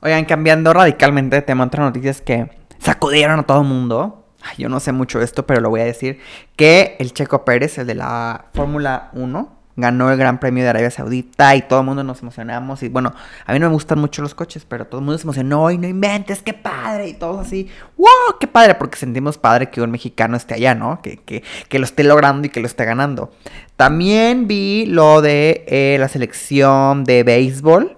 Oigan, 0.01 0.25
cambiando 0.25 0.71
radicalmente 0.73 1.37
de 1.37 1.41
tema, 1.41 1.65
otras 1.65 1.85
noticias 1.85 2.21
que 2.21 2.49
sacudieron 2.79 3.39
a 3.39 3.43
todo 3.43 3.61
el 3.61 3.67
mundo. 3.67 4.27
yo 4.57 4.69
no 4.69 4.79
sé 4.79 4.91
mucho 4.91 5.19
de 5.19 5.25
esto, 5.25 5.47
pero 5.47 5.61
lo 5.61 5.69
voy 5.69 5.81
a 5.81 5.85
decir. 5.85 6.19
Que 6.55 6.95
el 6.99 7.13
Checo 7.13 7.43
Pérez, 7.43 7.77
el 7.79 7.87
de 7.87 7.95
la 7.95 8.45
Fórmula 8.53 9.09
1, 9.13 9.54
ganó 9.75 10.11
el 10.11 10.17
Gran 10.17 10.39
Premio 10.39 10.63
de 10.63 10.69
Arabia 10.69 10.89
Saudita 10.89 11.55
y 11.55 11.61
todo 11.61 11.81
el 11.81 11.85
mundo 11.85 12.03
nos 12.03 12.21
emocionamos. 12.21 12.81
Y 12.83 12.89
bueno, 12.89 13.13
a 13.45 13.53
mí 13.53 13.59
no 13.59 13.67
me 13.67 13.73
gustan 13.73 13.99
mucho 13.99 14.21
los 14.21 14.33
coches, 14.33 14.65
pero 14.65 14.87
todo 14.87 14.99
el 14.99 15.05
mundo 15.05 15.17
se 15.17 15.23
emocionó 15.23 15.69
y 15.71 15.77
no 15.77 15.87
inventes, 15.87 16.41
qué 16.41 16.53
padre. 16.53 17.09
Y 17.09 17.13
todos 17.13 17.45
así, 17.45 17.69
wow, 17.97 18.39
qué 18.39 18.47
padre, 18.47 18.75
porque 18.75 18.97
sentimos 18.97 19.37
padre 19.37 19.69
que 19.69 19.81
un 19.81 19.91
mexicano 19.91 20.37
esté 20.37 20.55
allá, 20.55 20.75
¿no? 20.75 21.01
Que, 21.01 21.17
que, 21.17 21.43
que 21.67 21.79
lo 21.79 21.85
esté 21.85 22.03
logrando 22.03 22.47
y 22.47 22.49
que 22.49 22.59
lo 22.59 22.67
esté 22.67 22.85
ganando. 22.85 23.31
También 23.75 24.47
vi 24.47 24.85
lo 24.85 25.21
de 25.21 25.65
eh, 25.67 25.97
la 25.99 26.07
selección 26.07 27.03
de 27.03 27.23
béisbol. 27.23 27.97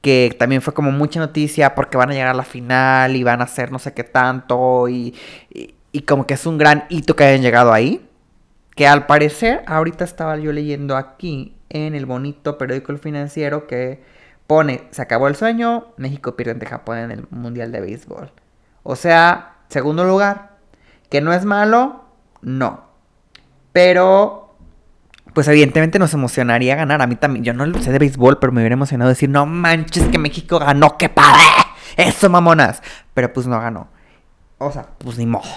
Que 0.00 0.34
también 0.38 0.62
fue 0.62 0.72
como 0.72 0.92
mucha 0.92 1.20
noticia 1.20 1.74
porque 1.74 1.98
van 1.98 2.08
a 2.08 2.14
llegar 2.14 2.28
a 2.28 2.34
la 2.34 2.42
final 2.42 3.16
y 3.16 3.22
van 3.22 3.42
a 3.42 3.44
hacer 3.44 3.70
no 3.70 3.78
sé 3.78 3.92
qué 3.92 4.02
tanto. 4.02 4.88
y, 4.88 5.14
y 5.92 6.02
como 6.02 6.26
que 6.26 6.34
es 6.34 6.46
un 6.46 6.58
gran 6.58 6.84
hito 6.88 7.16
que 7.16 7.24
hayan 7.24 7.42
llegado 7.42 7.72
ahí. 7.72 8.00
Que 8.74 8.86
al 8.86 9.06
parecer, 9.06 9.62
ahorita 9.66 10.04
estaba 10.04 10.36
yo 10.36 10.52
leyendo 10.52 10.96
aquí 10.96 11.56
en 11.68 11.94
el 11.94 12.06
bonito 12.06 12.58
periódico 12.58 12.96
Financiero 12.96 13.66
que 13.66 14.02
pone, 14.46 14.88
se 14.90 15.02
acabó 15.02 15.28
el 15.28 15.36
sueño, 15.36 15.88
México 15.96 16.34
pierde 16.34 16.52
ante 16.52 16.66
Japón 16.66 16.98
en 16.98 17.10
el 17.12 17.26
Mundial 17.30 17.70
de 17.70 17.80
Béisbol. 17.80 18.32
O 18.82 18.96
sea, 18.96 19.58
segundo 19.68 20.04
lugar, 20.04 20.56
que 21.08 21.20
no 21.20 21.32
es 21.32 21.44
malo, 21.44 22.04
no. 22.42 22.84
Pero, 23.72 24.56
pues 25.34 25.46
evidentemente 25.46 26.00
nos 26.00 26.14
emocionaría 26.14 26.74
ganar. 26.74 27.00
A 27.00 27.06
mí 27.06 27.14
también, 27.14 27.44
yo 27.44 27.52
no 27.52 27.64
lo 27.64 27.80
sé 27.80 27.92
de 27.92 27.98
béisbol, 28.00 28.40
pero 28.40 28.52
me 28.52 28.60
hubiera 28.60 28.74
emocionado 28.74 29.10
decir, 29.10 29.28
no 29.28 29.46
manches 29.46 30.08
que 30.08 30.18
México 30.18 30.58
ganó, 30.58 30.96
qué 30.98 31.08
padre. 31.08 31.44
Eso, 31.96 32.28
mamonas. 32.28 32.82
Pero 33.14 33.32
pues 33.32 33.46
no 33.46 33.60
ganó. 33.60 33.88
O 34.58 34.72
sea, 34.72 34.88
pues 34.98 35.16
ni 35.16 35.26
modo, 35.26 35.48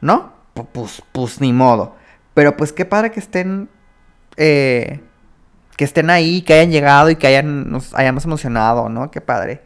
¿no? 0.00 0.32
Pues, 0.72 1.02
pues 1.12 1.40
ni 1.42 1.52
modo. 1.52 1.96
Pero 2.38 2.56
pues 2.56 2.72
qué 2.72 2.84
padre 2.84 3.10
que 3.10 3.18
estén. 3.18 3.68
Eh, 4.36 5.00
que 5.76 5.84
estén 5.84 6.08
ahí, 6.08 6.42
que 6.42 6.54
hayan 6.54 6.70
llegado 6.70 7.10
y 7.10 7.16
que 7.16 7.26
hayan, 7.26 7.68
nos 7.68 7.92
hayamos 7.94 8.24
emocionado, 8.26 8.88
¿no? 8.88 9.10
Qué 9.10 9.20
padre. 9.20 9.60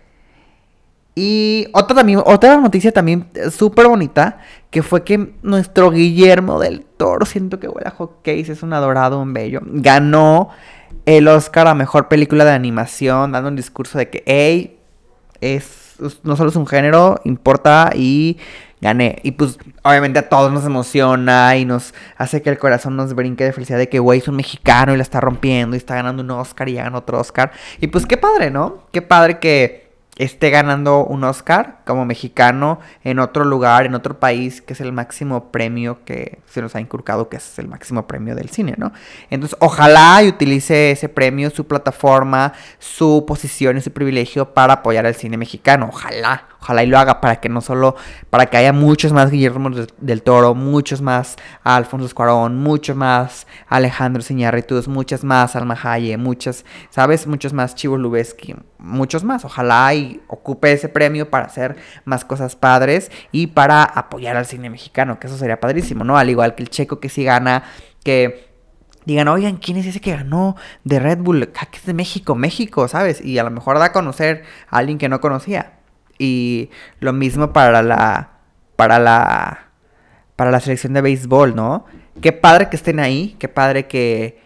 Y 1.14 1.68
otra, 1.74 1.96
también, 1.96 2.22
otra 2.24 2.56
noticia 2.56 2.90
también 2.90 3.28
súper 3.50 3.88
bonita, 3.88 4.38
que 4.70 4.82
fue 4.82 5.04
que 5.04 5.34
nuestro 5.42 5.90
Guillermo 5.90 6.58
del 6.58 6.80
Toro, 6.80 7.26
siento 7.26 7.60
que 7.60 7.68
huele 7.68 7.88
a 7.88 7.90
hockey, 7.90 8.40
es 8.40 8.62
un 8.62 8.72
adorado, 8.72 9.20
un 9.20 9.34
bello, 9.34 9.60
ganó 9.64 10.48
el 11.04 11.28
Oscar 11.28 11.66
a 11.66 11.74
Mejor 11.74 12.08
Película 12.08 12.46
de 12.46 12.52
Animación, 12.52 13.32
dando 13.32 13.50
un 13.50 13.56
discurso 13.56 13.98
de 13.98 14.08
que, 14.08 14.22
hey, 14.24 14.78
es, 15.42 15.96
no 16.22 16.36
solo 16.36 16.48
es 16.48 16.56
un 16.56 16.66
género, 16.66 17.20
importa 17.24 17.90
y 17.94 18.38
gané. 18.82 19.20
Y 19.22 19.32
pues 19.32 19.58
obviamente 19.82 20.18
a 20.18 20.28
todos 20.28 20.52
nos 20.52 20.66
emociona 20.66 21.56
y 21.56 21.64
nos 21.64 21.94
hace 22.18 22.42
que 22.42 22.50
el 22.50 22.58
corazón 22.58 22.96
nos 22.96 23.14
brinque 23.14 23.44
de 23.44 23.52
felicidad 23.52 23.78
de 23.78 23.88
que, 23.88 24.00
güey, 24.00 24.18
es 24.18 24.28
un 24.28 24.36
mexicano 24.36 24.92
y 24.92 24.96
la 24.96 25.02
está 25.02 25.20
rompiendo 25.20 25.76
y 25.76 25.78
está 25.78 25.94
ganando 25.94 26.22
un 26.22 26.30
Oscar 26.32 26.68
y 26.68 26.74
ya 26.74 26.84
ganó 26.84 26.98
otro 26.98 27.18
Oscar. 27.18 27.52
Y 27.80 27.86
pues 27.86 28.04
qué 28.04 28.18
padre, 28.18 28.50
¿no? 28.50 28.82
Qué 28.90 29.00
padre 29.00 29.38
que 29.38 29.82
esté 30.18 30.50
ganando 30.50 31.04
un 31.04 31.24
Oscar 31.24 31.78
como 31.86 32.04
mexicano 32.04 32.80
en 33.02 33.18
otro 33.18 33.44
lugar, 33.44 33.86
en 33.86 33.94
otro 33.94 34.20
país, 34.20 34.60
que 34.60 34.74
es 34.74 34.80
el 34.80 34.92
máximo 34.92 35.50
premio 35.50 36.04
que 36.04 36.40
se 36.46 36.60
nos 36.60 36.76
ha 36.76 36.80
inculcado, 36.80 37.28
que 37.28 37.38
es 37.38 37.58
el 37.58 37.68
máximo 37.68 38.06
premio 38.06 38.34
del 38.34 38.50
cine, 38.50 38.74
¿no? 38.76 38.92
Entonces, 39.30 39.56
ojalá 39.60 40.22
y 40.22 40.28
utilice 40.28 40.90
ese 40.90 41.08
premio, 41.08 41.50
su 41.50 41.66
plataforma, 41.66 42.52
su 42.78 43.24
posición 43.26 43.78
y 43.78 43.80
su 43.80 43.92
privilegio 43.92 44.52
para 44.52 44.74
apoyar 44.74 45.06
al 45.06 45.14
cine 45.14 45.36
mexicano. 45.36 45.88
Ojalá, 45.90 46.46
Ojalá 46.62 46.84
y 46.84 46.86
lo 46.86 46.96
haga 46.96 47.20
para 47.20 47.40
que 47.40 47.48
no 47.48 47.60
solo, 47.60 47.96
para 48.30 48.46
que 48.46 48.56
haya 48.56 48.72
muchos 48.72 49.12
más 49.12 49.32
Guillermo 49.32 49.68
del 49.98 50.22
Toro, 50.22 50.54
muchos 50.54 51.02
más 51.02 51.34
Alfonso 51.64 52.06
Escuarón, 52.06 52.56
muchos 52.56 52.94
más 52.94 53.48
Alejandro 53.66 54.22
Siñarritus, 54.22 54.86
muchas 54.86 55.24
más 55.24 55.56
Alma 55.56 55.76
Haye, 55.82 56.16
muchas, 56.16 56.64
¿sabes? 56.90 57.26
Muchos 57.26 57.52
más 57.52 57.74
Chivo 57.74 57.98
Lubeski, 57.98 58.54
muchos 58.78 59.24
más. 59.24 59.44
Ojalá 59.44 59.92
y 59.92 60.22
ocupe 60.28 60.70
ese 60.70 60.88
premio 60.88 61.28
para 61.30 61.46
hacer 61.46 61.74
más 62.04 62.24
cosas 62.24 62.54
padres 62.54 63.10
y 63.32 63.48
para 63.48 63.82
apoyar 63.82 64.36
al 64.36 64.46
cine 64.46 64.70
mexicano, 64.70 65.18
que 65.18 65.26
eso 65.26 65.36
sería 65.36 65.58
padrísimo, 65.58 66.04
¿no? 66.04 66.16
Al 66.16 66.30
igual 66.30 66.54
que 66.54 66.62
el 66.62 66.70
checo 66.70 67.00
que 67.00 67.08
sí 67.08 67.24
gana, 67.24 67.64
que 68.04 68.52
digan, 69.04 69.26
oigan, 69.26 69.56
¿quién 69.56 69.78
es 69.78 69.86
ese 69.86 70.00
que 70.00 70.12
ganó 70.12 70.54
de 70.84 71.00
Red 71.00 71.18
Bull? 71.18 71.50
Ah, 71.58 71.66
que 71.66 71.78
es 71.78 71.86
de 71.86 71.94
México, 71.94 72.36
México, 72.36 72.86
¿sabes? 72.86 73.20
Y 73.20 73.38
a 73.38 73.42
lo 73.42 73.50
mejor 73.50 73.80
da 73.80 73.86
a 73.86 73.92
conocer 73.92 74.44
a 74.70 74.78
alguien 74.78 74.98
que 74.98 75.08
no 75.08 75.20
conocía. 75.20 75.81
Y 76.22 76.70
lo 77.00 77.12
mismo 77.12 77.52
para 77.52 77.82
la, 77.82 78.30
para 78.76 79.00
la, 79.00 79.70
para 80.36 80.52
la 80.52 80.60
selección 80.60 80.92
de 80.92 81.00
béisbol, 81.00 81.56
¿no? 81.56 81.84
Qué 82.20 82.30
padre 82.30 82.68
que 82.68 82.76
estén 82.76 83.00
ahí, 83.00 83.34
qué 83.40 83.48
padre 83.48 83.88
que, 83.88 84.40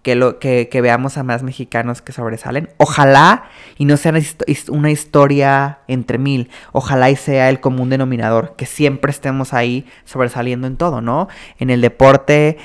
que, 0.00 0.14
lo, 0.14 0.38
que, 0.38 0.70
veamos 0.80 1.18
a 1.18 1.24
más 1.24 1.42
mexicanos 1.42 2.00
que 2.00 2.12
sobresalen. 2.12 2.70
Ojalá 2.78 3.44
y 3.76 3.84
no 3.84 3.98
sea 3.98 4.14
una 4.70 4.90
historia 4.90 5.80
entre 5.86 6.16
mil, 6.16 6.48
ojalá 6.72 7.10
y 7.10 7.16
sea 7.16 7.50
el 7.50 7.60
común 7.60 7.90
denominador, 7.90 8.56
que 8.56 8.64
siempre 8.64 9.10
estemos 9.10 9.52
ahí 9.52 9.84
sobresaliendo 10.06 10.66
en 10.66 10.78
todo, 10.78 11.02
¿no? 11.02 11.28
En 11.58 11.68
el 11.68 11.82
deporte, 11.82 12.56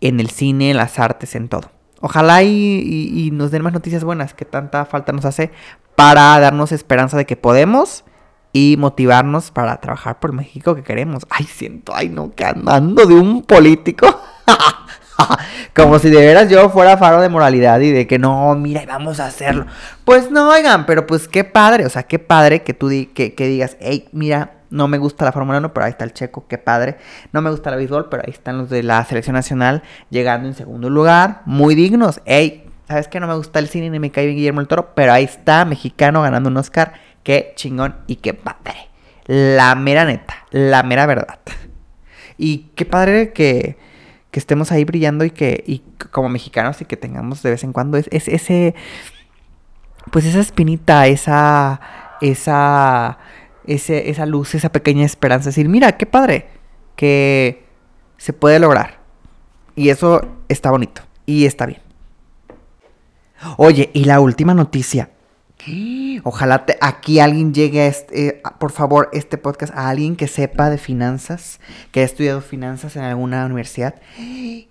en 0.00 0.20
el 0.20 0.30
cine, 0.30 0.70
en 0.70 0.76
las 0.76 1.00
artes, 1.00 1.34
en 1.34 1.48
todo. 1.48 1.72
Ojalá 2.00 2.44
y, 2.44 3.30
nos 3.32 3.50
den 3.50 3.62
más 3.62 3.72
noticias 3.72 4.04
buenas 4.04 4.32
que 4.32 4.44
tanta 4.44 4.84
falta 4.84 5.12
nos 5.12 5.24
hace 5.24 5.50
para 5.96 6.38
darnos 6.38 6.72
esperanza 6.72 7.16
de 7.16 7.26
que 7.26 7.36
podemos 7.36 8.04
y 8.52 8.76
motivarnos 8.78 9.50
para 9.50 9.76
trabajar 9.80 10.18
por 10.20 10.32
México 10.32 10.74
que 10.74 10.82
queremos. 10.82 11.26
Ay, 11.28 11.44
siento, 11.44 11.92
ay 11.94 12.08
no, 12.08 12.34
que 12.34 12.44
andando 12.44 13.04
de 13.04 13.14
un 13.14 13.42
político. 13.42 14.06
Como 15.74 15.98
si 15.98 16.10
de 16.10 16.18
veras 16.18 16.48
yo 16.48 16.70
fuera 16.70 16.96
faro 16.96 17.20
de 17.20 17.28
moralidad 17.28 17.80
y 17.80 17.90
de 17.90 18.06
que 18.06 18.18
no, 18.18 18.54
mira, 18.54 18.84
vamos 18.86 19.20
a 19.20 19.26
hacerlo. 19.26 19.66
Pues 20.04 20.30
no, 20.30 20.48
oigan, 20.48 20.86
pero 20.86 21.06
pues 21.06 21.28
qué 21.28 21.44
padre, 21.44 21.86
o 21.86 21.90
sea, 21.90 22.04
qué 22.04 22.18
padre 22.18 22.62
que 22.62 22.74
tú 22.74 22.88
que, 22.88 23.34
digas, 23.36 23.76
hey, 23.80 24.08
mira, 24.12 24.58
no 24.70 24.88
me 24.88 24.98
gusta 24.98 25.24
la 25.24 25.32
Fórmula 25.32 25.58
1, 25.58 25.72
pero 25.72 25.86
ahí 25.86 25.90
está 25.90 26.04
el 26.04 26.12
checo, 26.12 26.46
qué 26.48 26.58
padre. 26.58 26.96
No 27.32 27.42
me 27.42 27.50
gusta 27.50 27.70
la 27.70 27.76
béisbol, 27.76 28.08
pero 28.08 28.22
ahí 28.26 28.32
están 28.32 28.58
los 28.58 28.70
de 28.70 28.82
la 28.82 29.04
selección 29.04 29.34
nacional 29.34 29.82
llegando 30.10 30.48
en 30.48 30.54
segundo 30.54 30.90
lugar, 30.90 31.42
muy 31.46 31.74
dignos. 31.74 32.20
Ey, 32.24 32.65
¿sabes 32.88 33.08
qué? 33.08 33.20
No 33.20 33.26
me 33.26 33.34
gusta 33.34 33.58
el 33.58 33.68
cine 33.68 33.90
ni 33.90 33.98
me 33.98 34.10
cae 34.10 34.26
bien 34.26 34.36
Guillermo 34.36 34.60
el 34.60 34.68
Toro, 34.68 34.94
pero 34.94 35.12
ahí 35.12 35.24
está, 35.24 35.64
mexicano 35.64 36.22
ganando 36.22 36.48
un 36.48 36.56
Oscar. 36.56 36.94
Qué 37.22 37.52
chingón 37.56 37.96
y 38.06 38.16
qué 38.16 38.34
padre. 38.34 38.88
La 39.26 39.74
mera 39.74 40.04
neta, 40.04 40.46
la 40.50 40.82
mera 40.82 41.06
verdad. 41.06 41.38
Y 42.38 42.70
qué 42.74 42.84
padre 42.84 43.32
que, 43.32 43.78
que 44.30 44.38
estemos 44.38 44.70
ahí 44.70 44.84
brillando 44.84 45.24
y 45.24 45.30
que, 45.30 45.64
y 45.66 45.82
como 46.10 46.28
mexicanos 46.28 46.80
y 46.82 46.84
que 46.84 46.98
tengamos 46.98 47.42
de 47.42 47.50
vez 47.50 47.64
en 47.64 47.72
cuando 47.72 47.96
es, 47.96 48.08
es 48.12 48.28
ese, 48.28 48.74
pues 50.10 50.26
esa 50.26 50.40
espinita, 50.40 51.06
esa, 51.06 51.80
esa 52.20 53.18
esa 53.66 54.26
luz, 54.26 54.54
esa 54.54 54.70
pequeña 54.70 55.04
esperanza. 55.04 55.50
Decir, 55.50 55.68
mira, 55.68 55.96
qué 55.96 56.06
padre 56.06 56.46
que 56.94 57.64
se 58.16 58.32
puede 58.32 58.58
lograr. 58.58 58.98
Y 59.74 59.90
eso 59.90 60.22
está 60.48 60.70
bonito 60.70 61.02
y 61.26 61.46
está 61.46 61.66
bien. 61.66 61.85
Oye, 63.56 63.90
y 63.92 64.04
la 64.04 64.20
última 64.20 64.54
noticia. 64.54 65.10
Ojalá 66.22 66.64
aquí 66.80 67.18
alguien 67.18 67.52
llegue 67.52 67.80
a 67.80 67.86
este, 67.86 68.28
eh, 68.28 68.42
por 68.58 68.70
favor, 68.70 69.08
este 69.12 69.36
podcast 69.36 69.74
a 69.74 69.88
alguien 69.88 70.14
que 70.14 70.28
sepa 70.28 70.70
de 70.70 70.78
finanzas, 70.78 71.60
que 71.90 72.00
ha 72.00 72.04
estudiado 72.04 72.40
finanzas 72.40 72.94
en 72.94 73.02
alguna 73.02 73.44
universidad, 73.46 73.96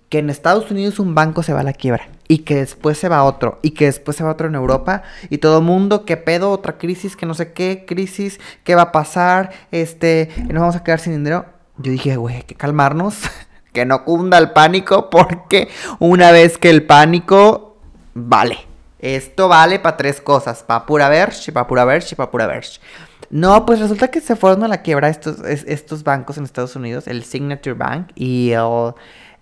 que 0.08 0.18
en 0.18 0.30
Estados 0.30 0.70
Unidos 0.70 0.98
un 0.98 1.14
banco 1.14 1.42
se 1.42 1.52
va 1.52 1.60
a 1.60 1.64
la 1.64 1.74
quiebra 1.74 2.08
y 2.28 2.38
que 2.38 2.56
después 2.56 2.96
se 2.96 3.08
va 3.08 3.24
otro 3.24 3.58
y 3.62 3.72
que 3.72 3.86
después 3.86 4.16
se 4.16 4.24
va 4.24 4.30
otro 4.30 4.48
en 4.48 4.54
Europa 4.54 5.02
y 5.28 5.38
todo 5.38 5.58
el 5.58 5.64
mundo, 5.64 6.04
¿qué 6.04 6.16
pedo? 6.16 6.50
Otra 6.50 6.78
crisis, 6.78 7.16
que 7.16 7.26
no 7.26 7.34
sé 7.34 7.52
qué, 7.52 7.84
crisis, 7.86 8.40
¿qué 8.64 8.74
va 8.74 8.82
a 8.82 8.92
pasar? 8.92 9.52
Este, 9.72 10.30
nos 10.48 10.60
vamos 10.60 10.76
a 10.76 10.84
quedar 10.84 11.00
sin 11.00 11.12
dinero. 11.12 11.46
Yo 11.78 11.92
dije, 11.92 12.16
güey, 12.16 12.36
hay 12.36 12.42
que 12.42 12.54
calmarnos, 12.54 13.16
que 13.74 13.84
no 13.84 14.04
cunda 14.04 14.38
el 14.38 14.52
pánico 14.52 15.10
porque 15.10 15.68
una 15.98 16.30
vez 16.30 16.56
que 16.56 16.70
el 16.70 16.86
pánico, 16.86 17.65
vale 18.16 18.76
esto 18.98 19.48
vale 19.48 19.78
para 19.78 19.96
tres 19.96 20.20
cosas, 20.20 20.62
para 20.62 20.86
pura 20.86 21.08
verge, 21.08 21.52
para 21.52 21.66
pura 21.66 21.84
verge, 21.84 22.16
para 22.16 22.30
pura 22.30 22.46
verge. 22.46 22.80
No, 23.28 23.66
pues 23.66 23.80
resulta 23.80 24.08
que 24.08 24.20
se 24.20 24.36
fueron 24.36 24.64
a 24.64 24.68
la 24.68 24.82
quiebra 24.82 25.08
estos, 25.08 25.40
estos 25.44 26.02
bancos 26.02 26.38
en 26.38 26.44
Estados 26.44 26.76
Unidos, 26.76 27.06
el 27.06 27.24
Signature 27.24 27.74
Bank 27.74 28.12
y 28.14 28.52
el 28.52 28.94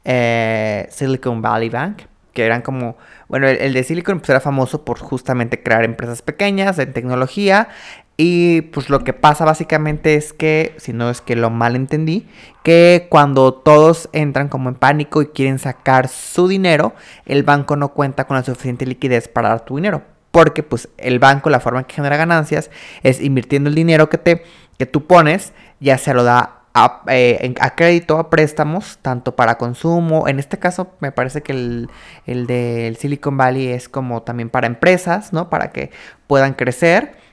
eh, 0.04 0.88
Silicon 0.90 1.40
Valley 1.40 1.68
Bank, 1.68 2.02
que 2.32 2.44
eran 2.44 2.62
como, 2.62 2.96
bueno, 3.28 3.46
el, 3.46 3.58
el, 3.58 3.74
de 3.74 3.84
Silicon 3.84 4.18
pues 4.18 4.30
era 4.30 4.40
famoso 4.40 4.84
por 4.84 4.98
justamente 4.98 5.62
crear 5.62 5.84
empresas 5.84 6.22
pequeñas 6.22 6.78
en 6.78 6.92
tecnología 6.92 7.68
y 8.16 8.62
pues 8.62 8.90
lo 8.90 9.00
que 9.00 9.12
pasa 9.12 9.44
básicamente 9.44 10.14
es 10.14 10.32
que, 10.32 10.74
si 10.78 10.92
no 10.92 11.10
es 11.10 11.20
que 11.20 11.34
lo 11.34 11.50
mal 11.50 11.74
entendí, 11.74 12.28
que 12.62 13.08
cuando 13.10 13.52
todos 13.52 14.08
entran 14.12 14.48
como 14.48 14.68
en 14.68 14.76
pánico 14.76 15.20
y 15.20 15.26
quieren 15.26 15.58
sacar 15.58 16.08
su 16.08 16.46
dinero, 16.46 16.94
el 17.26 17.42
banco 17.42 17.74
no 17.74 17.88
cuenta 17.88 18.26
con 18.26 18.36
la 18.36 18.44
suficiente 18.44 18.86
liquidez 18.86 19.26
para 19.26 19.48
dar 19.48 19.64
tu 19.64 19.76
dinero. 19.76 20.02
Porque 20.30 20.62
pues 20.62 20.88
el 20.96 21.18
banco, 21.18 21.50
la 21.50 21.60
forma 21.60 21.80
en 21.80 21.86
que 21.86 21.96
genera 21.96 22.16
ganancias 22.16 22.70
es 23.02 23.20
invirtiendo 23.20 23.68
el 23.68 23.74
dinero 23.74 24.08
que, 24.08 24.18
te, 24.18 24.44
que 24.78 24.86
tú 24.86 25.06
pones, 25.06 25.52
ya 25.80 25.98
se 25.98 26.14
lo 26.14 26.22
da 26.22 26.60
a, 26.72 27.02
eh, 27.08 27.54
a, 27.60 27.74
crédito, 27.74 28.18
a 28.18 28.30
préstamos, 28.30 28.98
tanto 29.02 29.34
para 29.34 29.58
consumo. 29.58 30.28
En 30.28 30.38
este 30.38 30.58
caso, 30.58 30.92
me 31.00 31.10
parece 31.10 31.42
que 31.42 31.52
el, 31.52 31.90
el 32.26 32.46
del 32.46 32.96
Silicon 32.96 33.36
Valley 33.36 33.68
es 33.68 33.88
como 33.88 34.22
también 34.22 34.50
para 34.50 34.68
empresas, 34.68 35.32
¿no? 35.32 35.50
Para 35.50 35.72
que 35.72 35.90
puedan 36.28 36.54
crecer 36.54 37.23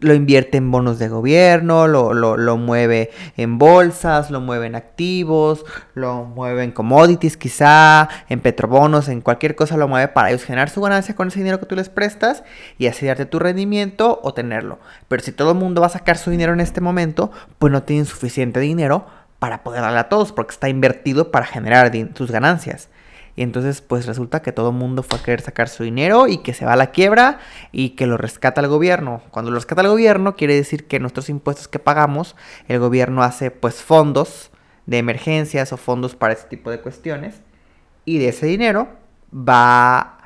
lo 0.00 0.14
invierte 0.14 0.58
en 0.58 0.70
bonos 0.70 0.98
de 0.98 1.08
gobierno, 1.08 1.86
lo, 1.86 2.14
lo, 2.14 2.56
mueve 2.56 3.10
en 3.36 3.58
bolsas, 3.58 4.30
lo 4.30 4.40
mueve 4.40 4.66
en 4.66 4.74
activos, 4.74 5.64
lo 5.94 6.24
mueve 6.24 6.64
en 6.64 6.72
commodities 6.72 7.36
quizá, 7.36 8.08
en 8.28 8.40
petrobonos, 8.40 9.08
en 9.08 9.20
cualquier 9.20 9.56
cosa 9.56 9.76
lo 9.76 9.88
mueve 9.88 10.08
para 10.08 10.30
ellos 10.30 10.44
generar 10.44 10.70
su 10.70 10.80
ganancia 10.80 11.14
con 11.14 11.28
ese 11.28 11.38
dinero 11.38 11.60
que 11.60 11.66
tú 11.66 11.76
les 11.76 11.88
prestas 11.88 12.44
y 12.78 12.86
así 12.86 13.06
darte 13.06 13.26
tu 13.26 13.38
rendimiento 13.38 14.20
o 14.22 14.34
tenerlo. 14.34 14.78
Pero 15.08 15.22
si 15.22 15.32
todo 15.32 15.52
el 15.52 15.58
mundo 15.58 15.80
va 15.80 15.88
a 15.88 15.90
sacar 15.90 16.18
su 16.18 16.30
dinero 16.30 16.52
en 16.52 16.60
este 16.60 16.80
momento, 16.80 17.30
pues 17.58 17.72
no 17.72 17.82
tienen 17.82 18.06
suficiente 18.06 18.60
dinero 18.60 19.06
para 19.38 19.62
poder 19.62 19.82
darle 19.82 19.98
a 19.98 20.08
todos 20.08 20.32
porque 20.32 20.52
está 20.52 20.68
invertido 20.68 21.30
para 21.30 21.46
generar 21.46 21.90
sus 22.14 22.30
ganancias. 22.30 22.88
Y 23.36 23.42
entonces 23.42 23.80
pues 23.80 24.06
resulta 24.06 24.42
que 24.42 24.52
todo 24.52 24.70
el 24.70 24.76
mundo 24.76 25.02
fue 25.02 25.18
a 25.18 25.22
querer 25.22 25.40
sacar 25.40 25.68
su 25.68 25.82
dinero 25.84 26.26
y 26.28 26.38
que 26.38 26.54
se 26.54 26.64
va 26.64 26.74
a 26.74 26.76
la 26.76 26.90
quiebra 26.90 27.38
y 27.72 27.90
que 27.90 28.06
lo 28.06 28.16
rescata 28.16 28.60
el 28.60 28.68
gobierno. 28.68 29.22
Cuando 29.30 29.50
lo 29.50 29.56
rescata 29.56 29.82
el 29.82 29.88
gobierno 29.88 30.36
quiere 30.36 30.54
decir 30.54 30.86
que 30.86 31.00
nuestros 31.00 31.28
impuestos 31.28 31.68
que 31.68 31.78
pagamos, 31.78 32.36
el 32.68 32.78
gobierno 32.78 33.22
hace 33.22 33.50
pues 33.50 33.82
fondos 33.82 34.50
de 34.86 34.98
emergencias 34.98 35.72
o 35.72 35.76
fondos 35.76 36.16
para 36.16 36.34
ese 36.34 36.48
tipo 36.48 36.70
de 36.70 36.80
cuestiones. 36.80 37.40
Y 38.04 38.18
de 38.18 38.28
ese 38.28 38.46
dinero 38.46 38.88
va 39.32 40.18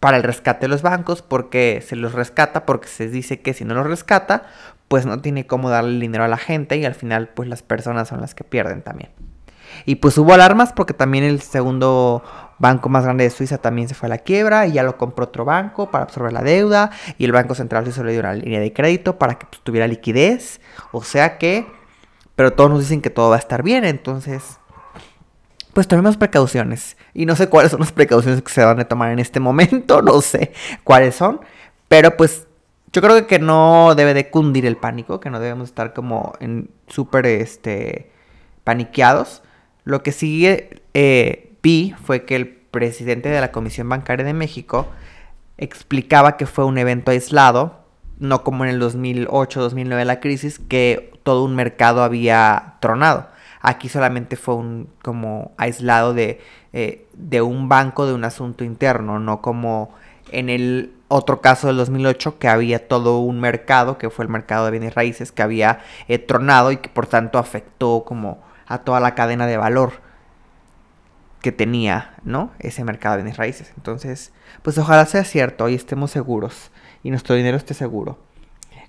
para 0.00 0.16
el 0.16 0.22
rescate 0.22 0.62
de 0.62 0.68
los 0.68 0.82
bancos 0.82 1.20
porque 1.22 1.84
se 1.86 1.94
los 1.94 2.14
rescata 2.14 2.64
porque 2.64 2.88
se 2.88 3.08
dice 3.08 3.40
que 3.40 3.52
si 3.52 3.64
no 3.64 3.74
los 3.74 3.86
rescata 3.86 4.46
pues 4.88 5.06
no 5.06 5.20
tiene 5.20 5.46
cómo 5.46 5.70
darle 5.70 5.90
el 5.90 6.00
dinero 6.00 6.24
a 6.24 6.28
la 6.28 6.38
gente 6.38 6.76
y 6.76 6.84
al 6.84 6.96
final 6.96 7.28
pues 7.28 7.48
las 7.48 7.62
personas 7.62 8.08
son 8.08 8.20
las 8.20 8.34
que 8.34 8.42
pierden 8.42 8.82
también. 8.82 9.10
Y 9.84 9.96
pues 9.96 10.16
hubo 10.18 10.32
alarmas 10.32 10.72
porque 10.72 10.94
también 10.94 11.24
el 11.24 11.40
segundo 11.40 12.22
banco 12.58 12.88
más 12.88 13.04
grande 13.04 13.24
de 13.24 13.30
Suiza 13.30 13.58
también 13.58 13.88
se 13.88 13.94
fue 13.94 14.06
a 14.06 14.10
la 14.10 14.18
quiebra 14.18 14.66
y 14.66 14.72
ya 14.72 14.82
lo 14.82 14.98
compró 14.98 15.24
otro 15.24 15.44
banco 15.44 15.90
para 15.90 16.04
absorber 16.04 16.32
la 16.32 16.42
deuda 16.42 16.90
y 17.16 17.24
el 17.24 17.32
Banco 17.32 17.54
Central 17.54 17.90
se 17.90 18.04
le 18.04 18.12
dio 18.12 18.20
una 18.20 18.34
línea 18.34 18.60
de 18.60 18.72
crédito 18.72 19.18
para 19.18 19.38
que 19.38 19.46
pues, 19.46 19.62
tuviera 19.62 19.86
liquidez. 19.86 20.60
O 20.92 21.02
sea 21.02 21.38
que, 21.38 21.66
pero 22.36 22.52
todos 22.52 22.70
nos 22.70 22.80
dicen 22.80 23.00
que 23.00 23.10
todo 23.10 23.30
va 23.30 23.36
a 23.36 23.38
estar 23.38 23.62
bien, 23.62 23.84
entonces 23.84 24.58
pues 25.72 25.88
tomemos 25.88 26.16
precauciones. 26.16 26.96
Y 27.14 27.26
no 27.26 27.36
sé 27.36 27.48
cuáles 27.48 27.70
son 27.70 27.80
las 27.80 27.92
precauciones 27.92 28.42
que 28.42 28.52
se 28.52 28.64
van 28.64 28.80
a 28.80 28.84
tomar 28.84 29.10
en 29.10 29.18
este 29.18 29.40
momento, 29.40 30.02
no 30.02 30.20
sé 30.20 30.52
cuáles 30.84 31.14
son, 31.14 31.40
pero 31.88 32.16
pues 32.16 32.46
yo 32.92 33.02
creo 33.02 33.26
que 33.26 33.38
no 33.38 33.94
debe 33.94 34.14
de 34.14 34.30
cundir 34.30 34.66
el 34.66 34.76
pánico, 34.76 35.20
que 35.20 35.30
no 35.30 35.40
debemos 35.40 35.68
estar 35.68 35.92
como 35.92 36.34
en 36.40 36.70
súper 36.88 37.26
este 37.26 38.10
paniqueados. 38.64 39.42
Lo 39.84 40.02
que 40.02 40.12
sí 40.12 40.46
eh, 40.94 41.52
vi 41.62 41.94
fue 42.02 42.24
que 42.24 42.36
el 42.36 42.48
presidente 42.48 43.28
de 43.28 43.40
la 43.40 43.52
Comisión 43.52 43.88
Bancaria 43.88 44.24
de 44.24 44.34
México 44.34 44.86
explicaba 45.58 46.36
que 46.36 46.46
fue 46.46 46.64
un 46.64 46.78
evento 46.78 47.10
aislado, 47.10 47.80
no 48.18 48.44
como 48.44 48.64
en 48.64 48.70
el 48.70 48.80
2008-2009 48.80 50.04
la 50.04 50.20
crisis, 50.20 50.58
que 50.58 51.12
todo 51.22 51.44
un 51.44 51.54
mercado 51.54 52.02
había 52.02 52.74
tronado. 52.80 53.28
Aquí 53.60 53.88
solamente 53.88 54.36
fue 54.36 54.54
un 54.54 54.88
como 55.02 55.52
aislado 55.58 56.14
de, 56.14 56.40
eh, 56.72 57.06
de 57.12 57.42
un 57.42 57.68
banco 57.68 58.06
de 58.06 58.14
un 58.14 58.24
asunto 58.24 58.64
interno, 58.64 59.18
no 59.18 59.42
como 59.42 59.94
en 60.32 60.48
el 60.48 60.92
otro 61.08 61.40
caso 61.40 61.66
del 61.66 61.76
2008 61.76 62.38
que 62.38 62.48
había 62.48 62.86
todo 62.88 63.18
un 63.18 63.40
mercado, 63.40 63.98
que 63.98 64.10
fue 64.10 64.24
el 64.24 64.30
mercado 64.30 64.64
de 64.64 64.70
bienes 64.70 64.94
raíces, 64.94 65.32
que 65.32 65.42
había 65.42 65.80
eh, 66.08 66.18
tronado 66.18 66.72
y 66.72 66.78
que 66.78 66.88
por 66.88 67.06
tanto 67.06 67.38
afectó 67.38 68.04
como 68.06 68.42
a 68.70 68.78
toda 68.78 69.00
la 69.00 69.14
cadena 69.16 69.46
de 69.46 69.56
valor 69.56 70.00
que 71.42 71.50
tenía, 71.50 72.14
¿no? 72.22 72.52
Ese 72.60 72.84
mercado 72.84 73.16
de 73.16 73.22
bienes 73.22 73.36
raíces. 73.36 73.72
Entonces, 73.76 74.32
pues 74.62 74.78
ojalá 74.78 75.04
sea 75.06 75.24
cierto 75.24 75.68
y 75.68 75.74
estemos 75.74 76.12
seguros 76.12 76.70
y 77.02 77.10
nuestro 77.10 77.34
dinero 77.34 77.56
esté 77.56 77.74
seguro. 77.74 78.18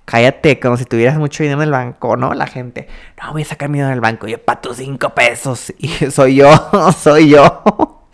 Cállate, 0.06 0.60
como 0.60 0.78
si 0.78 0.86
tuvieras 0.86 1.18
mucho 1.18 1.42
dinero 1.42 1.62
en 1.62 1.68
el 1.68 1.72
banco, 1.72 2.16
¿no? 2.16 2.34
La 2.36 2.46
gente, 2.46 2.88
no, 3.22 3.32
voy 3.32 3.42
a 3.42 3.46
sacar 3.46 3.70
mi 3.70 3.80
dinero 3.80 3.90
del 3.90 4.02
banco, 4.02 4.28
yo 4.28 4.40
tus 4.62 4.78
cinco 4.78 5.10
pesos. 5.16 5.74
Y 5.80 5.90
soy 6.12 6.36
yo, 6.36 6.52
soy 6.98 7.30
yo. 7.30 7.64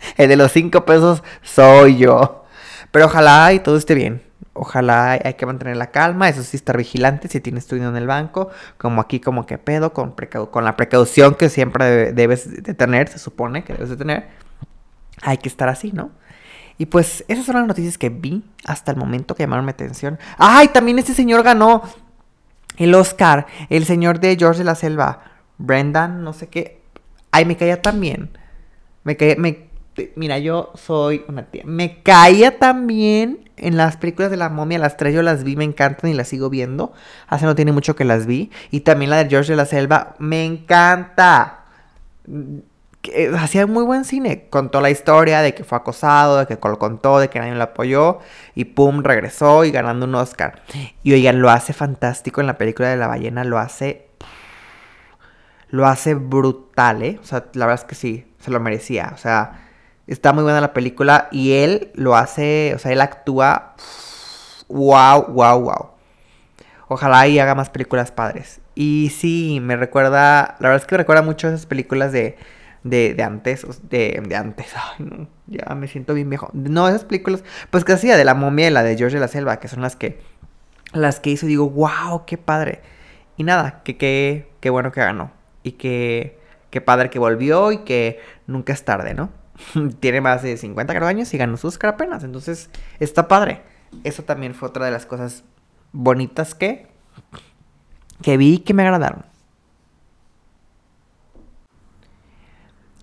El 0.16 0.30
de 0.30 0.36
los 0.36 0.52
cinco 0.52 0.86
pesos 0.86 1.22
soy 1.42 1.98
yo. 1.98 2.44
Pero 2.90 3.06
ojalá 3.06 3.52
y 3.52 3.60
todo 3.60 3.76
esté 3.76 3.94
bien. 3.94 4.22
Ojalá 4.54 5.12
hay 5.12 5.34
que 5.34 5.46
mantener 5.46 5.76
la 5.76 5.90
calma, 5.92 6.28
eso 6.28 6.42
sí, 6.42 6.56
estar 6.56 6.76
vigilante 6.76 7.28
si 7.28 7.40
tienes 7.40 7.66
tu 7.66 7.76
dinero 7.76 7.92
en 7.92 7.96
el 7.96 8.06
banco, 8.06 8.48
como 8.76 9.00
aquí, 9.00 9.20
como 9.20 9.46
que 9.46 9.56
pedo, 9.56 9.92
con, 9.92 10.14
con 10.50 10.64
la 10.64 10.76
precaución 10.76 11.36
que 11.36 11.48
siempre 11.48 12.12
debes 12.12 12.62
de 12.64 12.74
tener, 12.74 13.08
se 13.08 13.18
supone 13.18 13.62
que 13.62 13.74
debes 13.74 13.90
de 13.90 13.96
tener. 13.96 14.28
Hay 15.22 15.38
que 15.38 15.48
estar 15.48 15.68
así, 15.68 15.92
¿no? 15.92 16.10
Y 16.78 16.86
pues 16.86 17.24
esas 17.26 17.44
son 17.44 17.56
las 17.56 17.66
noticias 17.66 17.98
que 17.98 18.08
vi 18.08 18.44
hasta 18.64 18.92
el 18.92 18.96
momento 18.96 19.34
que 19.34 19.42
llamaron 19.42 19.64
mi 19.64 19.72
atención. 19.72 20.18
¡Ay! 20.38 20.68
También 20.68 20.98
este 20.98 21.12
señor 21.12 21.42
ganó 21.42 21.82
el 22.76 22.94
Oscar, 22.94 23.46
el 23.68 23.84
señor 23.84 24.20
de 24.20 24.36
George 24.36 24.58
de 24.58 24.64
la 24.64 24.76
Selva, 24.76 25.22
Brendan, 25.58 26.22
no 26.22 26.32
sé 26.32 26.46
qué. 26.48 26.80
Ay, 27.32 27.44
me 27.44 27.56
caía 27.56 27.82
también. 27.82 28.30
Me 29.02 29.16
caía, 29.16 29.34
me, 29.36 29.67
mira, 30.16 30.38
yo 30.38 30.72
soy 30.74 31.24
una 31.28 31.44
tía. 31.46 31.62
Me 31.66 32.02
caía 32.02 32.58
también 32.58 33.48
en 33.60 33.76
las 33.76 33.96
películas 33.96 34.30
de 34.30 34.36
la 34.36 34.48
momia, 34.48 34.78
las 34.78 34.96
tres 34.96 35.14
yo 35.14 35.22
las 35.22 35.44
vi, 35.44 35.56
me 35.56 35.64
encantan 35.64 36.10
y 36.10 36.14
las 36.14 36.28
sigo 36.28 36.50
viendo. 36.50 36.92
Hace 37.26 37.46
no 37.46 37.54
tiene 37.54 37.72
mucho 37.72 37.96
que 37.96 38.04
las 38.04 38.26
vi. 38.26 38.50
Y 38.70 38.80
también 38.80 39.10
la 39.10 39.22
de 39.22 39.30
George 39.30 39.52
de 39.52 39.56
la 39.56 39.66
Selva, 39.66 40.14
me 40.18 40.44
encanta. 40.44 41.64
Hacía 43.38 43.66
muy 43.66 43.84
buen 43.84 44.04
cine. 44.04 44.46
Contó 44.50 44.80
la 44.80 44.90
historia 44.90 45.40
de 45.40 45.54
que 45.54 45.64
fue 45.64 45.78
acosado, 45.78 46.38
de 46.38 46.46
que 46.46 46.58
lo 46.62 46.78
contó, 46.78 47.18
de 47.18 47.28
que 47.28 47.38
nadie 47.38 47.54
lo 47.54 47.62
apoyó. 47.62 48.18
Y 48.54 48.66
pum, 48.66 49.02
regresó 49.02 49.64
y 49.64 49.70
ganando 49.70 50.06
un 50.06 50.14
Oscar. 50.14 50.62
Y 51.02 51.12
oigan, 51.12 51.40
lo 51.40 51.50
hace 51.50 51.72
fantástico 51.72 52.40
en 52.40 52.46
la 52.46 52.58
película 52.58 52.88
de 52.88 52.96
la 52.96 53.06
ballena, 53.06 53.44
lo 53.44 53.58
hace. 53.58 54.08
Lo 55.70 55.86
hace 55.86 56.14
brutal, 56.14 57.02
¿eh? 57.02 57.18
O 57.22 57.26
sea, 57.26 57.44
la 57.52 57.66
verdad 57.66 57.82
es 57.84 57.88
que 57.88 57.94
sí, 57.94 58.26
se 58.40 58.50
lo 58.50 58.58
merecía. 58.58 59.12
O 59.14 59.18
sea, 59.18 59.67
Está 60.08 60.32
muy 60.32 60.42
buena 60.42 60.62
la 60.62 60.72
película 60.72 61.28
y 61.30 61.52
él 61.52 61.90
lo 61.94 62.16
hace, 62.16 62.72
o 62.74 62.78
sea, 62.78 62.92
él 62.92 63.00
actúa. 63.02 63.74
Wow, 64.68 65.26
wow, 65.28 65.60
wow. 65.60 65.90
Ojalá 66.88 67.28
y 67.28 67.38
haga 67.38 67.54
más 67.54 67.68
películas 67.68 68.10
padres. 68.10 68.62
Y 68.74 69.12
sí, 69.14 69.60
me 69.60 69.76
recuerda, 69.76 70.56
la 70.60 70.68
verdad 70.68 70.76
es 70.76 70.86
que 70.86 70.94
me 70.94 70.98
recuerda 70.98 71.20
mucho 71.20 71.48
esas 71.48 71.66
películas 71.66 72.10
de, 72.12 72.38
de, 72.84 73.12
de 73.12 73.22
antes, 73.22 73.66
de, 73.90 74.22
de 74.26 74.36
antes, 74.36 74.68
ay 74.98 75.04
no, 75.04 75.28
ya 75.46 75.74
me 75.74 75.88
siento 75.88 76.14
bien 76.14 76.30
viejo. 76.30 76.48
No, 76.54 76.88
esas 76.88 77.04
películas, 77.04 77.44
pues 77.70 77.84
que 77.84 77.92
hacía 77.92 78.16
de 78.16 78.24
la 78.24 78.34
momia 78.34 78.68
y 78.68 78.70
la 78.70 78.82
de 78.82 78.96
George 78.96 79.16
de 79.16 79.20
la 79.20 79.28
Selva, 79.28 79.60
que 79.60 79.68
son 79.68 79.82
las 79.82 79.94
que, 79.94 80.20
las 80.94 81.20
que 81.20 81.30
hizo 81.30 81.44
y 81.44 81.50
digo, 81.50 81.68
wow, 81.68 82.24
qué 82.26 82.38
padre. 82.38 82.80
Y 83.36 83.44
nada, 83.44 83.82
que 83.84 83.98
qué 83.98 84.70
bueno 84.70 84.90
que 84.90 85.00
ganó. 85.00 85.32
Y 85.62 85.72
que, 85.72 86.38
qué 86.70 86.80
padre 86.80 87.10
que 87.10 87.18
volvió 87.18 87.72
y 87.72 87.78
que 87.78 88.20
nunca 88.46 88.72
es 88.72 88.84
tarde, 88.84 89.12
¿no? 89.12 89.30
tiene 90.00 90.20
más 90.20 90.42
de 90.42 90.56
50 90.56 90.92
años 91.06 91.32
y 91.34 91.38
ganó 91.38 91.56
su 91.56 91.68
Oscar 91.68 91.90
apenas. 91.90 92.24
Entonces, 92.24 92.70
está 93.00 93.28
padre. 93.28 93.62
Eso 94.04 94.22
también 94.22 94.54
fue 94.54 94.68
otra 94.68 94.84
de 94.84 94.90
las 94.90 95.06
cosas 95.06 95.44
bonitas 95.92 96.54
que, 96.54 96.88
que 98.22 98.36
vi 98.36 98.54
y 98.54 98.58
que 98.58 98.74
me 98.74 98.82
agradaron. 98.82 99.24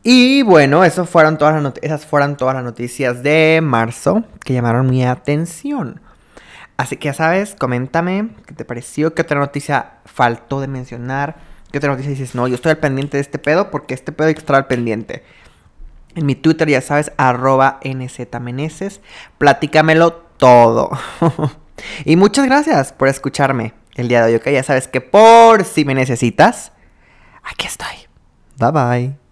Y 0.07 0.43
bueno, 0.43 0.83
eso 0.83 1.05
fueron 1.05 1.39
todas 1.39 1.61
las 1.63 1.73
esas 1.81 2.05
fueron 2.05 2.37
todas 2.37 2.53
las 2.53 2.63
noticias 2.63 3.23
de 3.23 3.59
marzo 3.63 4.23
que 4.43 4.53
llamaron 4.53 4.87
mi 4.87 5.03
atención. 5.03 5.99
Así 6.77 6.97
que 6.97 7.07
ya 7.07 7.13
sabes, 7.13 7.55
coméntame 7.55 8.29
qué 8.45 8.53
te 8.53 8.65
pareció, 8.65 9.15
qué 9.15 9.23
otra 9.23 9.39
noticia 9.39 9.93
faltó 10.05 10.61
de 10.61 10.67
mencionar, 10.67 11.37
qué 11.71 11.79
otra 11.79 11.89
noticia 11.89 12.11
dices, 12.11 12.35
no, 12.35 12.47
yo 12.47 12.53
estoy 12.53 12.71
al 12.71 12.77
pendiente 12.77 13.17
de 13.17 13.21
este 13.21 13.39
pedo 13.39 13.71
porque 13.71 13.95
este 13.95 14.11
pedo 14.11 14.27
hay 14.27 14.35
que 14.35 14.41
estar 14.41 14.55
al 14.55 14.67
pendiente. 14.67 15.23
En 16.15 16.25
mi 16.25 16.35
Twitter, 16.35 16.67
ya 16.67 16.81
sabes, 16.81 17.11
arroba 17.17 17.79
nzmeneses. 17.83 19.01
Platícamelo 19.37 20.13
todo. 20.13 20.89
y 22.05 22.15
muchas 22.15 22.45
gracias 22.45 22.93
por 22.93 23.07
escucharme 23.07 23.73
el 23.95 24.07
día 24.07 24.25
de 24.25 24.31
hoy, 24.31 24.35
ok. 24.35 24.49
Ya 24.49 24.63
sabes 24.63 24.87
que 24.87 25.01
por 25.01 25.63
si 25.65 25.85
me 25.85 25.93
necesitas, 25.93 26.71
aquí 27.43 27.67
estoy. 27.67 27.95
Bye 28.57 28.71
bye. 28.71 29.24